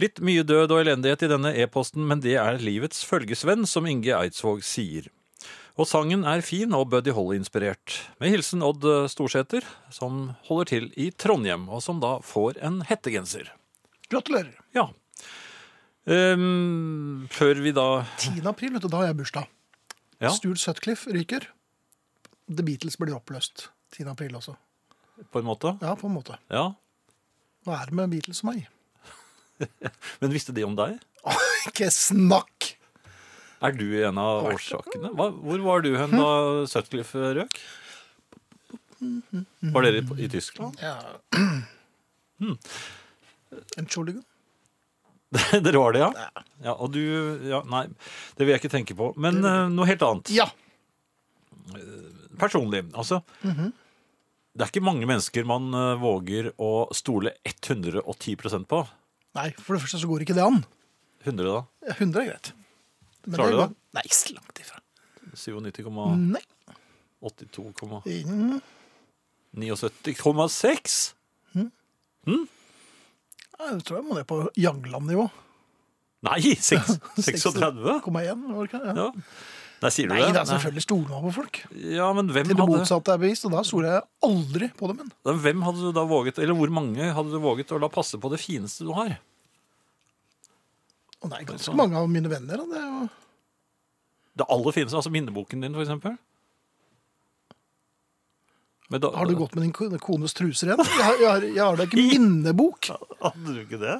Litt 0.00 0.20
mye 0.24 0.40
død 0.46 0.72
og 0.72 0.78
elendighet 0.80 1.26
i 1.26 1.28
denne 1.28 1.50
e-posten, 1.60 2.06
men 2.08 2.22
det 2.24 2.38
er 2.40 2.60
livets 2.62 3.02
følgesvenn, 3.04 3.66
som 3.68 3.88
Inge 3.90 4.14
Eidsvåg 4.16 4.62
sier. 4.64 5.10
Og 5.76 5.88
sangen 5.88 6.24
er 6.28 6.40
fin 6.44 6.72
og 6.76 6.86
Buddy 6.92 7.12
Holly-inspirert. 7.16 7.98
Med 8.20 8.32
hilsen 8.32 8.64
Odd 8.64 8.84
Storsæter, 9.12 9.66
som 9.92 10.32
holder 10.48 10.70
til 10.72 10.88
i 10.96 11.10
Trondheim, 11.12 11.68
og 11.68 11.84
som 11.84 12.00
da 12.00 12.14
får 12.24 12.62
en 12.64 12.80
hettegenser. 12.88 13.52
Gratulerer. 14.10 14.56
Ja. 14.76 14.88
Um, 16.08 17.28
før 17.30 17.60
vi 17.60 17.74
da 17.76 17.86
10. 18.16 18.40
april, 18.48 18.72
vet 18.74 18.88
du, 18.88 18.88
da 18.88 19.02
har 19.02 19.10
jeg 19.10 19.20
bursdag. 19.20 19.52
Ja, 20.20 20.32
Stuart 20.32 20.60
Sutcliffe 20.60 21.12
ryker. 21.12 21.44
The 22.48 22.64
Beatles 22.66 22.96
blir 23.00 23.14
oppløst 23.20 23.68
10. 23.94 24.08
april 24.10 24.36
også. 24.40 24.56
på 25.30 25.38
en 25.38 25.48
måte. 25.48 25.76
Ja, 25.84 25.94
på 25.94 26.08
en 26.08 26.16
måte. 26.16 26.40
Ja. 26.48 26.70
Hva 27.68 27.82
er 27.82 27.92
det 27.92 28.00
med 28.00 28.16
Beatles 28.16 28.40
og 28.40 28.54
meg? 28.54 28.68
Men 30.20 30.34
visste 30.34 30.54
de 30.56 30.64
om 30.66 30.76
deg? 30.78 30.98
Ikke 31.70 31.90
snakk! 31.94 32.74
Er 33.60 33.76
du 33.76 33.86
en 34.06 34.16
av 34.20 34.46
årsakene? 34.48 35.12
Hva, 35.16 35.28
hvor 35.36 35.60
var 35.66 35.84
du 35.84 35.92
hen 35.98 36.14
da 36.16 36.30
Sutcliffe 36.70 37.34
røk? 37.36 37.60
Var 39.00 39.84
dere 39.84 40.00
i, 40.00 40.06
i 40.24 40.28
Tyskland? 40.32 40.80
Ja. 40.80 40.96
Entschuldigung. 43.76 44.24
dere 45.64 45.78
var 45.78 45.94
det, 45.94 46.00
ja? 46.02 46.30
ja? 46.64 46.74
Og 46.74 46.90
du 46.94 47.02
ja, 47.46 47.60
Nei, 47.70 47.84
det 48.36 48.46
vil 48.46 48.54
jeg 48.54 48.62
ikke 48.64 48.72
tenke 48.72 48.96
på. 48.98 49.12
Men 49.20 49.38
uh, 49.44 49.68
noe 49.72 49.88
helt 49.88 50.02
annet. 50.06 50.32
Ja. 50.34 50.48
Personlig, 52.40 52.86
altså. 52.96 53.20
Det 53.40 54.64
er 54.64 54.72
ikke 54.72 54.82
mange 54.82 55.06
mennesker 55.06 55.46
man 55.46 55.68
uh, 55.76 55.94
våger 56.00 56.50
å 56.58 56.88
stole 56.96 57.36
110% 57.46 58.66
på. 58.70 58.82
Nei, 59.38 59.48
for 59.58 59.76
det 59.76 59.82
første 59.84 60.00
så 60.02 60.08
går 60.10 60.24
ikke 60.24 60.34
det 60.38 60.42
an. 60.46 60.58
100, 61.24 61.44
da? 61.46 61.60
100 61.98 62.22
er 62.22 62.30
greit. 62.32 62.48
Men 63.26 63.36
Klarer 63.38 63.52
du 63.54 63.60
det? 63.60 63.68
Nei, 63.98 64.06
så 64.16 64.32
langt 64.34 64.56
ifra. 64.62 64.78
97,82,6? 65.36 65.84
Nei. 66.34 66.42
Mm, 68.26 68.60
79,6? 69.60 70.96
Jeg 73.60 73.82
tror 73.84 73.98
jeg 74.00 74.06
må 74.06 74.16
ned 74.16 74.26
på 74.30 74.38
Jagland-nivå. 74.56 75.26
Nei, 76.26 76.38
seks- 76.60 76.96
36? 77.26 78.00
1,1, 78.00 78.44
var 78.50 78.60
det 78.60 78.68
ikke? 78.70 78.80
Ja. 78.86 78.92
Ja. 78.96 79.08
Nei, 79.80 79.88
sier 79.94 80.08
du 80.10 80.12
Nei, 80.12 80.20
det? 80.28 80.36
er 80.36 80.44
selvfølgelig 80.50 80.82
stoler 80.84 81.08
man 81.14 81.22
på 81.24 81.30
folk. 81.38 81.58
Ja, 81.80 82.10
men 82.12 82.28
hvem 82.28 82.44
Til 82.44 82.52
det 82.52 82.60
hadde, 82.60 82.78
motsatte 82.82 83.14
er 83.14 83.20
bevist, 83.22 83.46
og 83.48 83.54
da 83.54 83.62
stoler 83.64 83.94
jeg 83.94 84.02
aldri 84.28 84.68
på 84.76 84.90
dem. 84.92 85.06
da, 85.24 85.32
hvem 85.32 85.62
hadde 85.64 85.80
du 85.86 85.92
da 85.96 86.04
våget, 86.10 86.38
eller 86.38 86.58
hvor 86.58 86.72
mange 86.76 87.06
hadde 87.16 87.32
du 87.32 87.38
våget 87.40 87.72
å 87.72 87.78
la 87.80 87.88
passe 87.88 88.20
på 88.20 88.28
det 88.34 88.40
fineste 88.42 88.84
du 88.84 88.92
har? 88.92 89.14
Å 91.24 91.28
nei, 91.32 91.42
ganske 91.48 91.72
mange 91.76 91.96
av 91.96 92.08
mine 92.12 92.28
venner. 92.32 92.60
da, 92.60 92.66
Det 92.74 92.82
er 92.82 92.90
jo... 92.90 93.08
Det 94.40 94.46
aller 94.52 94.72
fineste, 94.76 94.96
altså 95.00 95.10
minneboken 95.12 95.60
din, 95.64 95.72
for 95.76 95.82
eksempel. 95.84 96.14
Men 98.90 99.00
da, 99.04 99.10
Har 99.16 99.26
du 99.28 99.34
gått 99.38 99.54
med 99.54 99.62
din 99.64 99.72
ko- 99.72 99.90
kones 100.02 100.32
truser 100.34 100.70
igjen? 100.72 100.80
Jeg 100.84 101.04
har, 101.04 101.16
jeg 101.20 101.28
har, 101.30 101.44
jeg 101.46 101.64
har 101.64 101.76
da 101.80 101.84
ikke 101.88 102.04
minnebok. 102.04 102.88
Hadde 103.24 103.52
du 103.54 103.60
ikke 103.64 103.80
det? 103.80 103.96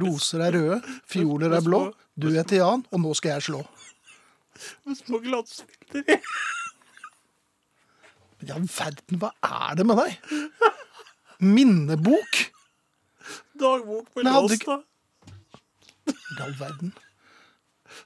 Roser 0.00 0.42
er 0.46 0.56
røde, 0.56 0.80
fioler 1.08 1.54
er 1.58 1.64
blå. 1.64 1.84
Du 2.18 2.28
heter 2.34 2.60
Jan, 2.60 2.84
og 2.90 3.00
nå 3.02 3.14
skal 3.18 3.36
jeg 3.36 3.46
slå. 3.48 3.60
Med 4.86 4.98
små 4.98 5.20
glansbilder. 5.22 6.20
Ja, 8.44 8.58
verden, 8.60 9.20
hva 9.22 9.30
er 9.46 9.78
det 9.78 9.86
med 9.88 10.00
deg? 10.02 10.18
Minnebok? 11.44 12.42
Dagbok 13.58 14.10
med 14.16 14.26
Men 14.26 14.34
lås, 14.34 14.58
da. 14.66 14.80
I 16.10 16.42
all 16.44 16.54
verden. 16.58 16.92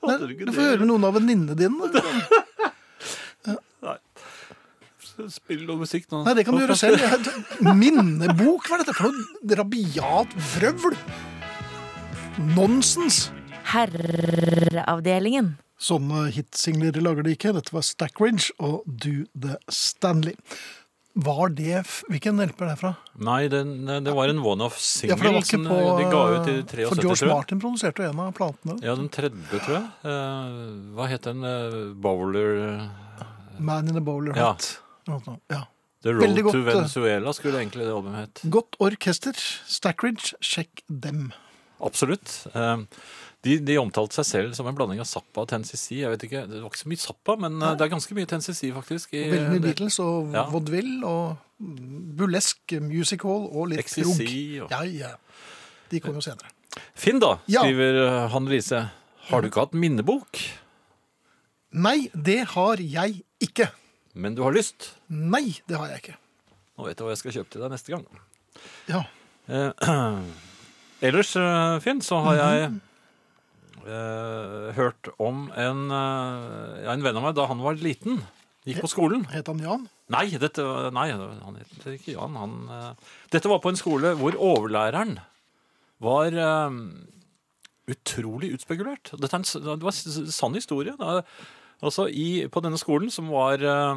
Nei, 0.05 0.17
du 0.21 0.53
får 0.53 0.63
høre 0.63 0.83
med 0.83 0.91
noen 0.93 1.07
av 1.09 1.17
venninnene 1.17 1.57
dine. 1.59 1.89
da. 1.95 2.03
Spill 5.33 5.65
noe 5.67 5.81
musikk 5.81 6.07
nå. 6.13 6.21
Nei, 6.29 6.35
det 6.39 6.45
kan 6.47 6.55
du 6.55 6.63
gjøre 6.63 6.77
selv. 6.79 7.03
Minnebok, 7.75 8.69
hva 8.69 8.77
er 8.79 8.85
dette 8.85 8.95
for 8.95 9.11
noe 9.11 9.59
rabiat 9.59 10.37
vrøvl? 10.55 10.95
Nonsens. 12.39 13.29
Herreavdelingen. 13.73 15.57
Sånne 15.79 16.27
hitsingler 16.35 16.97
lager 17.03 17.27
de 17.27 17.35
ikke. 17.37 17.53
Dette 17.55 17.75
var 17.75 17.85
Stackridge 17.87 18.51
og 18.63 18.83
Do 18.87 19.25
The 19.39 19.57
Stanley. 19.73 20.35
Var 21.19 21.49
det 21.59 21.81
f- 21.81 22.05
Hvilken 22.11 22.39
hjelper 22.39 22.69
det 22.71 22.77
fra? 22.79 22.93
Nei, 23.27 23.49
det, 23.51 23.63
det 24.07 24.13
var 24.15 24.31
en 24.31 24.39
one-off-singel 24.39 25.17
for 25.19 25.27
det 25.27 25.33
var 25.35 25.47
ikke 25.47 25.61
på 25.65 25.79
de 25.99 26.05
ga 26.13 26.21
ut 26.35 26.51
i 26.53 26.85
For 26.87 26.95
73, 26.95 27.01
George 27.03 27.17
tror 27.19 27.27
jeg. 27.27 27.33
Martin 27.35 27.63
produserte 27.65 28.05
jo 28.05 28.11
en 28.13 28.21
av 28.23 28.31
platene. 28.37 28.77
Ja, 28.87 28.95
den 28.99 29.09
tredje, 29.15 29.43
tror 29.65 29.75
jeg. 29.81 29.89
Eh, 30.13 30.61
hva 30.95 31.09
het 31.11 31.27
den? 31.27 31.43
Uh, 31.43 31.81
Bowler 31.99 32.53
Man 33.59 33.91
in 33.91 33.99
a 33.99 34.05
Bowler 34.07 34.39
Hat. 34.39 34.69
Ja. 35.09 35.65
The 36.07 36.13
Road 36.15 36.23
Veldig 36.23 36.45
to 36.45 36.51
godt. 36.53 36.61
Venezuela 36.69 37.33
skulle 37.35 37.59
egentlig 37.65 37.89
det 37.89 37.91
albumet 37.97 38.21
hett. 38.23 38.45
Godt 38.55 38.79
orkester. 38.79 39.35
Stackridge, 39.67 40.37
sjekk 40.45 40.85
dem. 40.87 41.33
Absolutt. 41.81 42.47
Eh, 42.55 42.85
De, 43.41 43.53
de 43.63 43.77
omtalte 43.79 44.17
seg 44.19 44.27
selv 44.27 44.55
som 44.59 44.67
en 44.67 44.75
blanding 44.75 44.99
av 44.99 45.07
Zappa 45.07 45.45
og 45.45 45.49
Tennessee. 45.49 46.01
Jeg 46.01 46.11
vet 46.11 46.25
ikke, 46.27 46.41
Det 46.51 46.59
var 46.59 46.73
ikke 46.73 46.81
så 46.81 46.89
mye 46.91 46.99
Zappa, 46.99 47.37
men 47.39 47.59
Nei. 47.61 47.69
det 47.79 47.85
er 47.87 47.93
ganske 47.93 48.15
mye 48.19 48.27
Tennessee, 48.27 48.73
faktisk. 48.75 49.13
I, 49.15 49.21
Veldig 49.31 49.53
mye 49.53 49.63
Beatles 49.63 49.99
og 50.03 50.33
Ja. 50.35 50.43
vaudeville 50.51 51.07
og 51.07 51.37
burlesk 52.19 52.59
Hall 53.23 53.47
og 53.53 53.69
litt 53.69 53.87
prog. 53.87 54.19
og- 54.65 54.71
Ja, 54.75 54.83
ja. 54.83 55.13
De 55.89 56.01
kom 56.01 56.15
jo 56.15 56.21
senere. 56.21 56.51
Finn, 56.95 57.21
da, 57.21 57.39
skriver 57.49 57.95
ja. 58.05 58.27
Hanne 58.29 58.51
Lise. 58.51 58.91
Har 59.31 59.41
du 59.41 59.49
ikke 59.49 59.61
hatt 59.61 59.73
minnebok? 59.73 60.43
Nei, 61.73 62.09
det 62.15 62.41
har 62.57 62.77
jeg 62.77 63.23
ikke. 63.41 63.71
Men 64.15 64.35
du 64.35 64.43
har 64.43 64.53
lyst? 64.53 64.95
Nei, 65.09 65.61
det 65.69 65.77
har 65.79 65.87
jeg 65.89 66.03
ikke. 66.03 66.17
Nå 66.77 66.85
vet 66.87 66.97
jeg 66.99 67.05
hva 67.07 67.11
jeg 67.15 67.19
skal 67.19 67.33
kjøpe 67.33 67.51
til 67.51 67.61
deg 67.63 67.71
neste 67.71 67.95
gang. 67.95 68.07
Ja. 68.89 69.05
Eh, 69.49 70.23
ellers, 71.03 71.35
eh, 71.37 71.79
Finn, 71.85 72.01
så 72.01 72.23
har 72.25 72.37
jeg 72.37 72.71
Mhm. 72.71 72.81
eh, 73.87 74.73
hørt 74.77 75.09
om 75.19 75.51
en, 75.57 75.91
eh, 75.91 76.83
ja, 76.85 76.93
en 76.93 77.03
venn 77.03 77.17
av 77.17 77.23
meg 77.23 77.35
da 77.35 77.47
han 77.47 77.59
var 77.63 77.75
liten. 77.75 78.21
Gikk 78.67 78.83
på 78.83 78.89
skolen. 78.91 79.25
Het 79.33 79.47
han 79.47 79.59
Jan? 79.61 79.89
Nei, 80.11 80.27
dette, 80.37 80.59
var- 80.63 80.91
nei 80.91 81.11
han 81.11 81.57
heter 81.57 81.95
ikke 81.99 82.13
Jan. 82.15 82.35
Han, 82.37 82.69
eh, 82.69 82.95
dette 83.31 83.49
var 83.49 83.61
på 83.61 83.69
en 83.71 83.77
skole 83.77 84.15
hvor 84.17 84.33
overlæreren 84.37 85.19
var 86.01 86.27
eh, 86.27 86.71
utrolig 87.89 88.53
utspekulert. 88.59 89.15
Dette 89.19 89.33
er 89.33 89.39
en, 89.41 89.45
s- 89.45 89.57
det 89.57 89.81
var 89.81 89.95
en 89.95 90.33
sann 90.33 90.55
historie. 90.55 90.93
Er, 91.01 91.23
altså 91.83 92.09
i, 92.13 92.47
på 92.49 92.61
denne 92.61 92.77
skolen, 92.81 93.11
som 93.11 93.29
var 93.33 93.55
eh, 93.55 93.95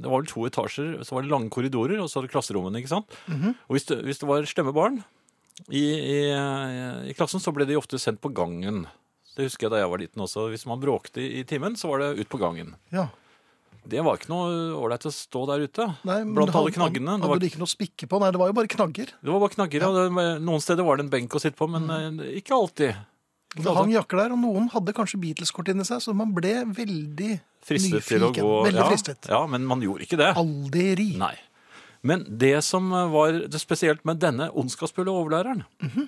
Det 0.00 0.08
var 0.08 0.22
vel 0.22 0.26
to 0.30 0.46
etasjer, 0.48 1.00
så 1.04 1.12
var 1.16 1.22
det 1.22 1.30
lange 1.30 1.50
korridorer, 1.50 2.00
og 2.00 2.08
så 2.08 2.20
var 2.20 2.28
det 2.28 2.32
klasserommene. 2.32 2.80
ikke 2.80 2.88
sant? 2.94 3.10
Og 3.68 3.76
hvis 3.76 3.86
det, 3.86 4.00
hvis 4.06 4.18
det 4.22 4.28
var 4.28 4.42
slemme 4.48 4.72
barn 4.72 5.04
i, 5.70 5.82
i, 5.82 6.18
i 7.10 7.14
klassen, 7.16 7.40
så 7.42 7.52
ble 7.54 7.66
de 7.68 7.78
ofte 7.78 7.98
sendt 8.02 8.20
på 8.22 8.32
gangen. 8.36 8.84
Det 9.36 9.46
husker 9.48 9.66
jeg 9.66 9.74
da 9.74 9.82
jeg 9.82 9.92
var 9.92 10.00
liten 10.00 10.24
også. 10.24 10.48
Hvis 10.52 10.66
man 10.68 10.80
bråkte 10.80 11.20
i, 11.20 11.42
timen, 11.48 11.76
så 11.76 11.90
var 11.92 12.04
det 12.04 12.22
ut 12.22 12.28
på 12.32 12.40
gangen. 12.40 12.74
Ja. 12.94 13.08
Det 13.86 14.00
var 14.02 14.16
ikke 14.18 14.32
noe 14.32 14.54
ålreit 14.80 15.04
å 15.06 15.12
stå 15.14 15.44
der 15.52 15.66
ute. 15.68 15.84
Nei, 16.08 16.22
blant 16.24 16.50
hadde- 16.50 16.62
alle 16.62 16.72
knaggene. 16.74 17.12
Det 17.20 17.22
Hadde 17.22 17.34
var, 17.34 17.44
ikke 17.50 17.60
noe 17.60 17.70
spikke 17.70 18.08
på? 18.10 18.18
Nei, 18.22 18.30
det 18.34 18.40
var 18.40 18.48
jo 18.50 18.56
bare 18.56 18.70
knagger. 18.72 19.12
det 19.14 19.30
var 19.30 19.42
bare 19.44 19.54
knagger. 19.54 19.84
ja. 19.84 19.90
det- 19.92 20.40
Noen 20.42 20.60
steder 20.64 20.82
var 20.88 20.96
det 20.96 21.04
en 21.06 21.12
benk 21.12 21.36
å 21.36 21.42
sitte 21.42 21.56
på, 21.56 21.68
men 21.70 21.86
mm. 21.86 22.24
ikke 22.40 22.56
alltid. 22.56 22.96
Det 23.56 23.72
hang 23.72 23.92
jakker 23.94 24.18
der, 24.20 24.32
og 24.34 24.40
noen 24.42 24.66
hadde 24.72 24.92
kanskje 24.92 25.20
Beatles-kort 25.20 25.68
inni 25.72 25.84
seg, 25.86 26.02
så 26.02 26.12
man 26.12 26.34
ble 26.34 26.64
veldig 26.76 27.40
Fristet 27.64 28.04
til 28.04 28.20
å 28.26 28.28
nyfiken. 28.28 28.42
gå 28.44 28.64
Veldig 28.66 28.82
ja, 28.82 28.88
fristet. 28.90 29.28
Ja, 29.30 29.46
men 29.46 29.64
man 29.64 29.80
gjorde 29.80 30.04
ikke 30.04 30.18
det. 30.20 30.32
Aldri. 30.36 31.06
Nei. 31.16 31.34
Men 32.06 32.22
det 32.38 32.54
som 32.64 32.90
var 33.12 33.40
det 33.50 33.60
spesielt 33.62 34.04
med 34.06 34.20
denne 34.22 34.46
ondskapsfulle 34.54 35.10
overlæreren, 35.10 35.64
Mhm. 35.82 36.06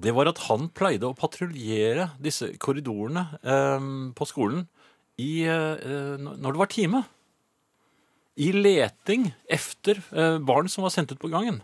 det 0.00 0.14
var 0.16 0.30
at 0.30 0.38
han 0.48 0.68
pleide 0.72 1.04
å 1.08 1.16
patruljere 1.16 2.10
disse 2.22 2.48
korridorene 2.58 3.26
eh, 3.44 3.88
på 4.16 4.26
skolen 4.30 4.64
i, 5.20 5.44
eh, 5.44 6.16
når 6.18 6.52
det 6.54 6.62
var 6.62 6.72
time. 6.72 7.04
I 8.36 8.48
leting 8.56 9.28
efter 9.48 10.00
eh, 10.12 10.38
barn 10.42 10.66
som 10.68 10.82
var 10.82 10.90
sendt 10.90 11.12
ut 11.12 11.20
på 11.22 11.30
gangen. 11.30 11.60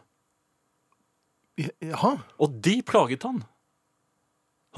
Jaha. 1.83 2.13
Og 2.41 2.61
de 2.63 2.79
plaget 2.87 3.25
han. 3.27 3.43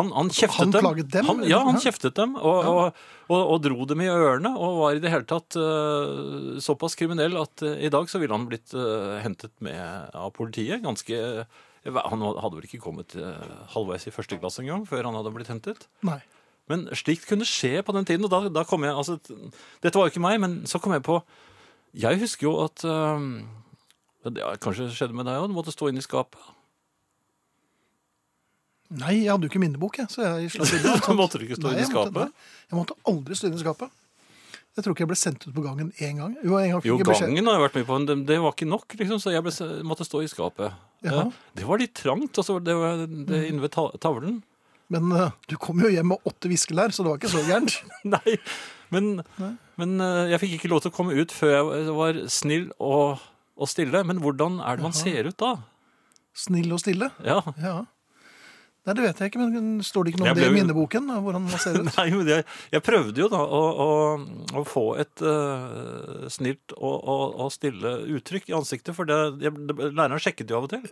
Han, 0.01 0.09
han 0.17 0.31
kjeftet 0.33 0.59
Han 0.59 0.71
dem. 0.73 1.09
dem, 1.13 1.27
Han, 1.29 1.43
ja, 1.45 1.59
han 1.67 1.81
kjeftet 1.81 2.17
dem 2.17 2.33
og, 2.41 2.69
og, 2.69 3.01
og, 3.29 3.41
og 3.43 3.59
dro 3.61 3.85
dem 3.91 4.01
i 4.01 4.09
ørene. 4.09 4.55
Og 4.57 4.79
var 4.81 4.97
i 4.97 5.03
det 5.05 5.13
hele 5.13 5.29
tatt 5.29 5.59
uh, 5.61 6.57
såpass 6.65 6.97
kriminell 6.97 7.37
at 7.41 7.65
uh, 7.65 7.75
i 7.77 7.91
dag 7.93 8.09
så 8.09 8.21
ville 8.23 8.33
han 8.33 8.49
blitt 8.49 8.73
uh, 8.73 9.19
hentet 9.21 9.53
med 9.65 9.83
av 10.17 10.33
politiet. 10.37 10.81
Ganske 10.85 11.45
Han 11.85 12.25
hadde 12.25 12.55
vel 12.55 12.69
ikke 12.69 12.81
kommet 12.81 13.17
halvveis 13.75 14.07
i 14.07 14.15
første 14.15 14.39
klasse 14.39 14.63
engang 14.63 14.87
før 14.89 15.11
han 15.11 15.19
hadde 15.19 15.35
blitt 15.35 15.51
hentet. 15.53 15.89
Nei. 16.07 16.21
Men 16.71 16.87
slikt 16.97 17.27
kunne 17.29 17.45
skje 17.49 17.83
på 17.85 17.93
den 17.93 18.07
tiden, 18.07 18.25
og 18.25 18.31
da, 18.33 18.47
da 18.49 18.63
kom 18.65 18.87
jeg 18.87 18.95
altså, 18.95 19.17
Dette 19.83 19.99
var 19.99 20.07
jo 20.07 20.13
ikke 20.13 20.23
meg, 20.23 20.37
men 20.41 20.61
så 20.71 20.79
kom 20.79 20.95
jeg 20.95 21.03
på 21.03 21.19
Jeg 21.99 22.21
husker 22.23 22.47
jo 22.47 22.53
at 22.63 22.85
det 24.23 24.39
ja, 24.39 24.53
Kanskje 24.63 24.87
skjedde 24.95 25.19
med 25.19 25.27
deg 25.27 25.43
òg? 25.43 25.51
Du 25.51 25.57
måtte 25.57 25.75
stå 25.75 25.91
inne 25.91 25.99
i 25.99 26.07
skapet. 26.07 26.39
Nei, 28.93 29.15
jeg 29.25 29.31
hadde 29.33 29.47
jo 29.49 29.51
ikke 29.53 29.63
minnebok, 29.63 29.99
jeg, 30.03 30.11
så 30.13 30.25
jeg 30.43 30.51
slapp 30.53 30.73
unna. 30.79 30.95
Så 31.07 31.15
måtte 31.17 31.41
du 31.41 31.47
ikke 31.47 31.57
stå 31.59 31.71
Nei, 31.71 31.75
inne 31.79 31.83
i 31.83 31.87
jeg 31.87 31.95
måtte- 31.97 32.13
skapet? 32.13 32.49
Jeg 32.73 32.79
måtte 32.79 32.97
aldri 33.13 33.39
stå 33.39 33.49
inne 33.49 33.61
i 33.61 33.65
skapet. 33.65 33.99
Jeg 34.73 34.85
tror 34.87 34.95
ikke 34.95 35.03
jeg 35.05 35.11
ble 35.11 35.17
sendt 35.21 35.43
ut 35.45 35.53
på 35.53 35.63
gangen 35.67 35.89
én 36.01 36.17
gang. 36.17 36.35
Jo, 36.41 36.55
en 36.57 36.71
gang 36.73 36.85
Jo, 36.89 36.95
gangen 37.05 37.49
har 37.51 37.59
jeg 37.59 37.65
vært 37.67 37.75
med 37.77 37.87
på, 37.91 37.97
men 37.99 38.07
det, 38.09 38.15
det 38.31 38.39
var 38.41 38.55
ikke 38.55 38.69
nok, 38.71 38.95
liksom, 38.97 39.19
så 39.21 39.33
jeg 39.35 39.45
ble, 39.45 39.53
måtte 39.85 40.07
stå 40.09 40.23
i 40.25 40.31
skapet. 40.33 40.73
Eh, 41.05 41.19
Det 41.61 41.67
var 41.69 41.81
litt 41.83 41.93
trangt, 41.99 42.39
altså, 42.41 42.57
det 42.65 42.77
var 42.81 43.03
det 43.05 43.43
inne 43.51 43.61
ved 43.67 43.75
tavlen. 44.01 44.39
Men 44.93 45.13
uh, 45.13 45.31
du 45.49 45.55
kom 45.61 45.81
jo 45.81 45.89
hjem 45.93 46.09
med 46.13 46.25
åtte 46.29 46.49
viskelær, 46.53 46.93
så 46.93 47.05
det 47.05 47.13
var 47.13 47.21
ikke 47.21 47.33
så 47.33 47.43
gærent. 47.49 47.77
Nei, 48.15 48.35
men, 48.93 49.23
men 49.81 49.95
uh, 50.01 50.25
jeg 50.33 50.41
fikk 50.43 50.57
ikke 50.59 50.73
lov 50.73 50.83
til 50.85 50.93
å 50.93 50.97
komme 50.97 51.17
ut 51.21 51.33
før 51.33 51.53
jeg 51.77 51.95
var 51.97 52.19
snill 52.33 52.67
og, 52.81 53.21
og 53.57 53.71
stille. 53.73 54.03
Men 54.09 54.21
hvordan 54.25 54.59
er 54.65 54.81
det 54.81 54.85
man 54.89 54.97
ser 54.97 55.29
ut 55.29 55.37
da? 55.41 55.55
Snill 56.37 56.73
og 56.73 56.81
stille. 56.81 57.09
Ja. 57.25 57.43
Ja. 57.61 57.77
Nei, 58.83 58.95
det 58.99 59.03
vet 59.05 59.21
jeg 59.23 59.31
ikke, 59.31 59.39
men 59.39 59.77
står 59.87 60.05
det 60.05 60.13
ikke 60.13 60.21
noe 60.25 60.33
om 60.33 60.35
om 60.35 60.41
det 60.41 60.49
i 60.49 60.55
minneboken? 60.57 61.11
Hvordan 61.23 61.45
man 61.47 61.61
ser 61.63 61.77
ut? 61.79 61.91
Nei, 62.01 62.09
men 62.17 62.31
jeg, 62.33 62.47
jeg 62.73 62.83
prøvde 62.83 63.23
jo 63.23 63.29
da 63.31 63.39
å, 63.39 63.61
å, 63.85 63.91
å 64.59 64.65
få 64.67 64.83
et 64.99 65.23
uh, 65.23 66.27
snilt 66.33 66.75
og, 66.75 66.97
og, 66.99 67.23
og 67.45 67.53
stille 67.55 67.95
uttrykk 68.19 68.51
i 68.51 68.57
ansiktet, 68.59 68.91
for 68.99 69.07
det, 69.07 69.21
jeg, 69.45 69.55
det, 69.71 69.79
læreren 69.93 70.23
sjekket 70.23 70.51
jo 70.51 70.59
av 70.59 70.67
og 70.67 70.75
til. 70.75 70.91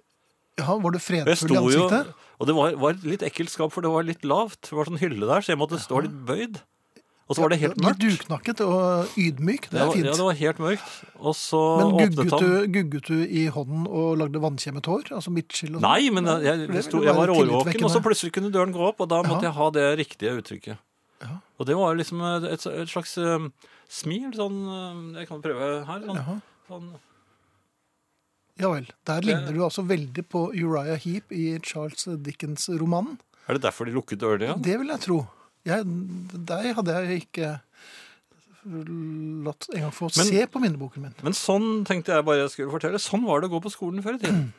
Ja, 0.61 0.77
Var 0.77 0.95
du 0.95 1.01
Og 1.01 1.03
fredfull 1.03 1.57
i 1.57 1.59
ansiktet? 1.59 2.13
jo, 2.15 2.31
og 2.39 2.51
det 2.51 2.57
var, 2.61 2.79
var 2.79 3.03
litt 3.03 3.27
ekkelt 3.27 3.51
skap, 3.51 3.75
for 3.75 3.83
det 3.83 3.91
var 3.91 4.07
litt 4.07 4.23
lavt. 4.29 4.69
Det 4.69 4.77
var 4.79 4.87
sånn 4.87 5.01
hylle 5.03 5.27
der, 5.27 5.43
så 5.43 5.55
jeg 5.57 5.61
måtte 5.61 5.83
stå 5.83 6.05
litt 6.07 6.15
bøyd. 6.31 6.61
Og 7.31 7.37
så 7.39 7.45
var 7.45 7.53
det 7.53 7.61
helt 7.63 7.77
Litt 7.79 7.85
mørkt. 7.87 8.01
duknakket 8.03 8.61
og 8.67 9.13
ydmyk. 9.15 9.69
Det 9.71 9.79
Ja, 9.79 9.85
er 9.87 9.99
ja, 10.03 10.13
det 10.19 10.25
var 10.27 10.35
helt 10.35 10.59
mørkt. 10.59 10.95
Og 11.23 11.35
så 11.39 11.61
Men 11.79 11.93
gugget 12.11 12.33
du, 12.43 12.67
gugget 12.75 13.07
du 13.07 13.21
i 13.23 13.45
hånden 13.55 13.85
og 13.87 14.17
lagde 14.19 14.41
vannkjemmetår? 14.43 15.13
Altså 15.15 15.31
midtskill 15.31 15.77
og 15.77 15.81
sånn? 15.81 15.87
Nei, 15.87 16.11
men 16.11 16.27
jeg, 16.27 16.65
jeg, 16.67 16.83
sto, 16.89 17.05
jeg 17.07 17.15
var 17.15 17.31
årvåken, 17.31 17.85
og 17.87 17.93
så 17.95 18.03
plutselig 18.03 18.33
kunne 18.35 18.51
døren 18.51 18.75
gå 18.75 18.83
opp, 18.83 18.99
og 19.05 19.09
da 19.15 19.23
måtte 19.23 19.47
Ja. 19.47 19.53
jeg 19.53 19.59
ha 19.61 19.71
det 19.79 19.87
riktige 20.03 20.35
uttrykket. 20.43 20.79
Ja. 21.23 21.39
Og 21.61 21.67
det 21.71 21.77
var 21.79 21.95
liksom 21.95 22.19
et, 22.25 22.67
et 22.67 22.89
slags 22.91 23.15
eh, 23.23 23.47
smil, 23.89 24.33
sånn 24.35 24.59
eh, 25.15 25.21
Jeg 25.21 25.29
kan 25.31 25.41
prøve 25.45 25.71
her. 25.87 26.01
Sånn, 26.11 26.43
sånn. 26.67 26.91
Ja 28.61 28.69
vel. 28.75 28.89
Der 29.09 29.23
ligner 29.25 29.53
du 29.55 29.63
altså 29.65 29.87
veldig 29.87 30.27
på 30.29 30.49
Uriah 30.53 30.99
Heap 31.01 31.31
i 31.33 31.59
Charles 31.65 32.05
Dickens-romanen. 32.27 33.21
Er 33.49 33.55
det 33.57 33.63
derfor 33.65 33.87
de 33.89 33.95
lukket 33.95 34.19
dørene 34.21 34.49
igjen? 34.51 34.63
Det 34.67 34.75
vil 34.83 34.91
jeg 34.93 35.01
tro. 35.07 35.21
Jeg, 35.69 35.85
deg 36.49 36.71
hadde 36.79 36.95
jeg 36.97 37.25
ikke 37.27 37.51
latt 38.61 39.69
engang 39.73 39.93
få 39.93 40.11
Men- 40.17 40.27
se 40.29 40.47
på 40.47 40.61
minneboken 40.61 41.03
min. 41.03 41.15
Men 41.25 41.37
sånn 41.37 41.85
tenkte 41.89 42.13
jeg 42.13 42.25
bare 42.25 42.43
jeg 42.45 42.51
skulle 42.51 42.73
fortelle. 42.73 43.01
Sånn 43.01 43.25
var 43.25 43.41
det 43.41 43.49
å 43.51 43.55
gå 43.57 43.63
på 43.65 43.73
skolen 43.73 44.03
før 44.05 44.17
i 44.17 44.23
tiden. 44.25 44.53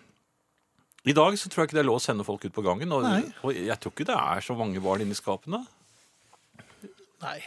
I 1.06 1.14
dag 1.18 1.34
så 1.34 1.50
tror 1.50 1.64
jeg 1.64 1.70
ikke 1.70 1.78
det 1.80 1.84
er 1.86 1.90
lov 1.90 1.98
å 1.98 2.04
sende 2.04 2.26
folk 2.26 2.46
ut 2.46 2.54
på 2.54 2.64
gangen. 2.66 2.92
Og, 2.94 3.06
og 3.44 3.54
jeg 3.54 3.78
tror 3.82 3.94
ikke 3.94 4.10
det 4.10 4.18
er 4.18 4.42
så 4.46 4.58
mange 4.58 4.82
barn 4.82 5.02
inni 5.02 5.18
skapene. 5.18 5.64
Nei. 7.22 7.42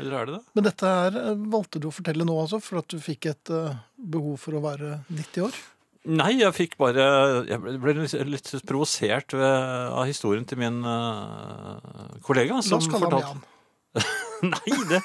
Eller 0.00 0.16
er 0.16 0.26
det 0.28 0.34
det? 0.38 0.42
Men 0.56 0.66
dette 0.66 0.88
her 0.88 1.16
eh, 1.20 1.44
valgte 1.52 1.80
du 1.80 1.88
å 1.88 1.94
fortelle 1.94 2.24
nå, 2.24 2.36
altså, 2.42 2.60
for 2.64 2.80
at 2.80 2.88
du 2.88 2.98
fikk 3.02 3.28
et 3.30 3.52
uh, 3.52 3.76
behov 3.96 4.38
for 4.40 4.56
å 4.56 4.62
være 4.64 5.02
90 5.12 5.46
år? 5.46 5.60
Nei, 6.02 6.32
jeg 6.40 6.50
fikk 6.56 6.72
bare 6.82 7.02
Jeg 7.46 7.60
ble- 7.62 7.94
litt, 8.02 8.14
litt 8.26 8.50
provosert 8.66 9.36
ved, 9.36 9.46
av 9.94 10.02
historien 10.08 10.42
til 10.48 10.58
min 10.58 10.80
uh, 10.82 11.78
kollega. 12.26 12.58
Som 12.66 12.82
fortalte. 12.90 13.36
Nei, 14.42 14.72
det, 14.88 14.98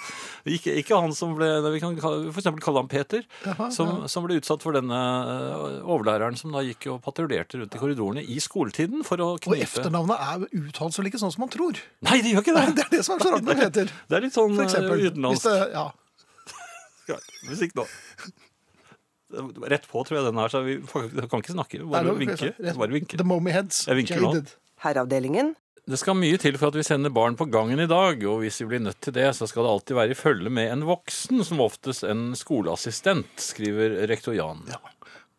ikke, 0.50 0.72
ikke 0.80 0.98
han 0.98 1.12
som 1.14 1.34
ble 1.38 1.46
Vi 1.76 1.82
kan 1.84 1.98
f.eks. 2.00 2.48
kalle 2.64 2.82
ham 2.82 2.88
Peter. 2.90 3.26
Jaha, 3.46 3.68
Som, 3.76 3.92
ja. 3.92 4.10
som 4.10 4.26
ble 4.26 4.40
utsatt 4.40 4.64
for 4.66 4.74
denne 4.74 4.98
eh, 4.98 5.76
overlæreren 5.84 6.40
som 6.40 6.56
da 6.56 6.64
gikk 6.66 6.88
og 6.96 7.04
patruljerte 7.06 7.60
rundt 7.60 7.76
i 7.78 7.82
korridorene 7.84 8.24
i 8.24 8.40
skoletiden 8.42 9.06
for 9.06 9.22
å 9.22 9.30
Og 9.36 9.58
efternavnet 9.60 10.24
er 10.32 10.48
uttalt 10.64 10.98
vel 10.98 11.12
ikke 11.12 11.22
sånn 11.22 11.36
som 11.36 11.46
man 11.46 11.54
tror. 11.54 11.78
Nei, 12.08 12.18
det 12.26 12.34
gjør 12.34 12.48
ikke 12.48 12.58
det! 12.58 12.66
Det 12.80 12.88
er 12.88 12.92
det 12.96 13.04
som 13.06 13.20
er 13.20 13.28
så 13.28 13.36
rart 13.36 13.46
med 13.46 13.62
Peter. 13.62 13.94
Det 14.10 14.18
er 14.18 14.26
litt 14.26 14.40
sånn 14.40 14.58
eh. 14.58 14.92
Utenlandsk 15.12 15.52
ja. 15.76 15.86
Musikk 17.52 17.78
nå. 17.78 17.86
Rett 19.68 19.88
på, 19.90 20.04
tror 20.08 20.20
jeg 20.22 20.28
den 20.30 20.40
er, 20.40 20.52
så 20.52 20.62
vi 20.64 20.78
kan 20.88 21.42
ikke 21.42 21.56
snakke. 21.56 21.82
Bare 21.84 22.08
Nei, 22.08 22.18
vinke. 22.26 22.52
Bare 22.78 22.94
vinke. 22.94 23.20
The 23.20 23.28
Mommy 23.28 23.52
Heads. 23.56 23.86
Jeg 23.90 24.00
vinker 24.00 24.24
nå. 24.24 24.34
Herreavdelingen. 24.86 25.56
Det 25.88 25.96
skal 26.00 26.18
mye 26.20 26.36
til 26.40 26.58
for 26.60 26.68
at 26.68 26.76
vi 26.76 26.84
sender 26.84 27.12
barn 27.16 27.38
på 27.40 27.46
gangen 27.48 27.80
i 27.80 27.88
dag, 27.88 28.24
og 28.28 28.42
hvis 28.44 28.60
vi 28.60 28.66
blir 28.74 28.82
nødt 28.84 29.00
til 29.04 29.16
det, 29.16 29.30
så 29.38 29.48
skal 29.48 29.64
det 29.64 29.72
alltid 29.72 29.96
være 29.96 30.12
i 30.12 30.20
følge 30.20 30.52
med 30.52 30.72
en 30.74 30.84
voksen, 30.88 31.40
som 31.48 31.64
oftest 31.64 32.04
en 32.04 32.34
skoleassistent, 32.36 33.30
skriver 33.40 34.02
rektor 34.12 34.36
Jan. 34.36 34.66
Ja. 34.68 34.82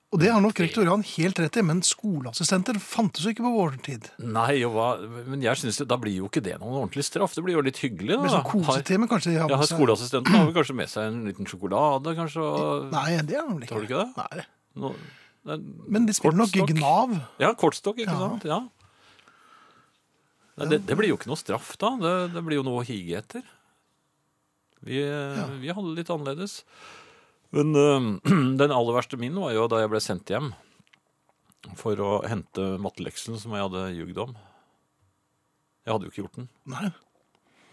Og 0.09 0.21
det 0.23 0.31
har 0.33 0.41
nok 0.41 0.57
rektor 0.63 0.87
Jan 0.89 1.03
helt 1.05 1.37
rett 1.43 1.57
i, 1.61 1.63
men 1.69 1.83
skoleassistenter 1.85 2.79
fantes 2.81 3.27
jo 3.27 3.33
ikke 3.35 3.45
på 3.45 3.51
vår 3.53 3.75
tid. 3.85 4.07
Nei, 4.25 4.63
hva, 4.65 4.87
men 5.29 5.43
jeg 5.45 5.61
synes 5.61 5.83
da 5.85 5.99
blir 6.01 6.15
jo 6.23 6.31
ikke 6.31 6.41
det 6.47 6.55
noen 6.63 6.79
ordentlig 6.81 7.05
straff. 7.05 7.35
Det 7.37 7.45
blir 7.45 7.59
jo 7.59 7.65
litt 7.67 7.77
hyggelig. 7.83 8.17
Da. 8.17 8.31
sånn 8.39 8.47
kosetime 8.49 9.09
kanskje 9.11 9.35
de 9.35 9.43
har 9.43 9.53
Ja, 9.53 9.59
har 9.61 9.69
skoleassistenten 9.69 10.33
har 10.33 10.47
vel 10.49 10.57
kanskje 10.57 10.77
med 10.79 10.89
seg 10.89 11.11
en 11.11 11.19
liten 11.29 11.51
sjokolade, 11.51 12.15
kanskje? 12.17 12.41
Og, 12.41 12.87
Nei, 12.97 13.19
det 13.29 13.37
er 13.37 13.51
de 13.53 13.59
ikke. 13.67 13.69
Tror 13.75 13.85
du 13.85 13.89
ikke 13.91 14.01
det? 14.01 14.09
Nei. 14.23 14.47
No, 14.81 14.95
det 15.51 15.59
Men 15.93 16.09
de 16.09 16.17
spiller 16.17 16.41
nok. 16.41 16.57
Gnav. 16.73 17.13
Ja, 17.45 17.53
kortstokk, 17.61 18.01
ikke 18.01 18.15
Ja. 18.17 18.23
sant? 18.33 18.49
Ja. 18.49 18.63
Nei, 20.59 20.71
det, 20.73 20.81
det 20.89 20.97
blir 20.99 21.13
jo 21.13 21.19
ikke 21.21 21.29
noe 21.31 21.39
straff 21.39 21.75
da. 21.79 21.93
Det, 22.01 22.15
det 22.33 22.47
blir 22.49 22.63
jo 22.63 22.65
noe 22.67 22.81
å 22.81 22.87
hige 22.89 23.21
etter. 23.21 23.45
Vi, 24.89 25.05
vi 25.61 25.69
hadde 25.75 25.93
det 25.93 26.01
litt 26.01 26.11
annerledes. 26.17 26.63
Men 27.57 27.75
øh, 27.77 28.09
den 28.61 28.75
aller 28.75 28.97
verste 28.97 29.19
min 29.21 29.37
var 29.41 29.55
jo 29.57 29.67
da 29.71 29.83
jeg 29.83 29.93
ble 29.93 30.01
sendt 30.05 30.33
hjem 30.33 30.53
for 31.79 31.99
å 32.01 32.11
hente 32.29 32.65
matteleksen 32.81 33.39
som 33.41 33.55
jeg 33.57 33.65
hadde 33.67 33.85
jugd 33.97 34.19
om. 34.29 34.35
Jeg 35.85 35.95
hadde 35.95 36.07
jo 36.09 36.13
ikke 36.13 36.23
gjort 36.23 36.39
den. 36.39 36.49
Nei, 36.69 36.91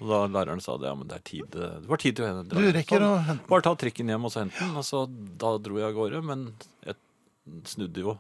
Og 0.02 0.08
da 0.10 0.20
læreren 0.32 0.64
sa 0.64 0.78
det, 0.80 0.88
ja, 0.90 0.96
men 0.98 1.10
det 1.12 1.20
tid. 1.28 1.56
eh, 1.56 1.76
Det 1.84 1.90
var 1.92 2.02
tid 2.02 2.16
til 2.18 2.26
å 2.26 2.30
hente 2.32 2.56
du 2.56 2.72
rekker 2.76 3.04
å 3.04 3.12
hente 3.20 3.36
den. 3.36 3.50
Bare 3.52 3.66
ta 3.68 3.76
trikken 3.80 4.12
hjem 4.12 4.26
og 4.28 4.34
så 4.34 4.42
hente 4.44 4.60
den. 4.60 4.78
Og 4.80 4.88
så 4.88 5.04
da 5.44 5.56
dro 5.62 5.78
jeg 5.80 5.90
av 5.92 5.98
gårde, 6.00 6.24
men 6.26 6.48
jeg 6.88 6.96
snudde 7.72 8.06
jo. 8.08 8.16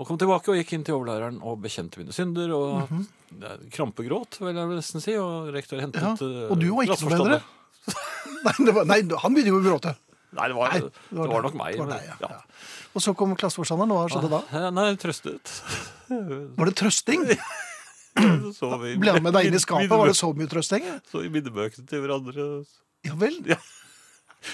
Og 0.00 0.08
kom 0.08 0.16
tilbake 0.20 0.48
og 0.52 0.56
gikk 0.56 0.72
inn 0.76 0.84
til 0.88 0.96
overlæreren 0.96 1.40
og 1.44 1.60
bekjente 1.64 2.00
mine 2.00 2.14
synder. 2.16 2.54
Og 2.56 2.86
mm 2.92 3.02
er 3.40 3.60
krampegråt, 3.72 4.36
vil 4.44 4.58
jeg 4.58 4.68
nesten 4.68 5.00
si. 5.00 5.14
Og 5.16 5.46
rektor 5.54 5.80
hentet 5.80 6.02
Ja, 6.04 6.12
eh, 6.20 6.50
og 6.52 6.58
du 6.60 6.66
var 6.76 6.84
ikke 6.84 7.08
bedre. 7.08 7.38
Nei, 8.44 8.52
det 8.66 8.74
var, 8.76 8.84
nei, 8.90 8.98
han 9.22 9.34
begynte 9.34 9.52
jo 9.54 9.60
å 9.60 9.64
gråte. 9.64 9.92
Nei, 10.32 10.46
det 10.48 10.56
var, 10.56 10.72
Nei, 10.72 10.80
det 10.80 11.18
var, 11.18 11.28
deg. 11.28 11.42
nok 11.44 11.56
meg. 11.60 11.74
Det 11.76 11.82
var 11.82 11.90
deg, 11.92 12.06
ja. 12.08 12.16
ja. 12.22 12.30
Ja. 12.32 12.70
Og 12.92 13.04
så 13.04 13.12
kom 13.16 13.34
klasseforstanderen, 13.36 13.92
hva 13.92 14.06
skjedde 14.12 14.30
da? 14.32 14.70
Nei, 14.72 14.86
trøstet. 15.00 15.52
Var 16.08 16.70
det 16.70 16.74
trøsting? 16.80 17.26
Så 18.58 18.68
vi, 18.82 18.96
Ble 19.00 19.14
han 19.16 19.24
med 19.24 19.32
deg 19.32 19.46
inn 19.48 19.54
i 19.56 19.60
skapet? 19.62 19.88
Var 19.88 20.10
det 20.10 20.16
så 20.18 20.28
mye 20.36 20.48
trøsting? 20.52 20.84
Så 21.08 21.22
i 21.24 21.30
minnebøkene 21.32 21.88
til 21.88 22.02
hverandre. 22.04 22.48
Ja 23.08 23.16
vel? 23.16 23.38
Ja. 23.48 23.56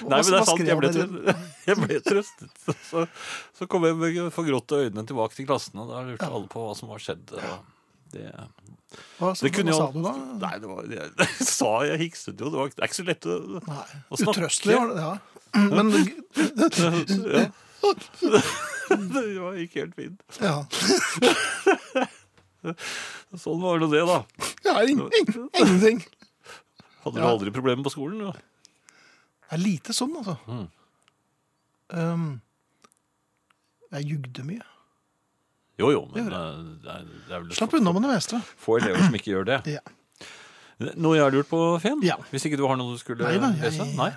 Nei, 0.05 0.18
men 0.20 0.29
det 0.29 0.37
er 0.37 0.45
sant, 0.47 0.62
jeg 0.68 0.76
ble, 0.79 0.91
dere? 0.93 1.35
jeg 1.68 1.79
ble 1.81 1.97
trøstet. 2.05 2.53
Så, 2.87 3.07
så 3.57 3.68
kom 3.70 3.87
jeg 3.89 3.97
med 3.99 4.18
forgråtte 4.37 4.83
øynene 4.85 5.07
tilbake 5.09 5.35
til 5.39 5.49
klassen, 5.49 5.81
og 5.83 5.91
da 5.91 6.03
lurte 6.07 6.29
alle 6.29 6.51
på 6.53 6.66
hva 6.66 6.74
som 6.79 6.93
var 6.93 7.03
skjedd. 7.03 7.24
Det, 8.12 8.29
Hva, 9.18 9.33
det 9.37 9.51
kunne 9.53 9.74
hva 9.74 9.81
sa 9.81 9.89
du 9.93 9.99
da? 10.05 10.12
Nei, 10.45 10.53
det 10.62 10.68
var, 10.70 10.87
jeg, 10.99 11.33
sa 11.45 11.72
jeg 11.89 12.03
hikset 12.05 12.35
jo. 12.39 12.53
Det, 12.53 12.61
var, 12.61 12.70
det 12.76 12.85
er 12.85 12.93
ikke 12.93 13.01
så 13.01 13.09
lett 13.09 13.26
å, 13.29 13.39
å 13.59 14.20
snakke. 14.20 14.37
Utrøstelig 14.37 14.79
var 14.79 14.93
det, 14.95 15.03
ja. 15.03 15.38
Men 15.55 15.91
Ja. 17.39 17.47
Det 18.89 19.39
var- 19.39 19.55
gikk 19.61 19.75
helt 19.79 19.95
fint. 19.95 20.23
ja. 20.41 20.65
Sånn 23.39 23.61
var 23.63 23.79
det 23.83 23.89
det, 23.93 24.01
da. 24.09 24.17
ja 24.67 24.75
ing, 24.89 25.01
ing, 25.15 25.29
ingenting. 25.55 26.01
Hadde 27.05 27.17
du 27.17 27.23
Ja. 27.23 27.29
aldri 27.31 27.53
problemer 27.55 27.85
på 27.87 27.93
skolen? 27.95 28.33
Det 28.33 29.55
er 29.55 29.61
lite 29.63 29.93
sånn, 29.97 30.17
altså. 30.19 30.35
Mm. 30.49 30.67
Um, 31.99 32.27
jeg 33.93 34.09
jugde 34.11 34.45
mye. 34.45 34.65
Jo, 35.79 35.93
jo, 35.95 36.03
men 36.13 36.25
gjorde 36.27 36.41
eh, 36.43 36.65
det 36.83 36.91
er, 36.93 37.05
det 37.29 37.37
er 37.39 37.47
Slapp 37.57 37.77
unna 37.79 37.93
med 37.95 38.03
det 38.03 38.11
meste. 38.17 38.41
få 38.59 38.79
elever 38.81 38.99
som 39.07 39.15
ikke 39.15 39.31
gjør 39.37 39.47
det. 39.53 39.59
Ja. 39.79 39.85
Noe 40.99 41.15
jeg 41.17 41.25
har 41.25 41.33
lurt 41.35 41.49
på, 41.51 41.61
Finn? 41.83 42.03
Ja. 42.07 42.17
Hvis 42.33 42.45
ikke 42.49 42.59
du 42.59 42.67
har 42.67 42.77
noe 42.79 42.93
du 42.97 42.99
skulle 43.01 43.25
Nei 43.25 43.39
da, 43.39 43.53
jeg- 43.55 43.73
lese? 43.73 43.87
Nei. 43.97 44.11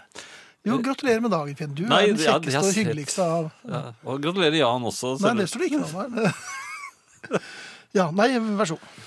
Jo, 0.68 0.78
gratulerer 0.86 1.24
med 1.24 1.34
dagen, 1.34 1.56
Finn. 1.58 1.72
Du 1.74 1.84
Nei, 1.90 2.04
er 2.06 2.12
den 2.14 2.20
kjekkeste 2.22 2.60
ja, 2.60 2.62
og 2.68 2.76
hyggeligste 2.78 3.26
av 3.26 3.48
Ja, 3.66 3.82
og 4.06 4.22
gratulerer 4.22 4.60
Jan 4.60 4.86
også. 4.92 5.16
Nei, 5.24 5.34
det 5.40 5.48
står 5.50 5.64
det 5.64 5.70
ikke 5.72 5.82
noe 5.82 6.06
om. 6.06 7.40
Ja, 7.98 8.06
nei, 8.16 8.30
vær 8.56 8.70
så 8.70 8.78
god. 8.80 9.00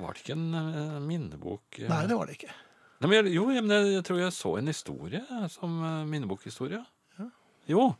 Var 0.00 0.14
det 0.16 0.22
ikke 0.22 0.32
en 0.32 0.46
eh, 0.56 0.94
minnebok? 1.04 1.80
eh? 1.82 1.90
Nei, 1.90 2.04
det 2.08 2.16
var 2.16 2.30
det 2.30 2.38
ikke. 2.38 2.54
Nei, 3.00 3.08
men 3.10 3.16
jeg, 3.18 3.34
jo, 3.36 3.44
men 3.52 3.74
jeg, 3.74 3.90
jeg 3.98 4.04
tror 4.08 4.20
jeg 4.22 4.32
så 4.36 4.54
en 4.56 4.70
historie 4.70 5.20
som 5.52 5.74
minnebokhistorie. 6.08 6.80
minnebokhistorie. 6.80 6.80
Jo. 7.68 7.90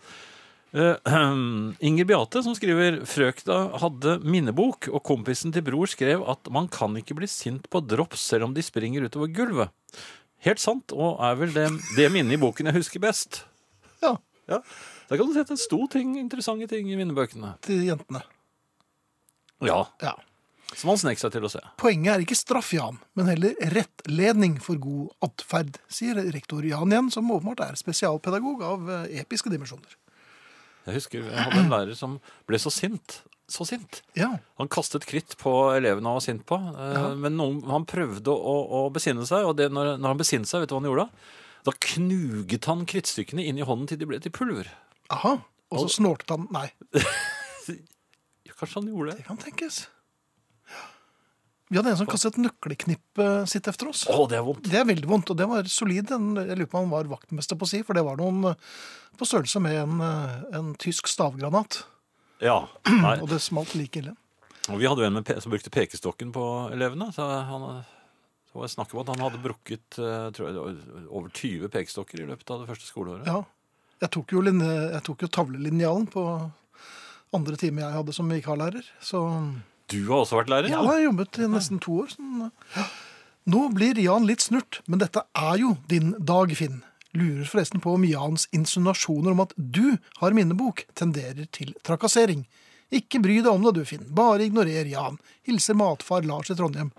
Eh, 0.73 0.97
Inger 1.89 2.05
Beate 2.09 2.43
som 2.47 2.55
skriver 2.55 3.01
Frøkta 3.09 3.59
hadde 3.83 4.19
minnebok, 4.23 4.89
og 4.95 5.03
kompisen 5.07 5.55
til 5.55 5.65
bror 5.67 5.91
skrev 5.91 6.23
at 6.31 6.51
man 6.55 6.69
kan 6.71 6.95
ikke 7.01 7.17
bli 7.19 7.29
sint 7.31 7.67
på 7.71 7.83
drops 7.83 8.23
selv 8.33 8.49
om 8.49 8.55
de 8.57 8.65
springer 8.65 9.07
utover 9.07 9.33
gulvet. 9.35 9.75
Helt 10.47 10.61
sant, 10.63 10.93
og 10.97 11.19
er 11.21 11.35
vel 11.37 11.53
det, 11.53 11.67
det 11.99 12.07
minnet 12.13 12.39
i 12.39 12.41
boken 12.41 12.71
jeg 12.71 12.79
husker 12.81 13.03
best. 13.03 13.43
Ja, 14.03 14.17
Ja. 14.51 14.63
Der 15.11 15.19
kan 15.19 15.27
du 15.27 15.35
se 15.35 15.43
at 15.43 15.49
det 15.51 15.59
sto 15.59 15.89
ting, 15.91 16.13
interessante 16.21 16.69
ting 16.71 16.87
i 16.91 16.97
minnebøkene. 16.97 17.57
til 17.67 17.83
jentene. 17.89 18.23
Ja, 19.61 19.85
Ja. 20.01 20.15
Som 20.79 20.93
han 20.93 21.01
snek 21.01 21.19
seg 21.19 21.33
til 21.35 21.43
å 21.43 21.51
se. 21.51 21.59
Poenget 21.83 22.13
er 22.15 22.23
ikke 22.23 22.37
straff, 22.39 22.69
Jan, 22.73 23.01
men 23.19 23.27
heller 23.27 23.57
rettledning 23.75 24.61
for 24.63 24.79
god 24.79 25.09
atferd, 25.27 25.81
sier 25.91 26.15
rektor 26.31 26.63
Jan 26.63 26.93
igjen, 26.95 27.09
som 27.11 27.27
åpenbart 27.35 27.65
er 27.65 27.75
spesialpedagog 27.81 28.63
av 28.63 28.91
eh, 28.95 29.19
episke 29.25 29.51
dimensjoner. 29.51 29.97
Jeg 30.87 30.95
husker 30.95 31.25
jeg 31.27 31.35
hadde 31.43 31.59
en 31.65 31.73
lærer 31.75 31.99
som 31.99 32.21
ble 32.47 32.61
så 32.63 32.71
sint. 32.71 33.19
Så 33.51 33.65
sint. 33.67 34.01
Ja, 34.15 34.29
Han 34.61 34.69
kastet 34.71 35.05
kritt 35.11 35.35
på 35.41 35.51
elevene 35.75 36.07
han 36.07 36.19
var 36.21 36.25
sint 36.25 36.45
på. 36.47 36.55
eh, 36.71 36.93
Ja. 36.95 37.15
Men 37.19 37.35
noen, 37.37 37.61
han 37.67 37.85
prøvde 37.91 38.31
å, 38.31 38.57
å 38.79 38.83
besinne 38.95 39.27
seg, 39.27 39.45
og 39.49 39.57
det, 39.59 39.71
når, 39.75 39.97
når 39.99 40.13
han 40.15 40.21
besinnet 40.23 40.47
seg, 40.51 40.63
vet 40.63 40.71
du 40.71 40.77
hva 40.77 40.83
han 40.85 40.91
gjorde 40.91 41.07
da? 41.09 41.37
Da 41.67 41.73
knuget 41.91 42.65
han 42.71 42.87
krittstykkene 42.89 43.43
inn 43.45 43.59
i 43.59 43.67
hånden 43.67 43.91
til 43.91 43.99
de 44.01 44.07
ble 44.09 44.21
til 44.23 44.33
pulver. 44.33 44.71
aha. 45.11 45.37
Og 45.71 45.85
så 45.85 45.91
snortet 46.01 46.31
han 46.35 46.49
Nei, 46.51 46.67
Ja, 48.47 48.55
kanskje 48.59 48.81
han 48.81 48.89
gjorde 48.91 49.13
det 49.13 49.19
det? 49.21 49.27
kan 49.29 49.39
tenkes. 49.39 49.85
Vi 51.71 51.79
hadde 51.79 51.93
en 51.93 51.99
som 52.01 52.09
kastet 52.11 52.35
nøkkelknippet 52.43 53.47
sitt 53.51 53.69
efter 53.71 53.93
oss. 53.93 54.01
Å, 54.11 54.25
det 54.31 54.41
er 54.41 54.43
vondt. 54.43 54.67
Det 54.67 54.81
er 54.81 54.89
veldig 54.89 55.07
vondt, 55.07 55.31
og 55.31 55.39
det 55.39 55.47
var 55.47 55.69
solid. 55.71 56.11
Jeg 56.11 56.57
lurer 56.59 56.67
på 56.67 56.81
om 56.81 56.89
han 56.89 56.95
var 56.97 57.11
vaktmester 57.13 57.59
på 57.61 57.69
si, 57.71 57.85
for 57.87 57.95
det 57.95 58.03
var 58.03 58.19
noen 58.19 58.49
eh, 58.51 58.57
på 59.21 59.29
størrelse 59.29 59.63
med 59.63 59.77
en, 59.79 60.01
eh, 60.03 60.33
en 60.59 60.73
tysk 60.83 61.07
stavgranat. 61.13 61.85
Ja. 62.41 62.59
Nei. 63.05 63.17
Og 63.21 63.29
det 63.31 63.41
smalt 63.45 63.75
like 63.79 64.01
ille. 64.03 64.17
Og 64.71 64.79
vi 64.81 64.87
hadde 64.89 65.03
jo 65.03 65.09
en 65.09 65.17
med 65.19 65.31
som 65.43 65.53
brukte 65.53 65.73
pekestokken 65.73 66.31
på 66.35 66.45
elevene. 66.75 67.09
Så 67.15 67.25
han, 67.27 67.65
så 68.51 68.59
var 68.61 68.69
det 68.69 68.75
snakk 68.75 68.93
om 68.95 69.01
at 69.03 69.11
han 69.15 69.25
hadde 69.25 69.41
brukket 69.43 69.99
eh, 69.99 70.29
tror 70.37 70.51
jeg, 70.51 70.77
over 71.09 71.29
20 71.33 71.73
pekestokker 71.75 72.23
i 72.23 72.29
løpet 72.29 72.53
av 72.55 72.63
det 72.63 72.71
første 72.71 72.89
skoleåret. 72.91 73.27
Ja. 73.29 73.43
Jeg 74.01 74.13
tok 74.17 74.33
jo, 74.33 74.41
linje, 74.47 74.69
jeg 74.95 75.03
tok 75.05 75.27
jo 75.27 75.29
tavlelinjalen 75.29 76.07
på 76.09 76.23
andre 77.37 77.57
time 77.61 77.83
jeg 77.85 77.93
hadde 77.99 78.15
som 78.17 78.31
vikarlærer. 78.33 78.87
Så 79.05 79.21
Du 79.93 79.99
har 80.09 80.23
også 80.23 80.39
vært 80.41 80.53
lærer? 80.53 80.71
ja, 80.73 80.79
jeg 80.81 80.89
har 80.95 81.03
jobbet 81.05 81.39
i 81.45 81.49
nesten 81.53 81.81
to 81.83 81.99
år. 82.05 82.15
Sånn. 82.15 82.47
Nå 83.51 83.65
blir 83.75 83.99
Jan 84.01 84.25
litt 84.29 84.45
snurt, 84.45 84.81
men 84.89 85.03
dette 85.03 85.23
er 85.37 85.61
jo 85.61 85.75
din 85.91 86.15
dag, 86.17 86.53
Finn. 86.57 86.81
Lurer 87.19 87.45
forresten 87.51 87.81
på 87.83 87.95
om 87.97 88.05
Jans 88.07 88.45
insinuasjoner 88.55 89.33
om 89.35 89.41
at 89.43 89.55
du 89.57 89.97
har 90.21 90.37
minnebok, 90.37 90.85
tenderer 90.95 91.49
til 91.51 91.73
trakassering. 91.87 92.45
Ikke 92.95 93.21
bry 93.23 93.41
deg 93.43 93.51
om 93.51 93.63
det, 93.67 93.73
du, 93.81 93.85
Finn. 93.87 94.07
Bare 94.15 94.47
ignorer 94.47 94.87
Jan. 94.91 95.19
Hilser 95.47 95.75
matfar 95.79 96.23
Lars 96.27 96.51
i 96.51 96.57
Trondheim. 96.59 96.93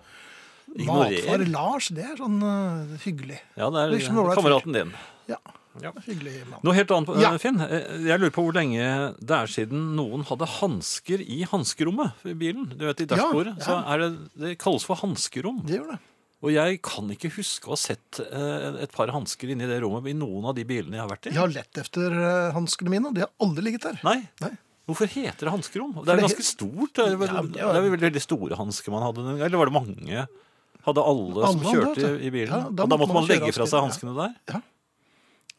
Ignorer? 0.76 1.16
Matfar 1.28 1.45
Lars, 1.51 1.88
det 1.95 2.05
er 2.07 2.20
sånn 2.20 2.38
uh, 2.43 2.93
hyggelig. 3.03 3.39
Ja, 3.59 3.68
det 3.72 3.82
er 3.82 3.91
det 3.95 4.03
er 4.05 4.12
en 4.12 4.36
kameraten 4.38 4.78
din. 4.78 4.93
Ja, 5.32 5.39
Ja. 5.82 5.91
hyggelig 6.03 6.34
mann. 6.49 6.59
Noe 6.68 6.76
helt 6.76 6.91
annet, 6.91 7.09
Ja. 7.22 7.30
eh, 7.34 7.38
Finn. 7.39 7.59
Eh, 7.64 8.03
Jeg 8.03 8.20
lurer 8.20 8.32
på 8.36 8.43
hvor 8.43 8.51
lenge 8.55 9.16
det 9.24 9.32
er 9.38 9.47
siden 9.47 9.95
noen 9.95 10.26
hadde 10.28 10.47
hansker 10.59 11.22
i 11.24 11.45
hanskerommet 11.47 12.12
i 12.28 12.34
bilen. 12.36 12.66
Du 12.76 12.84
vet, 12.86 12.99
i 12.99 13.05
dashbordet. 13.07 13.55
Ja, 13.55 13.64
ja. 13.64 13.66
Så 13.68 13.78
er 13.88 13.97
det, 14.03 14.09
det 14.36 14.57
kalles 14.59 14.84
for 14.84 14.99
hanskerom. 14.99 15.62
Det 15.66 15.80
gjør 15.80 15.93
det. 15.93 15.99
Og 16.41 16.49
jeg 16.49 16.79
kan 16.81 17.09
ikke 17.13 17.29
huske 17.35 17.69
å 17.69 17.75
ha 17.75 17.77
sett 17.77 18.17
eh, 18.23 18.81
et 18.81 18.93
par 18.95 19.11
hansker 19.13 19.51
inni 19.53 19.67
det 19.69 19.77
rommet 19.83 20.09
i 20.09 20.15
noen 20.17 20.47
av 20.49 20.55
de 20.57 20.63
bilene 20.65 20.97
jeg 20.97 21.03
har 21.03 21.11
vært 21.11 21.27
i. 21.29 21.33
Jeg 21.35 21.41
har 21.43 21.51
lett 21.53 21.81
etter 21.83 22.15
øh, 22.17 22.47
hanskene 22.55 22.89
mine, 22.93 23.11
og 23.11 23.17
de 23.17 23.21
har 23.27 23.29
aldri 23.45 23.67
ligget 23.67 23.85
der. 23.85 23.99
Nei. 24.07 24.17
Nei. 24.41 24.51
Hvorfor 24.89 25.11
heter 25.13 25.45
det 25.47 25.53
hanskerom? 25.53 25.91
Det 26.01 26.09
er 26.09 26.17
jo 26.17 26.25
ganske 26.25 26.47
stort. 26.47 26.95
Det 26.97 27.05
er, 27.05 27.19
vel- 27.21 27.35
Ja, 27.59 27.67
det 27.69 27.77
er 27.77 27.85
vel 27.85 28.01
veldig 28.07 28.23
store 28.25 28.57
hansker 28.57 28.91
man 28.95 29.05
hadde. 29.05 29.27
Eller 29.37 29.61
var 29.61 29.69
det 29.69 29.75
mange? 29.77 30.25
Hadde 30.81 31.03
alle, 31.11 31.35
som 31.35 31.45
Alle 31.45 31.61
som 31.61 31.75
kjørte 31.77 32.09
i, 32.09 32.25
i 32.25 32.31
bilen? 32.33 32.49
Ja, 32.49 32.73
da 32.73 32.87
og 32.87 32.89
da 32.89 32.97
måtte 32.97 33.13
man 33.13 33.21
man 33.21 33.29
legge 33.29 33.51
fra 33.53 33.67
seg 33.69 33.77
ja. 33.77 33.83
hanskene 33.85 34.15
der? 34.17 34.63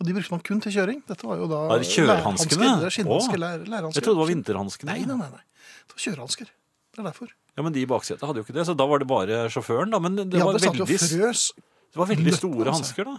Og 0.03 0.09
de 0.09 0.17
brukte 0.17 0.35
man 0.35 0.43
kun 0.43 0.61
til 0.65 0.75
kjøring. 0.75 0.99
Dette 1.07 1.29
var 1.29 1.39
jo 1.39 1.47
da 1.47 1.61
Kjørehanskene? 1.79 2.09
lærhansker. 2.11 2.65
Er 2.91 2.97
skinnhansker, 2.97 3.39
lærhansker. 3.39 4.01
Jeg 4.01 4.03
trodde 4.09 4.19
det 4.19 4.25
var 4.25 4.31
vinterhanskene. 4.33 4.91
Nei, 4.91 5.07
nei, 5.07 5.19
nei, 5.21 5.31
nei. 5.31 5.45
Det 5.87 5.95
var 5.95 6.05
kjørehansker. 6.09 6.51
Det 6.93 7.01
er 7.01 7.09
derfor. 7.09 7.33
Ja, 7.57 7.63
Men 7.65 7.73
de 7.73 7.83
i 7.83 7.89
baksetet 7.89 8.25
hadde 8.29 8.41
jo 8.43 8.45
ikke 8.47 8.55
det, 8.57 8.67
så 8.69 8.75
da 8.77 8.85
var 8.89 9.01
det 9.01 9.09
bare 9.09 9.47
sjåføren. 9.53 9.93
da. 9.95 9.99
Men 10.03 10.17
det, 10.19 10.29
ja, 10.37 10.45
var, 10.45 10.59
det 10.59 10.69
veldig, 10.69 10.99
frøs. 11.01 11.47
det 11.57 12.01
var 12.01 12.09
veldig 12.11 12.35
store 12.37 12.69
seg. 12.69 12.75
hansker, 12.77 13.09
da. 13.09 13.17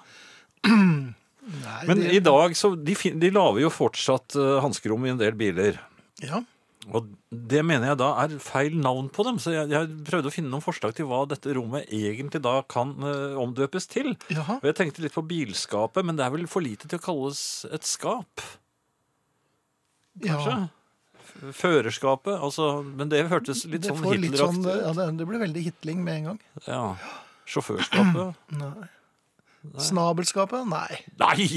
Nei, 1.44 1.82
Men 1.90 2.00
det- 2.00 2.14
i 2.16 2.20
dag, 2.24 2.54
så 2.56 2.72
de, 2.80 2.94
de 3.20 3.30
lager 3.36 3.62
jo 3.66 3.70
fortsatt 3.74 4.38
uh, 4.40 4.62
hanskerom 4.64 5.04
i 5.06 5.12
en 5.12 5.20
del 5.20 5.34
biler. 5.36 5.80
Ja. 6.24 6.40
Og 6.94 7.08
det 7.32 7.62
mener 7.66 7.90
jeg 7.94 8.00
da 8.02 8.10
er 8.24 8.36
feil 8.44 8.74
navn 8.80 9.10
på 9.12 9.24
dem. 9.28 9.38
Så 9.40 9.54
jeg, 9.56 9.70
jeg 9.72 9.90
prøvde 10.08 10.30
å 10.30 10.34
finne 10.36 10.52
noen 10.52 10.64
forslag 10.64 10.94
til 10.98 11.08
hva 11.10 11.22
dette 11.32 11.54
rommet 11.56 11.88
egentlig 11.92 12.42
da 12.44 12.58
kan 12.68 12.94
uh, 13.04 13.36
omdøpes 13.44 13.88
til. 13.92 14.14
Jaha. 14.32 14.58
Og 14.62 14.70
jeg 14.70 14.78
tenkte 14.80 15.04
litt 15.04 15.16
på 15.16 15.24
bilskapet, 15.28 16.04
men 16.06 16.20
det 16.20 16.26
er 16.28 16.34
vel 16.36 16.46
for 16.52 16.64
lite 16.64 16.88
til 16.92 17.00
å 17.00 17.06
kalles 17.10 17.42
et 17.74 17.88
skap? 17.88 18.44
Kanskje? 20.24 20.56
Ja. 20.62 20.83
Førerskapet, 21.54 22.36
altså, 22.38 22.68
men 22.86 23.10
det 23.12 23.24
hørtes 23.32 23.66
litt 23.66 23.84
Det 23.84 23.92
sånn 23.92 24.04
Hitler-aktig 24.06 24.34
ut. 24.34 24.40
sånn, 24.40 24.68
ja, 24.70 24.92
det, 24.96 25.08
ble 25.18 25.30
blir 25.34 25.42
veldig 25.48 25.64
hitling 25.66 26.04
med 26.06 26.20
en 26.20 26.28
gang. 26.32 26.42
Ja. 26.68 26.82
Sjåførskapet? 27.50 28.38
Nei. 28.62 28.90
Snabelskapet? 29.80 30.68
Nei. 30.70 31.00
Nei! 31.20 31.48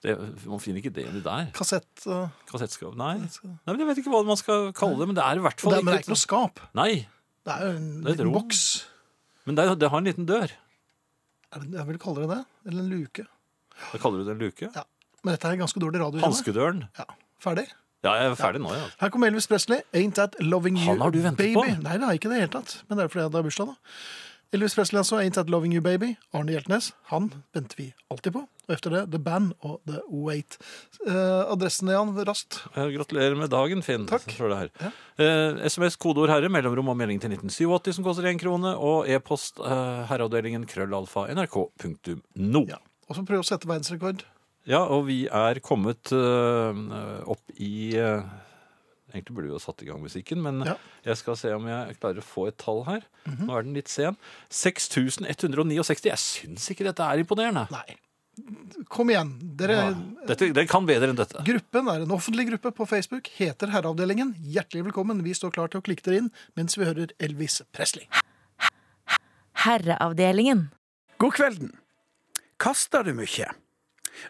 Det, 0.00 0.14
man 0.48 0.60
finner 0.62 0.80
ikke 0.80 0.92
det 0.96 1.04
inni 1.10 1.20
der. 1.24 1.50
Kassett 1.56 2.06
uh, 2.08 2.30
Kassettskap? 2.48 2.94
Nei. 2.96 3.18
Nei, 3.20 3.50
men 3.68 3.82
Jeg 3.82 3.88
vet 3.90 3.98
ikke 4.00 4.12
hva 4.14 4.22
man 4.24 4.38
skal 4.40 4.70
kalle 4.76 4.96
det, 4.96 5.08
men 5.10 5.18
det 5.18 5.26
er 5.26 5.40
i 5.40 5.42
hvert 5.44 5.58
det, 5.58 5.64
fall 5.66 5.76
ikke 5.76 5.84
Men 5.84 5.92
det 5.92 5.98
er 5.98 6.04
ikke 6.06 6.14
noe 6.14 6.22
skap. 6.22 6.62
Nei, 6.78 6.92
Det 7.44 7.52
er 7.56 7.66
jo 7.66 7.74
en 7.74 7.90
Det 7.90 8.14
er 8.14 8.16
liten 8.16 8.32
boks. 8.32 8.62
men 9.44 9.58
det, 9.58 9.66
det 9.82 9.90
har 9.92 10.00
en 10.00 10.08
liten 10.08 10.28
dør. 10.28 10.54
Er 11.50 11.66
det, 11.66 11.68
jeg 11.76 11.88
vil 11.90 12.00
kalle 12.00 12.24
det 12.24 12.30
det. 12.32 12.40
Eller 12.70 12.80
en 12.86 12.90
luke. 12.94 13.26
Da 13.90 14.00
kaller 14.00 14.22
du 14.22 14.30
det 14.30 14.36
en 14.38 14.42
luke? 14.46 14.70
Ja. 14.72 14.86
Men 15.20 15.36
dette 15.36 15.50
er 15.50 15.60
ganske 15.60 15.82
dårlig 15.82 16.00
radio. 16.00 16.22
Hanskedøren? 16.24 16.84
Ja. 16.96 17.08
Ferdig. 17.44 17.66
Ja, 18.04 18.14
jeg 18.16 18.30
er 18.30 18.38
ferdig 18.40 18.62
nå, 18.64 18.70
ja. 18.72 18.86
Her 19.02 19.10
kommer 19.12 19.28
Elvis 19.28 19.46
Presley. 19.50 19.82
Ain't 19.92 20.16
that 20.16 20.38
loving 20.40 20.78
you, 20.80 20.86
Han 20.88 21.00
har 21.04 21.10
du 21.12 21.18
ventet 21.20 21.36
baby. 21.42 21.54
på. 21.58 21.64
Nei, 21.84 21.98
det 21.98 22.06
har 22.06 22.14
jeg 22.14 22.22
ikke 22.22 22.30
i 22.30 22.34
det 22.34 22.40
hele 22.46 22.54
tatt. 22.54 22.78
Men 22.88 22.96
det 22.96 23.04
er 23.04 23.12
fordi 23.12 23.26
det 23.34 23.40
er 23.42 23.48
bursdag, 23.50 23.74
da. 23.74 23.96
Elvis 24.56 24.74
Presley 24.74 24.98
altså, 24.98 25.18
Ain't 25.22 25.36
that 25.36 25.50
loving 25.52 25.74
you, 25.76 25.82
baby. 25.84 26.16
Arne 26.34 26.50
Hjeltnes. 26.56 26.88
Han 27.12 27.28
venter 27.54 27.76
vi 27.78 27.84
alltid 28.10 28.32
på. 28.34 28.40
Og 28.66 28.72
etter 28.74 28.90
det 28.96 29.02
The 29.12 29.20
Band 29.22 29.52
og 29.66 29.76
The 29.86 30.00
Wait. 30.10 30.56
Eh, 31.06 31.52
adressen, 31.52 31.92
Jan, 31.92 32.10
raskt. 32.26 32.58
Eh, 32.74 32.88
Gratulerer 32.96 33.36
med 33.38 33.52
dagen, 33.52 33.84
Finn. 33.86 34.08
Takk. 34.10 34.26
står 34.32 34.50
det 34.50 34.58
her. 34.64 34.92
Eh, 35.20 35.60
SMS 35.70 35.94
kodeord 36.00 36.32
herre, 36.32 36.50
mellomrom 36.50 36.88
og 36.90 36.98
melding 36.98 37.20
til 37.22 37.30
1987 37.36 37.94
som 38.00 38.08
koster 38.08 38.26
én 38.32 38.40
krone, 38.42 38.72
og 38.74 39.06
e-post 39.12 39.60
eh, 39.62 40.02
herreavdelingen 40.10 40.66
krøllalfa 40.66 41.28
nrk.no. 41.36 42.64
Ja. 42.70 42.80
Og 43.10 43.18
så 43.18 43.26
prøv 43.26 43.44
å 43.44 43.46
sette 43.46 43.68
verdensrekord. 43.70 44.24
Ja, 44.68 44.82
og 44.92 45.06
vi 45.08 45.22
er 45.26 45.60
kommet 45.64 46.10
eh, 46.12 46.80
opp 47.30 47.54
i 47.56 47.96
eh, 47.96 48.22
Egentlig 49.10 49.34
burde 49.34 49.48
vi 49.48 49.54
jo 49.56 49.62
satt 49.62 49.80
i 49.82 49.86
gang 49.88 49.98
musikken, 50.04 50.38
men 50.44 50.60
Ja. 50.68 50.76
jeg 51.02 51.16
skal 51.18 51.34
se 51.40 51.50
om 51.56 51.64
jeg 51.66 51.96
klarer 51.98 52.20
å 52.22 52.26
få 52.26 52.44
et 52.46 52.58
tall 52.62 52.84
her. 52.86 53.02
Nå 53.26 53.56
er 53.56 53.64
den 53.66 53.74
litt 53.74 53.88
sen. 53.90 54.14
6169. 54.54 56.06
Jeg 56.06 56.20
syns 56.22 56.68
ikke 56.70 56.86
dette 56.86 57.02
er 57.02 57.18
imponerende. 57.24 57.64
Nei. 57.74 57.96
Kom 58.88 59.10
igjen. 59.10 59.32
Dere, 59.58 59.74
Ja, 59.80 59.88
Dette, 60.30 60.52
den 60.54 60.68
kan 60.70 60.86
bedre 60.86 61.10
enn 61.10 61.18
dette. 61.18 61.42
Gruppen 61.44 61.88
er 61.90 62.04
en 62.06 62.14
offentlig 62.14 62.46
gruppe 62.52 62.70
på 62.72 62.86
Facebook, 62.88 63.26
heter 63.34 63.72
Herreavdelingen. 63.74 64.30
Hjertelig 64.46 64.84
velkommen. 64.92 65.24
Vi 65.26 65.34
står 65.34 65.50
klar 65.58 65.66
til 65.68 65.80
å 65.82 65.84
klikke 65.84 66.06
dere 66.06 66.22
inn 66.22 66.30
mens 66.54 66.78
vi 66.78 66.86
hører 66.86 67.10
Elvis 67.18 67.58
Presley. 67.74 68.06
Herreavdelingen. 69.66 70.68
God 71.18 71.34
kvelden. 71.36 71.74
Kaster 72.62 73.02
du 73.04 73.12
mye? 73.18 73.50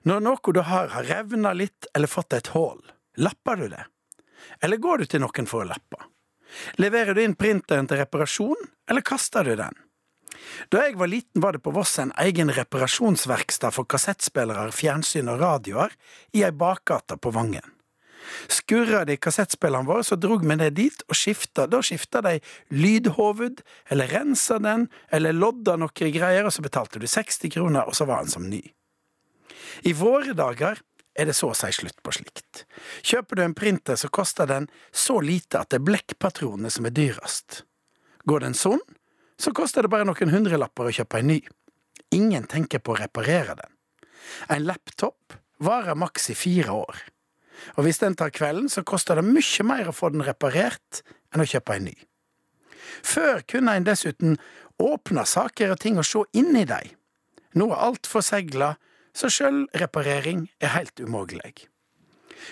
Når 0.06 0.22
noe 0.24 0.54
du 0.54 0.60
har 0.66 0.88
har 0.94 1.08
revna 1.08 1.52
litt 1.56 1.88
eller 1.94 2.10
fått 2.10 2.36
et 2.36 2.52
hull, 2.54 2.80
lapper 3.16 3.56
du 3.56 3.68
det? 3.68 3.84
Eller 4.60 4.76
går 4.76 4.98
du 4.98 5.10
til 5.10 5.22
noen 5.24 5.48
for 5.48 5.64
å 5.64 5.70
lappe? 5.70 6.00
Leverer 6.82 7.14
du 7.14 7.22
inn 7.22 7.38
printeren 7.38 7.86
til 7.86 8.00
reparasjon, 8.00 8.68
eller 8.90 9.06
kaster 9.06 9.46
du 9.46 9.54
den? 9.60 9.76
Da 10.70 10.84
jeg 10.86 10.96
var 10.98 11.10
liten 11.10 11.42
var 11.42 11.54
det 11.54 11.62
på 11.64 11.72
Voss 11.74 11.98
en 12.02 12.12
egen 12.22 12.50
reparasjonsverksted 12.54 13.74
for 13.74 13.88
kassettspillere, 13.90 14.70
fjernsyn 14.74 15.30
og 15.30 15.42
radioer 15.42 15.94
i 16.36 16.44
ei 16.46 16.52
bakgate 16.54 17.18
på 17.20 17.32
Vangen. 17.34 17.76
Skurra 18.48 19.04
de 19.04 19.16
kassettspilleren 19.16 19.88
vår, 19.88 20.02
så 20.06 20.16
drog 20.16 20.44
vi 20.46 20.56
ned 20.56 20.76
dit 20.76 21.04
og 21.08 21.16
skifta. 21.16 21.66
Da 21.70 21.80
skifta 21.82 22.22
de 22.24 22.36
lydhoved, 22.74 23.62
eller 23.90 24.12
rensa 24.12 24.60
den, 24.62 24.88
eller 25.10 25.36
lodda 25.36 25.76
noen 25.80 26.12
greier, 26.14 26.46
og 26.46 26.54
så 26.54 26.64
betalte 26.64 27.00
du 27.00 27.08
60 27.08 27.50
kroner, 27.56 27.88
og 27.88 27.96
så 27.96 28.06
var 28.08 28.24
den 28.24 28.32
som 28.32 28.46
ny. 28.50 28.62
I 29.82 29.92
våre 29.96 30.34
dager 30.36 30.80
er 31.14 31.28
det 31.28 31.34
så 31.36 31.50
å 31.50 31.56
si 31.56 31.70
slutt 31.74 31.98
på 32.04 32.14
slikt. 32.14 32.64
Kjøper 33.02 33.36
du 33.36 33.44
en 33.44 33.56
printer, 33.56 33.98
så 33.98 34.08
koster 34.08 34.48
den 34.48 34.68
så 34.92 35.18
lite 35.24 35.60
at 35.60 35.72
det 35.72 35.80
er 35.80 35.88
blekkpatronene 35.88 36.70
som 36.72 36.86
er 36.88 36.94
dyrest. 36.96 37.64
Går 38.28 38.46
den 38.46 38.56
sånn, 38.56 38.82
så 39.40 39.52
koster 39.56 39.84
det 39.84 39.92
bare 39.92 40.06
noen 40.08 40.32
hundrelapper 40.32 40.88
å 40.88 40.94
kjøpe 40.94 41.20
en 41.20 41.32
ny. 41.32 41.40
Ingen 42.14 42.46
tenker 42.50 42.82
på 42.82 42.94
å 42.94 43.00
reparere 43.00 43.56
den. 43.58 43.72
En 44.52 44.66
laptop 44.66 45.34
varer 45.60 45.98
maks 45.98 46.30
i 46.32 46.36
fire 46.38 46.74
år. 46.74 47.00
Og 47.76 47.84
hvis 47.84 48.00
den 48.00 48.16
tar 48.16 48.32
kvelden, 48.32 48.68
så 48.72 48.84
koster 48.86 49.18
det 49.18 49.26
mye 49.26 49.66
mer 49.66 49.90
å 49.90 49.96
få 49.96 50.12
den 50.14 50.24
reparert 50.24 51.02
enn 51.32 51.44
å 51.44 51.48
kjøpe 51.48 51.76
en 51.76 51.90
ny. 51.90 51.96
Før 53.04 53.44
kunne 53.48 53.76
en 53.76 53.86
dessuten 53.86 54.38
åpne 54.80 55.24
saker 55.28 55.74
og 55.74 55.80
ting 55.80 56.00
og 56.00 56.08
se 56.08 56.24
inni 56.36 56.64
dem. 56.68 56.96
Nå 57.56 57.70
er 57.72 57.84
alt 57.88 58.08
forsegla, 58.08 58.74
så 59.16 59.30
sjølreparering 59.32 60.46
er 60.60 60.74
helt 60.76 61.00
umogleg. 61.00 61.66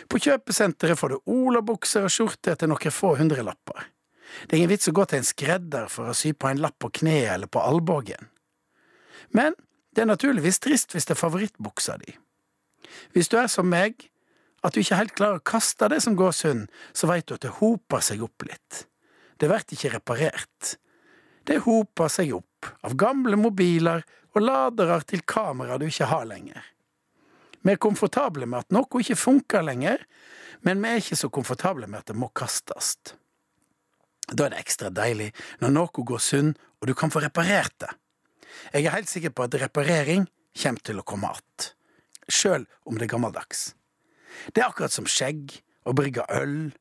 På 0.09 0.21
kjøpesenteret 0.21 0.99
får 0.99 1.15
du 1.15 1.33
olabukser 1.33 2.05
og 2.07 2.13
skjorter 2.13 2.59
til 2.59 2.71
noen 2.71 2.95
få 2.95 3.15
hundrelapper. 3.19 3.87
Det 4.45 4.55
er 4.55 4.61
ingen 4.61 4.73
vits 4.75 4.91
å 4.91 4.95
gå 4.97 5.07
til 5.09 5.23
en 5.23 5.29
skredder 5.29 5.89
for 5.93 6.11
å 6.11 6.17
sy 6.17 6.35
på 6.37 6.51
en 6.51 6.61
lapp 6.61 6.77
på 6.83 6.91
kneet 7.01 7.33
eller 7.33 7.51
på 7.51 7.63
albuen. 7.65 8.29
Men 9.33 9.57
det 9.97 10.05
er 10.05 10.11
naturligvis 10.11 10.61
trist 10.63 10.93
hvis 10.95 11.09
det 11.09 11.17
er 11.17 11.23
favorittbuksa 11.23 11.97
di. 12.03 12.13
Hvis 13.17 13.31
du 13.33 13.39
er 13.41 13.49
som 13.51 13.69
meg, 13.69 13.97
at 14.65 14.75
du 14.75 14.83
ikke 14.83 14.99
helt 14.99 15.15
klarer 15.17 15.41
å 15.41 15.47
kaste 15.47 15.89
det 15.91 16.01
som 16.05 16.17
går 16.19 16.35
sund, 16.37 16.69
så 16.93 17.09
veit 17.11 17.29
du 17.29 17.37
at 17.37 17.45
det 17.47 17.57
hoper 17.61 18.05
seg 18.05 18.23
opp 18.27 18.45
litt. 18.49 18.85
Det 19.39 19.49
blir 19.49 19.75
ikke 19.75 19.95
reparert. 19.95 20.75
Det 21.47 21.61
hoper 21.65 22.11
seg 22.13 22.35
opp 22.37 22.69
av 22.85 22.97
gamle 22.99 23.39
mobiler 23.39 24.03
og 24.35 24.43
ladere 24.45 25.01
til 25.09 25.25
kamera 25.27 25.79
du 25.79 25.87
ikke 25.89 26.09
har 26.11 26.27
lenger. 26.29 26.65
Vi 27.63 27.75
er 27.75 27.81
komfortable 27.83 28.47
med 28.47 28.65
at 28.65 28.75
noe 28.75 29.01
ikke 29.03 29.19
funker 29.19 29.65
lenger, 29.67 30.03
men 30.67 30.83
vi 30.83 30.91
er 30.91 31.03
ikke 31.03 31.19
så 31.19 31.31
komfortable 31.33 31.87
med 31.87 32.03
at 32.03 32.13
det 32.13 32.19
må 32.19 32.31
kastes. 32.37 32.97
Da 34.29 34.47
er 34.47 34.53
det 34.53 34.61
ekstra 34.61 34.91
deilig 34.93 35.31
når 35.63 35.75
noe 35.75 36.05
går 36.11 36.23
sund 36.23 36.59
og 36.79 36.89
du 36.89 36.95
kan 36.95 37.11
få 37.11 37.23
reparert 37.25 37.75
det. 37.83 37.91
Jeg 38.73 38.87
er 38.87 38.95
helt 38.95 39.11
sikker 39.11 39.33
på 39.35 39.47
at 39.47 39.57
reparering 39.61 40.27
kommer 40.59 40.83
til 40.85 41.01
å 41.01 41.07
komme 41.07 41.31
att, 41.31 41.73
sjøl 42.29 42.67
om 42.85 42.99
det 42.99 43.07
er 43.07 43.15
gammeldags. 43.15 43.75
Det 44.53 44.63
er 44.63 44.69
akkurat 44.69 44.93
som 44.93 45.07
skjegg, 45.09 45.61
å 45.89 45.95
brygge 45.97 46.27
øl, 46.35 46.73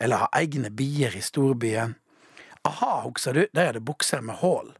eller 0.00 0.24
ha 0.24 0.28
egne 0.38 0.70
bier 0.70 1.14
i 1.14 1.22
storbyen. 1.22 1.96
Aha, 2.64 3.02
husker 3.04 3.36
du, 3.36 3.42
der 3.52 3.68
er 3.68 3.78
det 3.78 3.84
bukser 3.84 4.22
med 4.24 4.40
hull. 4.40 4.72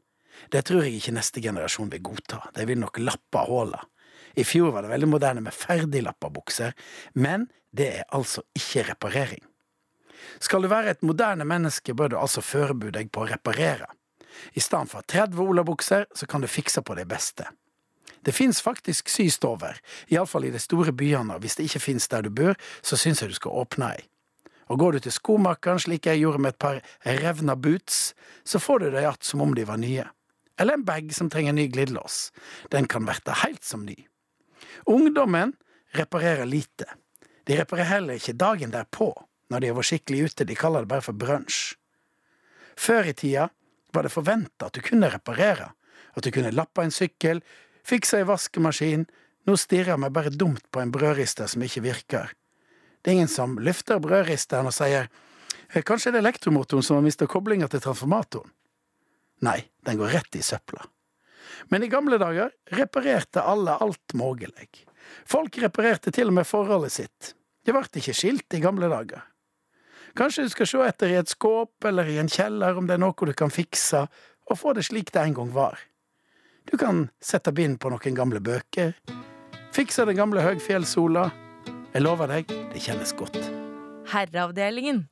Det 0.51 0.65
tror 0.67 0.85
jeg 0.85 0.99
ikke 0.99 1.15
neste 1.17 1.43
generasjon 1.45 1.91
vil 1.93 2.03
godta, 2.05 2.41
de 2.55 2.67
vil 2.69 2.81
nok 2.81 3.01
lappe 3.03 3.45
hullet. 3.49 3.91
I 4.35 4.45
fjor 4.45 4.73
var 4.75 4.83
det 4.83 4.91
veldig 4.91 5.09
moderne 5.09 5.43
med 5.45 5.55
ferdiglappa 5.55 6.31
bukser, 6.35 6.75
men 7.15 7.47
det 7.71 7.91
er 8.01 8.09
altså 8.15 8.43
ikke 8.57 8.89
reparering. 8.91 9.45
Skal 10.43 10.65
du 10.65 10.69
være 10.69 10.95
et 10.95 11.03
moderne 11.07 11.45
menneske, 11.47 11.95
bør 11.95 12.15
du 12.15 12.17
altså 12.19 12.43
forberede 12.43 12.99
deg 12.99 13.13
på 13.15 13.23
å 13.23 13.29
reparere. 13.31 13.87
I 14.59 14.63
stedet 14.63 14.91
for 14.91 15.07
30 15.07 15.39
olabukser, 15.39 16.09
så 16.15 16.27
kan 16.27 16.43
du 16.43 16.51
fikse 16.51 16.83
på 16.83 16.97
det 16.99 17.07
beste. 17.07 17.47
Det 18.25 18.33
fins 18.33 18.63
faktisk 18.63 19.09
systover, 19.13 19.79
iallfall 20.09 20.49
i 20.49 20.51
de 20.55 20.59
store 20.63 20.95
byene, 20.97 21.37
og 21.37 21.45
hvis 21.45 21.59
det 21.59 21.69
ikke 21.69 21.83
fins 21.85 22.09
der 22.09 22.25
du 22.25 22.31
bor, 22.33 22.59
så 22.83 22.97
syns 22.97 23.21
jeg 23.23 23.31
du 23.31 23.37
skal 23.37 23.55
åpne 23.63 23.93
ei. 23.95 24.05
Og 24.73 24.81
går 24.81 24.97
du 24.97 25.05
til 25.05 25.13
skomakeren, 25.13 25.79
slik 25.79 26.07
jeg 26.09 26.23
gjorde 26.23 26.41
med 26.41 26.55
et 26.55 26.59
par 26.59 26.81
revna 27.05 27.55
boots, 27.55 28.15
så 28.49 28.59
får 28.59 28.81
du 28.81 28.87
dem 28.87 29.03
igjen 29.03 29.21
som 29.21 29.45
om 29.45 29.53
de 29.55 29.67
var 29.69 29.81
nye. 29.83 30.07
Eller 30.61 30.79
en 30.79 30.85
bag 30.85 31.15
som 31.15 31.31
trenger 31.31 31.53
ny 31.53 31.67
glidelås. 31.69 32.33
Den 32.71 32.87
kan 32.87 33.07
verte 33.07 33.35
heilt 33.43 33.65
som 33.65 33.87
ny. 33.87 33.97
Ungdommen 34.87 35.53
reparerer 35.95 36.47
lite. 36.47 36.87
De 37.45 37.57
reparerer 37.59 37.99
heller 37.99 38.21
ikke 38.21 38.37
dagen 38.39 38.73
derpå, 38.73 39.11
når 39.51 39.61
de 39.61 39.71
har 39.71 39.77
vært 39.79 39.91
skikkelig 39.91 40.31
ute, 40.31 40.47
de 40.47 40.57
kaller 40.59 40.85
det 40.85 40.91
bare 40.93 41.05
for 41.05 41.19
brunsj. 41.19 41.75
Før 42.77 43.11
i 43.11 43.15
tida 43.15 43.49
var 43.95 44.07
det 44.07 44.15
forventa 44.15 44.69
at 44.69 44.79
du 44.79 44.83
kunne 44.83 45.11
reparere, 45.13 45.73
at 46.15 46.25
du 46.25 46.31
kunne 46.35 46.55
lappe 46.55 46.83
en 46.83 46.95
sykkel, 46.95 47.43
fikse 47.87 48.19
ei 48.19 48.27
vaskemaskin, 48.27 49.05
nå 49.45 49.57
stirrer 49.61 50.01
vi 50.01 50.11
bare 50.11 50.33
dumt 50.33 50.65
på 50.73 50.81
en 50.81 50.93
brødrister 50.95 51.51
som 51.51 51.63
ikke 51.63 51.85
virker. 51.85 52.33
Det 53.03 53.13
er 53.13 53.19
ingen 53.19 53.29
som 53.29 53.59
løfter 53.61 54.01
brødristeren 54.01 54.71
og 54.71 54.75
sier 54.75 55.11
«Eh, 55.75 55.83
kanskje 55.85 56.13
det 56.13 56.21
er 56.21 56.25
elektromotoren 56.25 56.83
som 56.83 56.97
har 56.97 57.05
mista 57.05 57.27
koblinga 57.29 57.69
til 57.69 57.83
transformatoren. 57.85 58.49
Nei, 59.43 59.65
den 59.87 59.99
går 59.99 60.15
rett 60.15 60.37
i 60.37 60.43
søpla. 60.43 60.85
Men 61.69 61.83
i 61.83 61.89
gamle 61.89 62.19
dager 62.19 62.53
reparerte 62.77 63.43
alle 63.43 63.77
alt 63.81 64.15
mulig. 64.15 64.69
Folk 65.27 65.59
reparerte 65.59 66.13
til 66.15 66.31
og 66.31 66.39
med 66.39 66.49
forholdet 66.49 66.93
sitt. 66.93 67.35
Det 67.65 67.73
ble 67.73 67.85
ikke 68.01 68.17
skilt 68.17 68.57
i 68.57 68.63
gamle 68.63 68.89
dager. 68.93 69.25
Kanskje 70.15 70.45
du 70.47 70.53
skal 70.53 70.69
se 70.71 70.83
etter 70.87 71.11
i 71.11 71.19
et 71.19 71.31
skåp 71.31 71.89
eller 71.89 72.07
i 72.07 72.21
en 72.23 72.31
kjeller 72.31 72.77
om 72.79 72.87
det 72.87 72.95
er 72.97 73.03
noe 73.03 73.27
du 73.27 73.35
kan 73.35 73.51
fikse, 73.51 74.05
og 74.45 74.59
få 74.61 74.75
det 74.77 74.85
slik 74.87 75.11
det 75.13 75.25
en 75.25 75.35
gang 75.35 75.51
var. 75.55 75.81
Du 76.71 76.77
kan 76.81 77.09
sette 77.21 77.53
bind 77.53 77.81
på 77.81 77.91
noen 77.93 78.17
gamle 78.17 78.41
bøker, 78.41 78.95
fikse 79.75 80.07
den 80.07 80.21
gamle 80.21 80.45
høgfjellssola. 80.45 81.27
Jeg 81.95 82.05
lover 82.05 82.31
deg, 82.31 82.55
det 82.73 82.85
kjennes 82.85 83.13
godt. 83.19 83.41
Herreavdelingen. 84.13 85.09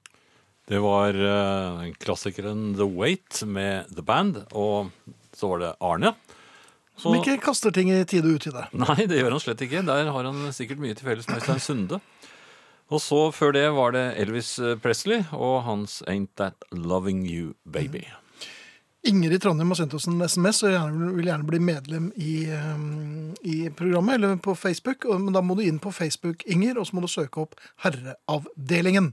Det 0.70 0.78
var 0.82 1.16
uh, 1.18 1.82
klassikeren 2.00 2.72
The 2.78 2.86
Wait 2.86 3.42
med 3.46 3.90
The 3.90 4.04
Band, 4.06 4.44
og 4.52 4.92
så 5.34 5.50
var 5.50 5.62
det 5.62 5.72
Arne. 5.82 6.14
Så, 6.94 7.08
Som 7.08 7.16
ikke 7.18 7.40
kaster 7.42 7.74
ting 7.74 7.90
i 7.90 7.98
tide 8.04 8.28
og 8.28 8.38
utide. 8.38 8.66
Nei, 8.84 9.06
det 9.10 9.18
gjør 9.18 9.34
han 9.34 9.42
slett 9.42 9.64
ikke. 9.64 9.82
Der 9.88 10.12
har 10.14 10.28
han 10.28 10.48
sikkert 10.54 10.82
mye 10.82 10.94
til 10.94 11.08
felles 11.08 11.28
med 11.28 11.40
Øystein 11.40 11.62
Sunde. 11.64 12.00
Og 12.92 13.00
så 13.00 13.20
før 13.32 13.54
det 13.56 13.68
var 13.72 13.94
det 13.96 14.04
Elvis 14.20 14.58
Presley 14.84 15.22
og 15.32 15.62
hans 15.64 16.02
Ain't 16.04 16.34
That 16.36 16.68
Loving 16.76 17.24
You 17.24 17.54
Baby. 17.64 18.04
Inger 19.02 19.32
i 19.34 19.38
Trondheim 19.42 19.72
har 19.72 19.80
sendt 19.80 19.94
oss 19.98 20.04
en 20.06 20.22
SMS 20.22 20.60
og 20.68 20.98
vil 21.16 21.26
gjerne 21.26 21.46
bli 21.48 21.58
medlem 21.58 22.04
i, 22.22 22.44
um, 22.54 23.32
i 23.42 23.64
programmet, 23.74 24.14
eller 24.14 24.36
på 24.38 24.54
Facebook. 24.54 25.08
Men 25.10 25.34
da 25.34 25.42
må 25.42 25.56
du 25.58 25.64
inn 25.64 25.80
på 25.82 25.90
Facebook, 25.90 26.44
Inger, 26.46 26.78
og 26.78 26.86
så 26.86 26.94
må 26.94 27.02
du 27.02 27.10
søke 27.10 27.42
opp 27.42 27.56
Herreavdelingen. 27.82 29.10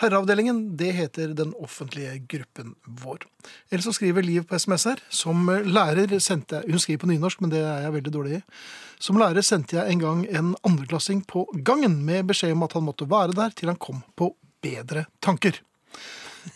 Herreavdelingen, 0.00 0.76
det 0.80 0.94
heter 0.96 1.34
den 1.36 1.50
offentlige 1.60 2.14
gruppen 2.28 2.72
vår. 2.84 3.26
Eller 3.68 3.82
så 3.84 3.92
skriver 3.92 4.24
Liv 4.24 4.46
på 4.48 4.56
SMS 4.56 4.86
her. 4.88 5.00
Som 5.12 5.44
lærer 5.44 6.14
sendte 6.24 6.56
jeg 6.56 6.72
Hun 6.72 6.80
skriver 6.80 7.02
på 7.02 7.10
nynorsk, 7.10 7.42
men 7.44 7.50
det 7.52 7.60
er 7.60 7.82
jeg 7.84 7.92
veldig 7.98 8.12
dårlig 8.14 8.38
i. 8.38 8.40
Som 8.96 9.20
lærer 9.20 9.44
sendte 9.44 9.76
jeg 9.76 9.92
en 9.92 10.00
gang 10.00 10.22
en 10.30 10.54
andreklassing 10.64 11.20
på 11.28 11.44
gangen 11.66 11.98
med 12.06 12.24
beskjed 12.30 12.54
om 12.56 12.64
at 12.64 12.72
han 12.78 12.86
måtte 12.86 13.10
være 13.10 13.36
der 13.36 13.52
til 13.52 13.68
han 13.68 13.76
kom 13.76 14.00
på 14.16 14.30
bedre 14.64 15.04
tanker. 15.20 15.60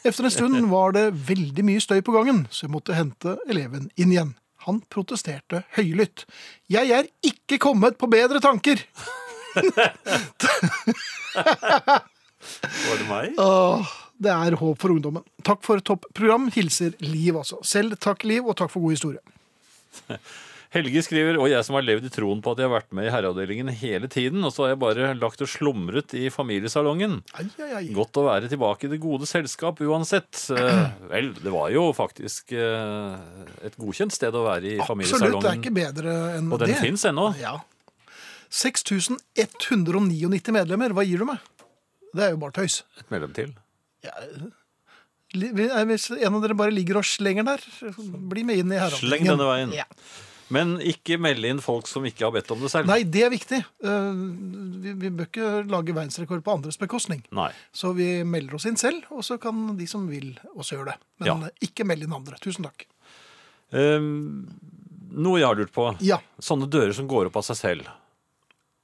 Efter 0.04 0.24
en 0.24 0.32
stund 0.32 0.70
var 0.70 0.92
det 0.96 1.12
veldig 1.28 1.64
mye 1.68 1.80
støy 1.84 2.00
på 2.00 2.16
gangen, 2.16 2.46
så 2.48 2.64
jeg 2.64 2.72
måtte 2.72 2.96
hente 2.96 3.36
eleven 3.44 3.90
inn 4.00 4.12
igjen. 4.14 4.32
Han 4.64 4.80
protesterte 4.88 5.66
høylytt. 5.76 6.24
Jeg 6.72 6.88
er 6.96 7.12
ikke 7.20 7.60
kommet 7.60 8.00
på 8.00 8.08
bedre 8.08 8.40
tanker! 8.40 8.80
Var 12.62 13.02
det 13.02 13.10
meg? 13.10 13.36
Åh, 13.40 13.92
det 14.24 14.32
er 14.32 14.58
håp 14.60 14.80
for 14.80 14.94
ungdommen. 14.94 15.26
Takk 15.46 15.64
for 15.66 15.82
topp 15.84 16.08
program. 16.14 16.48
Hilser 16.54 16.96
Liv, 17.02 17.36
altså. 17.40 17.60
Selv 17.66 17.98
takk, 18.02 18.24
Liv, 18.28 18.46
og 18.46 18.56
takk 18.60 18.72
for 18.72 18.86
god 18.86 18.96
historie. 18.96 19.22
Helge 20.74 21.04
skriver, 21.06 21.36
og 21.38 21.46
jeg 21.46 21.62
som 21.62 21.76
har 21.78 21.84
levd 21.86 22.08
i 22.08 22.10
troen 22.10 22.40
på 22.42 22.50
at 22.50 22.58
jeg 22.58 22.66
har 22.66 22.72
vært 22.72 22.94
med 22.98 23.06
i 23.06 23.10
herreavdelingen 23.14 23.68
hele 23.78 24.08
tiden, 24.10 24.42
og 24.42 24.50
så 24.50 24.64
har 24.64 24.72
jeg 24.72 24.80
bare 24.82 25.10
lagt 25.14 25.44
og 25.44 25.50
slumret 25.50 26.16
i 26.18 26.24
familiesalongen. 26.34 27.20
Ai, 27.38 27.44
ai, 27.62 27.68
ai. 27.78 27.82
Godt 27.94 28.18
å 28.18 28.24
være 28.26 28.50
tilbake 28.50 28.88
i 28.88 28.90
det 28.90 28.98
gode 29.02 29.28
selskap 29.30 29.78
uansett. 29.86 30.32
Eh, 30.50 30.80
vel, 31.12 31.30
det 31.38 31.52
var 31.54 31.70
jo 31.74 31.86
faktisk 31.94 32.56
eh, 32.58 33.14
et 33.70 33.78
godkjent 33.78 34.16
sted 34.16 34.34
å 34.34 34.42
være 34.48 34.72
i 34.72 34.80
Absolutt. 34.82 35.38
Det 35.44 35.52
er 35.52 35.62
ikke 35.62 35.76
bedre 35.78 36.16
enn 36.40 36.50
det. 36.50 36.56
Og 36.56 36.66
den 36.66 36.74
fins 36.80 37.06
ennå. 37.06 37.30
Ja. 37.38 37.54
6199 38.54 40.58
medlemmer. 40.58 40.94
Hva 40.94 41.06
gir 41.06 41.22
du 41.22 41.30
meg? 41.30 41.53
Det 42.14 42.22
er 42.28 42.30
jo 42.34 42.38
bare 42.42 42.54
tøys. 42.54 42.82
Et 43.00 43.10
medlem 43.10 43.32
til. 43.34 43.54
Li- 45.34 45.50
Hvis 45.54 46.10
en 46.14 46.34
av 46.36 46.42
dere 46.44 46.54
bare 46.58 46.70
ligger 46.74 47.00
og 47.00 47.04
slenger 47.08 47.44
der, 47.48 47.64
bli 48.30 48.44
med 48.46 48.60
inn 48.62 48.70
i 48.72 48.78
herreavdelingen. 48.78 49.08
Sleng 49.08 49.26
denne 49.32 49.48
veien. 49.48 49.72
Ja. 49.74 49.86
Men 50.54 50.74
ikke 50.84 51.16
melde 51.18 51.48
inn 51.50 51.58
folk 51.64 51.88
som 51.90 52.04
ikke 52.06 52.26
har 52.26 52.30
bedt 52.36 52.50
om 52.52 52.60
det 52.62 52.68
selv. 52.70 52.86
Nei, 52.86 53.00
det 53.08 53.22
er 53.26 53.30
viktig. 53.32 53.58
Eh, 53.82 54.10
Vi, 54.84 54.92
vi 55.00 55.10
bør 55.10 55.26
ikke 55.30 55.48
lage 55.72 55.94
verdensrekord 55.96 56.42
på 56.44 56.52
andres 56.54 56.76
bekostning. 56.78 57.22
Nei. 57.34 57.48
Så 57.74 57.94
vi 57.96 58.22
melder 58.28 58.54
oss 58.60 58.66
inn 58.68 58.76
selv, 58.78 59.08
og 59.10 59.24
så 59.24 59.38
kan 59.40 59.72
de 59.78 59.86
som 59.90 60.04
vil 60.06 60.34
også 60.54 60.76
gjøre 60.76 60.92
det. 60.92 60.96
Men 61.24 61.26
Ja. 61.46 61.50
ikke 61.64 61.86
meld 61.88 62.04
inn 62.04 62.12
andre. 62.14 62.36
Tusen 62.44 62.62
takk. 62.68 62.84
Um, 63.72 64.46
noe 65.10 65.40
jeg 65.40 65.48
har 65.48 65.56
lurt 65.56 65.72
på. 65.74 65.88
Ja. 66.04 66.20
Sånne 66.38 66.68
dører 66.70 66.92
som 66.94 67.08
går 67.08 67.26
opp 67.32 67.40
av 67.40 67.48
seg 67.48 67.56
selv. 67.56 67.88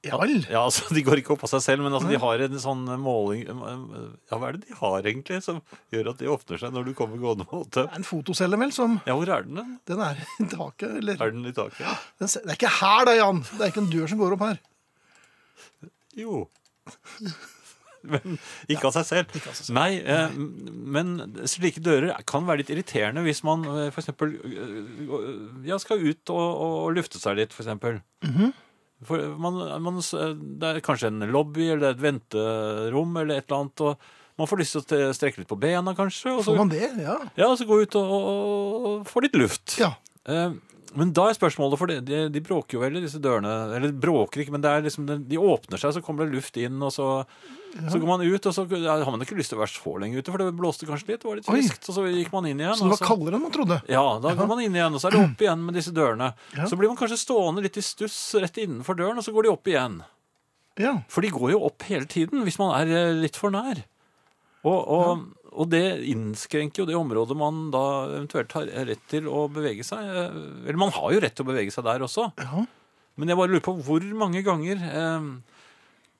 Ja 0.01 0.17
vel. 0.17 0.39
Ja, 0.49 0.63
altså, 0.65 0.87
De 0.95 1.03
går 1.05 1.19
ikke 1.21 1.35
opp 1.35 1.43
av 1.45 1.51
seg 1.51 1.61
selv, 1.61 1.83
men 1.85 1.93
altså, 1.93 2.09
de 2.09 2.17
har 2.23 2.41
en 2.41 2.55
sånn 2.63 2.87
måling 3.03 3.43
Ja, 3.45 4.37
hva 4.39 4.47
er 4.49 4.55
det 4.57 4.63
de 4.71 4.77
har 4.79 5.05
egentlig 5.11 5.37
som 5.45 5.59
gjør 5.93 6.09
at 6.15 6.23
de 6.23 6.29
åpner 6.33 6.57
seg 6.63 6.73
når 6.73 6.87
du 6.89 6.93
kommer 6.97 7.21
gående 7.21 7.45
mot 7.51 7.69
dem? 7.77 7.91
en 7.99 8.07
fotocelle, 8.07 8.57
vel, 8.57 8.73
som 8.73 8.97
Ja, 9.05 9.13
hvor 9.19 9.29
er 9.29 9.45
den? 9.45 9.59
da? 9.61 9.65
Den 9.91 10.01
er 10.07 10.23
i 10.41 10.47
taket, 10.49 10.95
eller 11.03 11.21
Er 11.21 11.35
den 11.35 11.45
i 11.45 11.53
taket? 11.53 11.85
den, 12.17 12.31
Det 12.33 12.41
er 12.49 12.57
ikke 12.57 12.73
her 12.79 13.05
da, 13.11 13.13
Jan! 13.19 13.43
Det 13.51 13.61
er 13.61 13.73
ikke 13.75 13.83
en 13.85 13.91
dør 13.93 14.09
som 14.09 14.23
går 14.23 14.35
opp 14.39 14.45
her. 14.47 14.59
Jo. 16.17 16.47
Men 18.01 18.39
ikke 18.65 18.87
av 18.89 18.95
seg 18.95 19.05
selv. 19.05 19.35
Ikke 19.37 19.51
av 19.51 19.57
seg 19.59 19.67
selv. 19.67 19.75
Nei, 19.77 19.99
eh, 20.01 20.33
men 20.97 21.13
slike 21.45 21.83
dører 21.85 22.17
kan 22.25 22.47
være 22.49 22.63
litt 22.63 22.71
irriterende 22.73 23.21
hvis 23.27 23.43
man 23.45 23.61
f.eks. 23.93 24.09
eh, 24.09 25.69
ja, 25.69 25.77
skal 25.83 26.01
ut 26.01 26.33
og, 26.33 26.41
og 26.65 26.95
lufte 26.97 27.21
seg 27.21 27.37
litt, 27.37 27.53
for 27.53 27.61
eksempel. 27.67 28.01
Mhm. 28.25 28.49
For 29.07 29.21
man, 29.41 29.59
man, 29.81 30.01
det 30.61 30.67
er 30.67 30.81
kanskje 30.85 31.09
en 31.09 31.25
lobby 31.33 31.71
eller 31.73 31.95
et 31.95 32.01
venterom 32.01 33.15
eller 33.21 33.39
et 33.39 33.47
eller 33.47 33.63
annet, 33.63 33.85
og 33.87 34.41
man 34.41 34.49
får 34.49 34.61
lyst 34.61 34.77
til 34.89 35.05
å 35.07 35.13
strekke 35.15 35.41
litt 35.41 35.49
på 35.49 35.57
bena, 35.61 35.93
kanskje. 35.97 36.35
Og 36.35 36.43
så, 36.43 36.51
Får 36.51 36.59
man 36.59 36.73
det? 36.73 36.87
Ja. 37.01 37.17
ja, 37.37 37.49
så 37.57 37.65
gå 37.69 37.81
ut 37.83 37.97
og, 37.99 38.11
og, 38.17 38.85
og 38.91 39.07
få 39.09 39.25
litt 39.25 39.37
luft. 39.41 39.77
ja. 39.81 39.93
Eh, 40.29 40.51
men 40.91 41.13
da 41.15 41.29
er 41.29 41.37
spørsmålet, 41.37 41.79
for 41.79 41.87
de, 42.03 42.17
de 42.27 42.41
bråker 42.43 42.75
jo 42.75 42.81
veldig, 42.81 43.01
disse 43.05 43.19
dørene. 43.23 43.51
Eller 43.77 43.93
bråker 43.95 44.43
ikke, 44.43 44.51
men 44.51 44.63
det 44.63 44.71
er 44.73 44.81
liksom, 44.83 45.05
de 45.07 45.37
åpner 45.39 45.79
seg, 45.79 45.93
så 45.95 46.01
kommer 46.03 46.27
det 46.27 46.35
luft 46.35 46.57
inn, 46.59 46.81
og 46.83 46.91
så, 46.91 47.05
så 47.71 47.99
går 48.01 48.07
man 48.09 48.21
ut, 48.25 48.45
og 48.49 48.53
så 48.55 48.65
ja, 48.75 48.97
har 49.03 49.11
man 49.13 49.21
ikke 49.23 49.35
lyst 49.37 49.53
til 49.53 49.57
å 49.59 49.61
være 49.63 49.71
så 49.73 49.93
lenge 50.03 50.19
ute, 50.21 50.31
for 50.33 50.41
det 50.43 50.47
blåste 50.57 50.87
kanskje 50.89 51.11
litt, 51.13 51.21
det 51.23 51.29
var 51.29 51.37
litt 51.39 51.47
friskt, 51.49 51.87
og 51.89 51.95
så 51.97 52.05
gikk 52.11 52.31
man 52.35 52.47
inn 52.49 52.59
igjen. 52.63 52.75
Så 52.77 52.87
det 52.87 52.93
var 52.97 53.07
kaldere 53.11 53.37
enn 53.39 53.45
man 53.45 53.53
trodde? 53.55 53.77
Ja, 53.91 54.03
da 54.23 54.33
går 54.37 54.49
man 54.51 54.61
inn 54.65 54.75
igjen, 54.75 54.93
og 54.97 55.01
så 55.03 55.07
er 55.09 55.15
det 55.17 55.21
opp 55.25 55.43
igjen 55.45 55.63
med 55.67 55.77
disse 55.79 55.93
dørene. 55.95 56.31
Så 56.67 56.79
blir 56.79 56.91
man 56.91 56.99
kanskje 56.99 57.19
stående 57.21 57.63
litt 57.65 57.79
i 57.79 57.83
stuss 57.85 58.17
rett 58.43 58.59
innenfor 58.63 58.97
døren, 58.99 59.17
og 59.21 59.25
så 59.27 59.33
går 59.35 59.47
de 59.47 59.53
opp 59.53 59.71
igjen. 59.71 60.01
Ja. 60.79 60.97
For 61.11 61.23
de 61.25 61.31
går 61.35 61.53
jo 61.55 61.61
opp 61.67 61.83
hele 61.89 62.07
tiden, 62.09 62.43
hvis 62.47 62.59
man 62.61 62.73
er 62.79 62.91
eh, 62.95 63.13
litt 63.23 63.35
for 63.39 63.51
nær. 63.53 63.83
Og, 64.61 64.77
og, 64.93 65.23
og 65.51 65.69
det 65.71 65.81
innskrenker 66.11 66.83
jo 66.83 66.89
det 66.89 66.95
området 66.99 67.35
man 67.37 67.63
da 67.73 67.81
eventuelt 68.11 68.53
har 68.55 68.67
rett 68.87 69.01
til 69.11 69.25
å 69.31 69.47
bevege 69.51 69.83
seg. 69.87 69.99
eh, 70.05 70.37
Eller 70.67 70.79
man 70.79 70.93
har 70.95 71.11
jo 71.15 71.23
rett 71.23 71.35
til 71.37 71.47
å 71.47 71.49
bevege 71.51 71.73
seg 71.73 71.87
der 71.87 72.05
også. 72.07 72.29
ja. 72.39 72.65
Men 73.19 73.27
jeg 73.27 73.35
bare 73.37 73.51
lurer 73.51 73.63
på 73.65 73.73
hvor 73.83 74.05
mange 74.15 74.39
ganger 74.41 74.79
eh, 74.87 75.25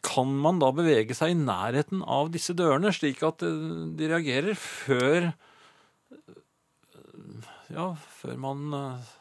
kan 0.06 0.30
man 0.42 0.60
da 0.62 0.72
bevege 0.74 1.14
seg 1.18 1.34
i 1.34 1.38
nærheten 1.40 2.02
av 2.10 2.32
disse 2.34 2.54
dørene, 2.58 2.92
slik 2.96 3.22
at 3.28 3.44
eh, 3.46 3.58
de 3.98 4.10
reagerer 4.12 4.58
før 4.58 5.30
eh, 5.32 5.34
Ja, 7.72 7.92
før 8.22 8.38
man 8.42 8.64
eh, 8.76 9.12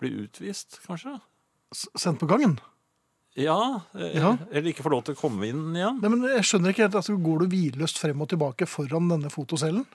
blir 0.00 0.22
utvist, 0.26 0.78
kanskje? 0.86 1.18
S- 1.74 1.88
Sendt 1.98 2.20
på 2.22 2.28
gangen? 2.30 2.58
Ja, 3.36 3.80
Ja. 3.96 4.34
Eller 4.50 4.70
ikke 4.72 4.84
få 4.84 4.92
lov 4.92 5.04
til 5.06 5.14
å 5.16 5.20
komme 5.22 5.46
inn 5.48 5.70
igjen. 5.76 6.00
Nei, 6.02 6.10
men 6.12 6.24
jeg 6.28 6.44
skjønner 6.44 6.72
ikke 6.74 6.84
helt, 6.86 6.98
altså, 7.00 7.14
Går 7.16 7.44
du 7.44 7.54
hvilløst 7.54 7.96
frem 8.00 8.20
og 8.20 8.28
tilbake 8.28 8.66
foran 8.68 9.08
denne 9.08 9.30
fotocellen? 9.32 9.86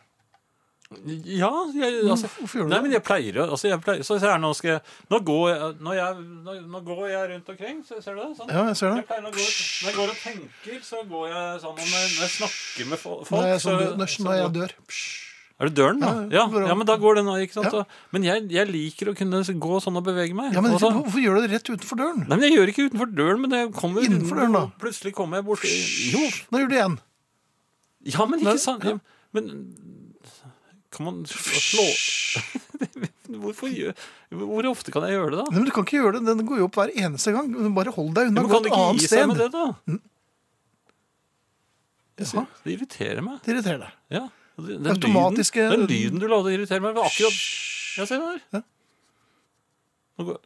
Ja, 0.87 1.49
jeg, 1.75 1.95
altså, 2.07 2.29
Hvorfor 2.37 2.61
gjør 2.61 2.67
du 2.67 2.71
Nei, 2.71 2.77
det? 2.77 2.83
men 2.85 2.93
jeg 2.95 3.03
pleier 3.03 3.37
å 3.41 3.45
altså, 3.51 3.67
jeg 3.67 3.79
pleier, 3.83 4.05
Så 4.07 4.15
her, 4.23 4.37
nå 4.39 4.53
skal 4.55 4.69
jeg 4.77 4.81
Nå 5.11 5.19
går 5.27 5.49
jeg, 5.51 5.71
når 5.83 5.97
jeg, 5.97 6.21
nå, 6.45 6.53
nå 6.71 6.79
går 6.87 7.01
jeg 7.11 7.29
rundt 7.33 7.49
omkring, 7.51 7.81
så, 7.83 7.97
ser 8.05 8.15
du 8.15 8.21
det? 8.23 8.29
Sånn. 8.37 8.53
Ja, 8.55 8.61
jeg 8.69 8.77
ser 8.79 8.93
Jeg 8.93 9.01
det. 9.01 9.07
pleier 9.09 9.25
når, 9.25 9.33
går, 9.35 9.49
når 9.51 9.89
jeg 9.91 9.97
går 9.97 10.13
og 10.13 10.21
tenker, 10.21 10.77
så 10.87 11.01
går 11.09 11.25
jeg 11.33 11.61
sånn 11.65 11.75
Når 11.75 11.89
jeg, 11.91 12.11
når 12.13 12.23
jeg 12.23 12.33
snakker 12.37 12.87
med 12.93 13.01
folk 13.03 13.31
Når 13.35 13.47
jeg, 13.51 13.59
så, 13.65 13.73
sånn, 13.73 13.97
når, 13.99 14.13
så 14.13 14.27
når 14.29 14.37
jeg 14.39 14.53
dør. 14.61 14.75
Er 15.57 15.71
det 15.71 15.73
døren, 15.73 15.99
da? 16.05 16.11
Ja, 16.31 16.45
Ja, 16.53 16.63
ja, 16.69 16.77
men 16.77 16.87
da 16.87 16.95
går 17.01 17.17
den 17.19 17.33
ikke 17.33 17.57
sant? 17.57 17.73
Ja. 17.73 17.83
Men 18.15 18.27
jeg, 18.29 18.45
jeg 18.53 18.69
liker 18.69 19.09
å 19.11 19.15
kunne 19.17 19.41
gå 19.67 19.79
sånn 19.83 19.97
og 19.99 20.05
bevege 20.05 20.37
meg. 20.37 20.53
Ja, 20.55 20.61
men 20.63 20.75
Og 20.77 20.83
Hvorfor 20.85 21.19
gjør 21.19 21.39
du 21.41 21.47
det 21.47 21.51
rett 21.57 21.71
utenfor 21.73 21.99
døren? 21.99 22.23
Nei, 22.29 22.37
men 22.37 22.45
Jeg 22.45 22.55
gjør 22.59 22.71
ikke 22.71 22.85
utenfor 22.91 23.11
døren, 23.17 23.41
men 23.43 23.51
det 23.55 23.61
kommer 23.75 24.05
Innenfor 24.07 24.39
døren, 24.39 24.55
da? 24.55 24.63
Plutselig 24.79 25.15
kommer 25.17 25.41
jeg 25.41 25.49
bort 25.49 25.65
Jo, 25.67 26.23
Nå 26.53 26.61
gjør 26.63 26.69
du 26.71 26.75
det 26.77 26.79
igjen. 26.79 26.97
ja, 28.13 28.25
men 28.29 28.45
ikke 28.45 28.55
sant. 28.61 28.87
Men 29.35 29.51
kan 30.97 31.05
man 31.07 31.21
slå 31.29 31.85
Hvorfor 33.43 33.71
Hvor 34.31 34.67
ofte 34.69 34.91
kan 34.95 35.03
jeg 35.07 35.17
gjøre 35.17 35.31
det, 35.33 35.39
da? 35.41 35.45
Nei, 35.51 35.59
men 35.59 35.65
Du 35.67 35.73
kan 35.75 35.85
ikke 35.87 35.97
gjøre 35.99 36.13
det. 36.17 36.21
Den 36.29 36.45
går 36.47 36.61
jo 36.61 36.67
opp 36.69 36.77
hver 36.79 36.91
eneste 36.95 37.33
gang. 37.35 37.49
Bare 37.75 37.91
hold 37.95 38.13
deg 38.15 38.29
unna. 38.31 38.43
Men 38.43 38.51
kan 38.51 38.63
du 38.65 38.69
ikke 38.71 38.83
gi 38.95 39.01
gi 39.03 39.09
seg 39.11 39.27
med 39.31 39.41
det, 39.41 39.49
da? 39.55 39.65
Jaha, 42.17 42.45
Det 42.63 42.73
irriterer 42.73 43.21
meg. 43.21 43.37
det 43.45 43.53
irriterer 43.53 43.81
deg. 43.83 43.91
Ja. 44.15 44.23
Den, 44.57 44.79
den, 44.81 44.89
Automatiske- 44.95 45.67
lyden, 45.69 45.83
den 45.85 45.91
lyden 45.91 46.23
du 46.23 46.27
lagde, 46.31 46.53
irriterer 46.55 46.81
meg. 46.81 46.95
Det 46.95 47.03
var 47.03 47.11
akkurat 47.11 47.37
Ja, 47.97 48.05
se 48.09 48.17
der. 48.23 48.39
Ja. 48.57 48.61
Nå 50.17 50.25
går 50.31 50.39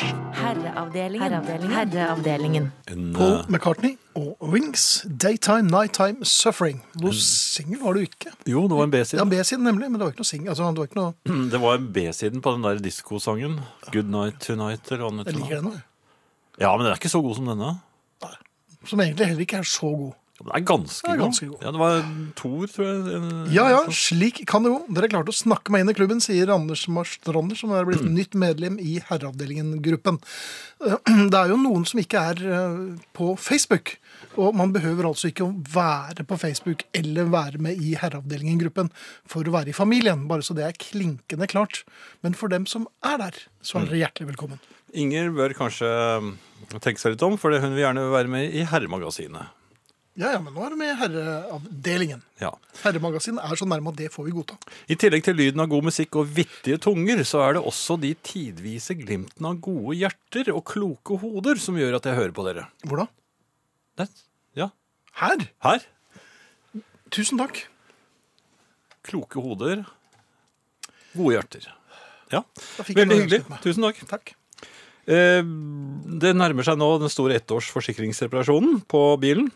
Herreavdelingen. 0.00 1.22
Herreavdelingen. 1.22 1.72
Herreavdelingen. 1.76 2.72
en, 2.90 3.14
Paul 3.14 3.32
eh, 3.32 3.48
McCartney 3.48 3.98
og 4.14 4.36
Wings, 4.40 5.06
'Daytime 5.08 5.62
Nighttime 5.62 6.24
Suffering'. 6.24 6.80
Noe 7.02 7.12
singel 7.14 7.80
var 7.82 7.96
det 7.96 8.00
jo 8.04 8.08
ikke. 8.10 8.32
Jo, 8.46 8.62
det 8.68 8.78
var 8.78 8.84
en 8.88 8.94
B-side. 8.94 9.26
B-siden 9.30 9.64
nemlig, 9.64 9.90
men 9.90 10.00
det 10.00 10.06
var 10.06 10.14
ikke 10.14 10.24
noe 10.24 10.30
singel. 10.32 10.48
Altså, 10.52 10.70
det 10.70 10.82
var 10.82 10.90
ikke 10.90 11.00
noe... 11.00 11.12
Det 11.52 11.60
var 11.60 11.78
B-siden 11.98 12.42
på 12.44 12.54
den 12.56 12.66
der 12.66 12.82
diskosangen. 12.84 13.60
Good 13.92 14.10
Night 14.12 14.40
Tonight, 14.40 14.92
eller 14.92 15.04
hva 15.04 15.10
den 15.10 15.26
Jeg 15.26 15.38
liker 15.40 15.60
den 15.60 15.70
nå. 15.70 15.74
Ja, 16.60 16.72
men 16.76 16.84
den 16.86 16.92
er 16.92 17.00
ikke 17.00 17.12
så 17.12 17.22
god 17.24 17.38
som 17.38 17.52
denne. 17.52 17.76
Som 18.84 19.00
egentlig 19.00 19.26
heller 19.26 19.44
ikke 19.46 19.60
er 19.62 19.68
så 19.68 19.92
god. 19.94 20.12
Den 20.42 20.50
er 20.58 20.64
ganske, 20.66 21.06
er 21.12 21.18
ganske 21.20 21.46
god. 21.48 21.60
Ja, 21.62 21.70
det 21.74 21.80
var 21.80 22.00
Thor, 22.38 22.66
tror 22.72 22.86
jeg. 22.88 23.14
en- 23.14 23.52
Ja, 23.54 23.68
ja, 23.70 23.80
slik 23.94 24.40
kan 24.50 24.64
det 24.66 24.72
gå. 24.72 24.80
Dere 24.96 25.08
klarte 25.12 25.30
å 25.30 25.36
snakke 25.38 25.70
meg 25.70 25.84
inn 25.84 25.92
i 25.92 25.94
klubben, 25.94 26.20
sier 26.20 26.50
Anders 26.50 26.82
Marstrander, 26.90 27.54
som 27.56 27.70
er 27.72 27.86
blitt 27.86 28.02
nytt 28.18 28.34
medlem 28.34 28.80
i 28.82 28.96
Herreavdelingen-gruppen. 29.08 30.18
Eh, 30.86 30.96
Det 31.32 31.38
er 31.38 31.52
jo 31.54 31.60
noen 31.62 31.86
som 31.86 32.00
ikke 32.02 32.24
er 32.32 32.42
eh, 32.42 32.98
på 33.14 33.36
Facebook, 33.38 33.94
og 34.36 34.54
man 34.58 34.72
behøver 34.74 35.06
altså 35.12 35.30
ikke 35.30 35.46
å 35.46 35.54
være 35.72 36.26
på 36.26 36.38
Facebook 36.40 36.82
eller 36.96 37.30
være 37.30 37.62
med 37.62 37.78
i 37.78 37.94
Herreavdelingen-gruppen 38.00 38.90
for 39.30 39.46
å 39.46 39.54
være 39.54 39.70
i 39.70 39.76
familien, 39.78 40.26
bare 40.26 40.42
så 40.42 40.54
det 40.58 40.66
er 40.66 40.72
klinkende 40.78 41.46
klart. 41.50 41.84
Men 42.26 42.34
for 42.34 42.48
dem 42.52 42.66
som 42.66 42.88
er 43.06 43.18
der, 43.22 43.38
så 43.62 43.78
er 43.78 43.86
dere 43.86 44.02
hjertelig 44.08 44.32
velkommen. 44.34 44.58
Inger 44.92 45.30
bør 45.32 45.54
kanskje 45.56 45.88
um, 46.20 46.34
tenke 46.82 47.00
seg 47.00 47.14
litt 47.14 47.22
om, 47.24 47.38
for 47.40 47.54
hun 47.54 47.72
vil 47.72 47.84
gjerne 47.86 48.10
være 48.12 48.28
med 48.28 48.52
i 48.58 48.66
Herremagasinet. 48.68 49.46
Ja, 50.20 50.28
ja, 50.34 50.40
men 50.44 50.52
nå 50.52 50.60
er 50.60 50.74
det 50.74 50.76
med 50.76 50.90
Herreavdelingen. 51.00 52.18
Ja. 52.42 52.50
Herremagasinet 52.82 53.40
er 53.46 53.56
så 53.56 53.64
nærme 53.64 53.94
at 53.94 53.96
det 53.96 54.10
får 54.12 54.26
vi 54.26 54.34
godta. 54.36 54.58
I 54.92 54.96
tillegg 55.00 55.24
til 55.24 55.38
lyden 55.38 55.62
av 55.64 55.70
god 55.72 55.86
musikk 55.88 56.18
og 56.20 56.28
vittige 56.36 56.76
tunger, 56.84 57.22
så 57.24 57.40
er 57.46 57.56
det 57.56 57.62
også 57.70 57.96
de 58.02 58.10
tidvise 58.20 58.92
glimtene 58.98 59.54
av 59.54 59.62
gode 59.64 59.96
hjerter 59.96 60.50
og 60.52 60.66
kloke 60.68 61.16
hoder 61.22 61.56
som 61.62 61.80
gjør 61.80 61.96
at 61.96 62.10
jeg 62.10 62.18
hører 62.18 62.36
på 62.36 62.44
dere. 62.44 62.66
Hvor 62.84 63.00
da? 63.00 63.08
Det, 64.02 64.08
ja, 64.60 64.68
Her. 65.22 65.46
her. 65.64 65.88
Tusen 67.12 67.40
takk. 67.40 67.64
Kloke 69.08 69.40
hoder, 69.42 69.82
gode 71.16 71.34
hjerter. 71.38 71.72
Ja, 72.32 72.44
veldig 72.84 73.16
hyggelig. 73.24 73.42
Tusen 73.64 73.88
takk. 73.88 74.04
Takk. 74.12 74.36
Eh, 75.08 75.40
det 76.22 76.36
nærmer 76.36 76.64
seg 76.68 76.76
nå 76.80 76.92
den 77.00 77.10
store 77.12 77.40
ettårsforsikringsreparasjonen 77.40 78.84
på 78.88 79.06
bilen. 79.20 79.48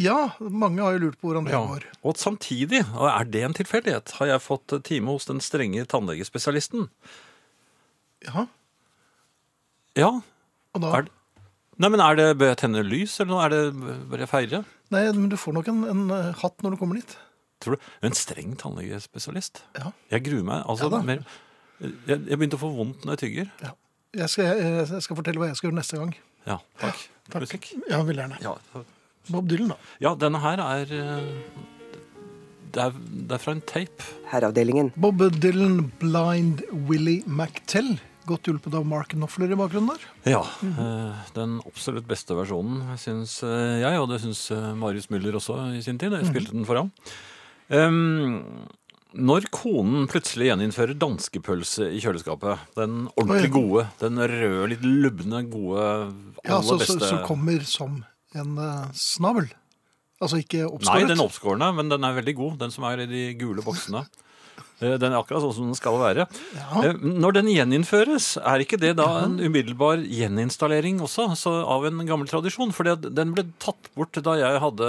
Ja, 0.00 0.32
mange 0.40 0.82
har 0.82 0.96
jo 0.96 1.04
lurt 1.04 1.18
på 1.20 1.28
hvordan 1.30 1.46
det 1.46 1.54
går. 1.54 1.84
Og 2.02 2.18
samtidig, 2.18 2.80
er 2.82 3.28
det 3.30 3.42
en 3.46 3.54
tilfeldighet, 3.54 4.16
har 4.18 4.32
jeg 4.32 4.42
fått 4.42 4.74
time 4.88 5.14
hos 5.14 5.28
den 5.28 5.42
strenge 5.44 5.84
tannlegespesialisten. 5.90 6.88
Ja, 8.26 8.46
Ja, 9.94 10.08
og 10.74 10.82
da... 10.82 10.90
er 10.96 11.06
det 11.06 11.12
Nei, 11.78 11.88
men 11.90 12.00
er 12.02 12.14
det, 12.14 12.24
Bør 12.38 12.52
jeg 12.52 12.58
tenne 12.62 12.82
lys, 12.86 13.16
eller 13.18 13.32
noe? 13.32 13.44
Er 13.44 13.50
det, 13.50 13.94
bør 14.10 14.22
jeg 14.22 14.30
feire? 14.30 14.60
Nei, 14.94 15.04
men 15.10 15.26
du 15.30 15.36
får 15.38 15.56
nok 15.56 15.70
en, 15.72 15.80
en 15.90 16.02
eh, 16.14 16.28
hatt 16.38 16.62
når 16.62 16.74
du 16.74 16.78
kommer 16.78 17.00
dit. 17.00 17.16
Tror 17.62 17.74
du? 17.74 17.88
En 18.06 18.14
streng 18.14 18.54
tannlegespesialist? 18.60 19.64
Ja. 19.78 19.90
Jeg 20.12 20.22
gruer 20.28 20.46
meg. 20.46 20.62
altså 20.70 20.90
Ja 20.92 21.02
mer, 21.02 21.24
jeg, 21.82 22.20
jeg 22.20 22.38
begynte 22.38 22.58
å 22.60 22.62
få 22.62 22.70
vondt 22.76 23.02
når 23.02 23.16
jeg 23.16 23.22
tygger. 23.24 23.50
Ja. 23.64 23.72
Jeg 24.14 24.30
skal, 24.30 24.50
jeg, 24.54 24.74
jeg 24.94 25.02
skal 25.08 25.18
fortelle 25.18 25.42
hva 25.42 25.50
jeg 25.50 25.58
skal 25.58 25.70
gjøre 25.70 25.80
neste 25.80 25.98
gang. 25.98 26.14
Ja, 26.46 26.60
takk. 26.78 27.06
Takk. 27.34 27.72
Ja, 27.90 28.02
vil 28.06 28.22
gjerne. 28.22 28.38
Ja, 28.44 28.54
Bob 29.32 29.48
Dylan, 29.48 29.72
da. 29.72 29.78
ja, 30.04 30.14
denne 30.20 30.40
her 30.42 30.60
er 30.64 30.90
eh, 30.98 31.28
det 32.74 32.82
er, 32.82 32.96
det 33.30 33.36
er 33.36 33.42
fra 33.42 33.54
en 33.54 33.62
tape. 33.68 34.08
Herreavdelingen. 34.32 34.90
Bob 34.98 35.22
Dylan, 35.40 35.86
Blind 36.00 36.64
Willie 36.88 37.22
McTell. 37.26 37.94
Godt 38.24 38.48
hjulpet 38.48 38.72
av 38.74 38.86
Mark 38.88 39.12
Knopfler 39.12 39.52
i 39.52 39.58
bakgrunnen 39.58 39.92
der. 39.92 40.06
Ja, 40.32 40.40
eh, 40.64 41.26
den 41.36 41.58
absolutt 41.68 42.06
beste 42.08 42.36
versjonen, 42.38 42.80
syns 43.00 43.36
eh, 43.44 43.82
jeg, 43.82 43.98
og 44.00 44.08
det 44.10 44.22
syns 44.22 44.46
eh, 44.54 44.70
Marius 44.80 45.10
Müller 45.12 45.36
også 45.36 45.58
i 45.76 45.82
sin 45.84 46.00
tid. 46.00 46.16
Jeg 46.16 46.30
spilte 46.32 46.56
den 46.56 46.64
for 46.68 46.80
ham. 46.80 46.90
Um, 47.68 48.40
når 49.14 49.46
konen 49.54 50.08
plutselig 50.10 50.48
gjeninnfører 50.50 50.96
danskepølse 50.98 51.90
i 51.94 52.00
kjøleskapet, 52.02 52.64
den 52.80 53.04
ordentlig 53.12 53.52
gode, 53.54 53.84
den 54.00 54.18
røde, 54.18 54.66
litt 54.72 54.88
lubne, 54.88 55.44
gode, 55.52 55.84
aller 55.84 56.48
ja, 56.48 56.58
så, 56.64 56.80
beste 56.80 57.12
så 57.12 57.20
kommer 57.28 57.62
som 57.68 58.00
en 58.40 58.58
eh, 58.58 58.90
snabel. 58.98 59.48
Altså 60.22 60.38
ikke 60.40 60.64
oppskåret? 60.68 61.04
Nei, 61.04 61.10
den 61.10 61.22
oppskårne, 61.24 61.70
men 61.76 61.90
den 61.92 62.04
er 62.06 62.14
veldig 62.20 62.34
god. 62.38 62.58
Den 62.64 62.74
som 62.74 62.86
er 62.88 63.02
i 63.04 63.08
de 63.10 63.24
gule 63.40 63.64
boksene. 63.66 64.04
Eh, 64.82 64.96
Den 64.98 65.12
er 65.14 65.20
akkurat 65.20 65.38
sånn 65.44 65.52
som 65.54 65.66
den 65.70 65.76
skal 65.78 65.94
være. 66.00 66.24
Ja. 66.58 66.80
Eh, 66.88 66.96
Når 66.98 67.36
den 67.36 67.46
gjeninnføres, 67.52 68.32
er 68.42 68.62
ikke 68.64 68.78
det 68.82 68.96
da 68.98 69.06
en 69.22 69.36
umiddelbar 69.38 70.02
gjeninstallering 70.02 70.98
også 71.02 71.28
så 71.38 71.52
av 71.62 71.86
en 71.86 72.02
gammel 72.08 72.26
tradisjon? 72.26 72.72
For 72.74 72.90
den 72.90 73.34
ble 73.36 73.44
tatt 73.62 73.86
bort 73.94 74.18
da 74.18 74.34
jeg 74.40 74.58
hadde 74.64 74.88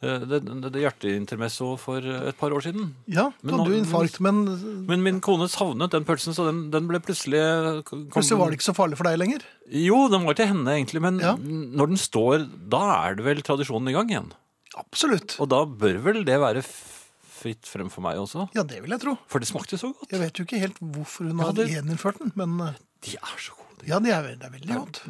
det, 0.00 0.12
det, 0.28 0.70
det 0.74 0.82
hjerteintermesso 0.82 1.70
for 1.80 2.04
et 2.04 2.36
par 2.36 2.52
år 2.52 2.60
siden. 2.66 2.90
Ja, 3.08 3.30
da 3.40 3.54
hadde 3.56 3.70
du 3.72 3.76
infarkt, 3.78 4.18
men 4.20 4.42
Men 4.86 5.02
min 5.02 5.20
kone 5.24 5.48
savnet 5.48 5.90
den 5.94 6.04
pølsen, 6.04 6.34
så 6.36 6.44
den, 6.50 6.66
den 6.70 6.86
ble 6.90 7.00
plutselig 7.00 7.40
kom- 7.88 8.06
plutselig 8.12 8.38
var 8.38 8.50
det 8.52 8.58
ikke 8.58 8.68
så 8.68 8.74
farlig 8.76 8.98
for 9.00 9.08
deg 9.08 9.16
lenger. 9.22 9.46
Jo, 9.72 10.02
den 10.12 10.26
var 10.28 10.34
til 10.36 10.50
henne 10.52 10.74
egentlig, 10.76 11.00
men 11.00 11.18
Ja. 11.24 11.32
når 11.40 11.86
den 11.94 11.96
står, 12.02 12.44
da 12.68 12.82
er 13.08 13.16
det 13.16 13.24
vel 13.24 13.40
tradisjonen 13.42 13.88
i 13.88 13.96
gang 13.96 14.10
igjen. 14.12 14.28
Absolutt. 14.76 15.38
Og 15.40 15.48
da 15.48 15.64
bør 15.64 16.02
vel 16.04 16.20
det 16.28 16.36
være 16.42 16.60
fritt 16.66 17.64
frem 17.68 17.88
for 17.92 18.04
meg 18.04 18.18
også? 18.20 18.50
Ja, 18.56 18.62
det 18.68 18.82
vil 18.84 18.90
jeg 18.92 19.00
tro. 19.00 19.16
For 19.32 19.38
det 19.40 19.48
smakte 19.48 19.78
så 19.80 19.94
godt. 19.96 20.10
Jeg 20.12 20.20
vet 20.20 20.36
jo 20.40 20.44
ikke 20.44 20.60
helt 20.60 20.78
hvorfor 20.80 21.24
hun 21.30 21.38
Ja, 21.40 21.48
har 21.48 21.72
gjeninnført 21.72 22.18
den, 22.20 22.32
men 22.36 22.60
eh, 22.68 22.76
De 23.06 23.16
er 23.16 23.36
så 23.40 23.56
gode. 23.56 23.88
ja, 23.88 23.98
det 24.00 24.12
er, 24.12 24.28
det 24.36 24.44
er 24.44 24.52
veldig 24.58 24.76
godt. 24.76 25.00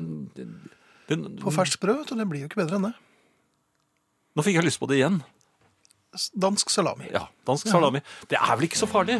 Den, 1.09 1.27
På 1.43 1.51
ferskt 1.55 1.81
brød, 1.83 2.01
vet 2.03 2.09
du, 2.11 2.17
det 2.19 2.27
blir 2.31 2.41
jo 2.43 2.49
ikke 2.51 2.63
bedre 2.65 2.79
enn 2.81 2.89
det. 2.89 2.95
Nå 4.37 4.45
fikk 4.45 4.59
jeg 4.61 4.67
lyst 4.69 4.81
på 4.83 4.89
det 4.91 4.99
igjen. 5.01 5.21
Dansk 6.37 6.71
salami. 6.73 7.09
Ja, 7.13 7.27
Dansk 7.49 7.69
salami. 7.69 8.01
Det 8.31 8.39
er 8.41 8.55
vel 8.57 8.69
ikke 8.69 8.79
så 8.81 8.89
farlig? 8.89 9.19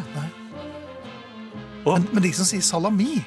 Men, 1.87 2.07
men 2.11 2.23
de 2.23 2.31
som 2.35 2.47
sier 2.47 2.63
salami 2.65 3.19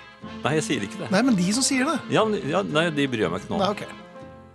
Nei, 0.45 0.51
jeg 0.59 0.65
sier 0.67 0.83
ikke 0.85 0.99
det. 1.01 1.07
Nei, 1.15 1.21
men 1.25 1.37
de 1.39 1.47
som 1.57 1.65
sier 1.65 1.87
det. 1.89 1.95
Ja, 2.13 2.23
ja, 2.51 2.61
nei, 2.67 2.87
De 2.93 3.07
bryr 3.09 3.23
jeg 3.25 3.33
meg 3.33 3.41
ikke 3.45 3.53
nå 3.55 3.61
Nei, 3.63 3.69
ok. 3.73 3.85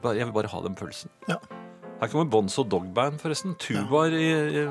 Bare- 0.03 0.17
Jeg 0.19 0.27
vil 0.27 0.33
bare 0.35 0.51
ha 0.51 0.59
den 0.61 0.75
pølsen. 0.77 1.09
Ja. 1.29 1.39
Her 2.01 2.11
kommer 2.11 2.27
Bonzo 2.29 2.65
Dogband, 2.69 3.17
forresten. 3.23 3.55
Tubaer 3.57 4.13
i, 4.13 4.27
i, 4.61 4.65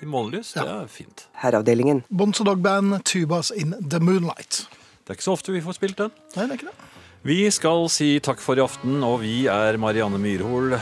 i 0.00 0.08
månelys. 0.08 0.54
Det 0.56 0.62
er 0.64 0.86
fint. 0.88 1.26
Herreavdelingen. 1.42 2.04
Bonzo 2.08 2.46
Dog 2.46 2.62
Band, 2.64 3.02
Tubas 3.04 3.50
in 3.52 3.74
the 3.82 4.00
Moonlight. 4.00 4.62
Det 5.04 5.12
er 5.12 5.18
ikke 5.18 5.26
så 5.28 5.34
ofte 5.36 5.52
vi 5.52 5.60
får 5.64 5.76
spilt 5.76 5.98
den. 6.00 6.14
Nei, 6.38 6.46
det 6.46 6.54
er 6.54 6.60
ikke 6.60 6.70
det. 6.70 6.88
Vi 7.28 7.38
skal 7.52 7.84
si 7.92 8.14
takk 8.24 8.40
for 8.40 8.56
i 8.56 8.62
aften, 8.64 9.02
og 9.04 9.18
vi 9.26 9.42
er 9.50 9.76
Marianne 9.82 10.16
Myrhol, 10.22 10.78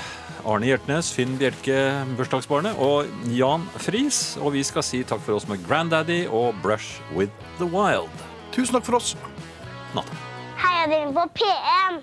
Arne 0.47 0.69
Hjertnes, 0.69 1.11
Finn 1.15 1.39
Bjelke, 1.41 1.79
bursdagsbarnet, 2.19 2.79
og 2.79 3.09
Jan 3.35 3.65
Friis. 3.83 4.37
Og 4.43 4.55
vi 4.55 4.63
skal 4.67 4.87
si 4.87 5.03
takk 5.07 5.23
for 5.25 5.39
oss 5.39 5.49
med 5.51 5.63
Granddaddy 5.67 6.27
og 6.29 6.59
Brush 6.63 7.03
with 7.17 7.33
the 7.59 7.67
Wild. 7.67 8.13
Tusen 8.55 8.79
takk 8.79 8.87
for 8.87 9.01
oss. 9.01 9.15
Natta. 9.97 10.23
Heia 10.59 10.87
dere 10.91 11.13
på 11.15 11.27
P1! 11.39 12.03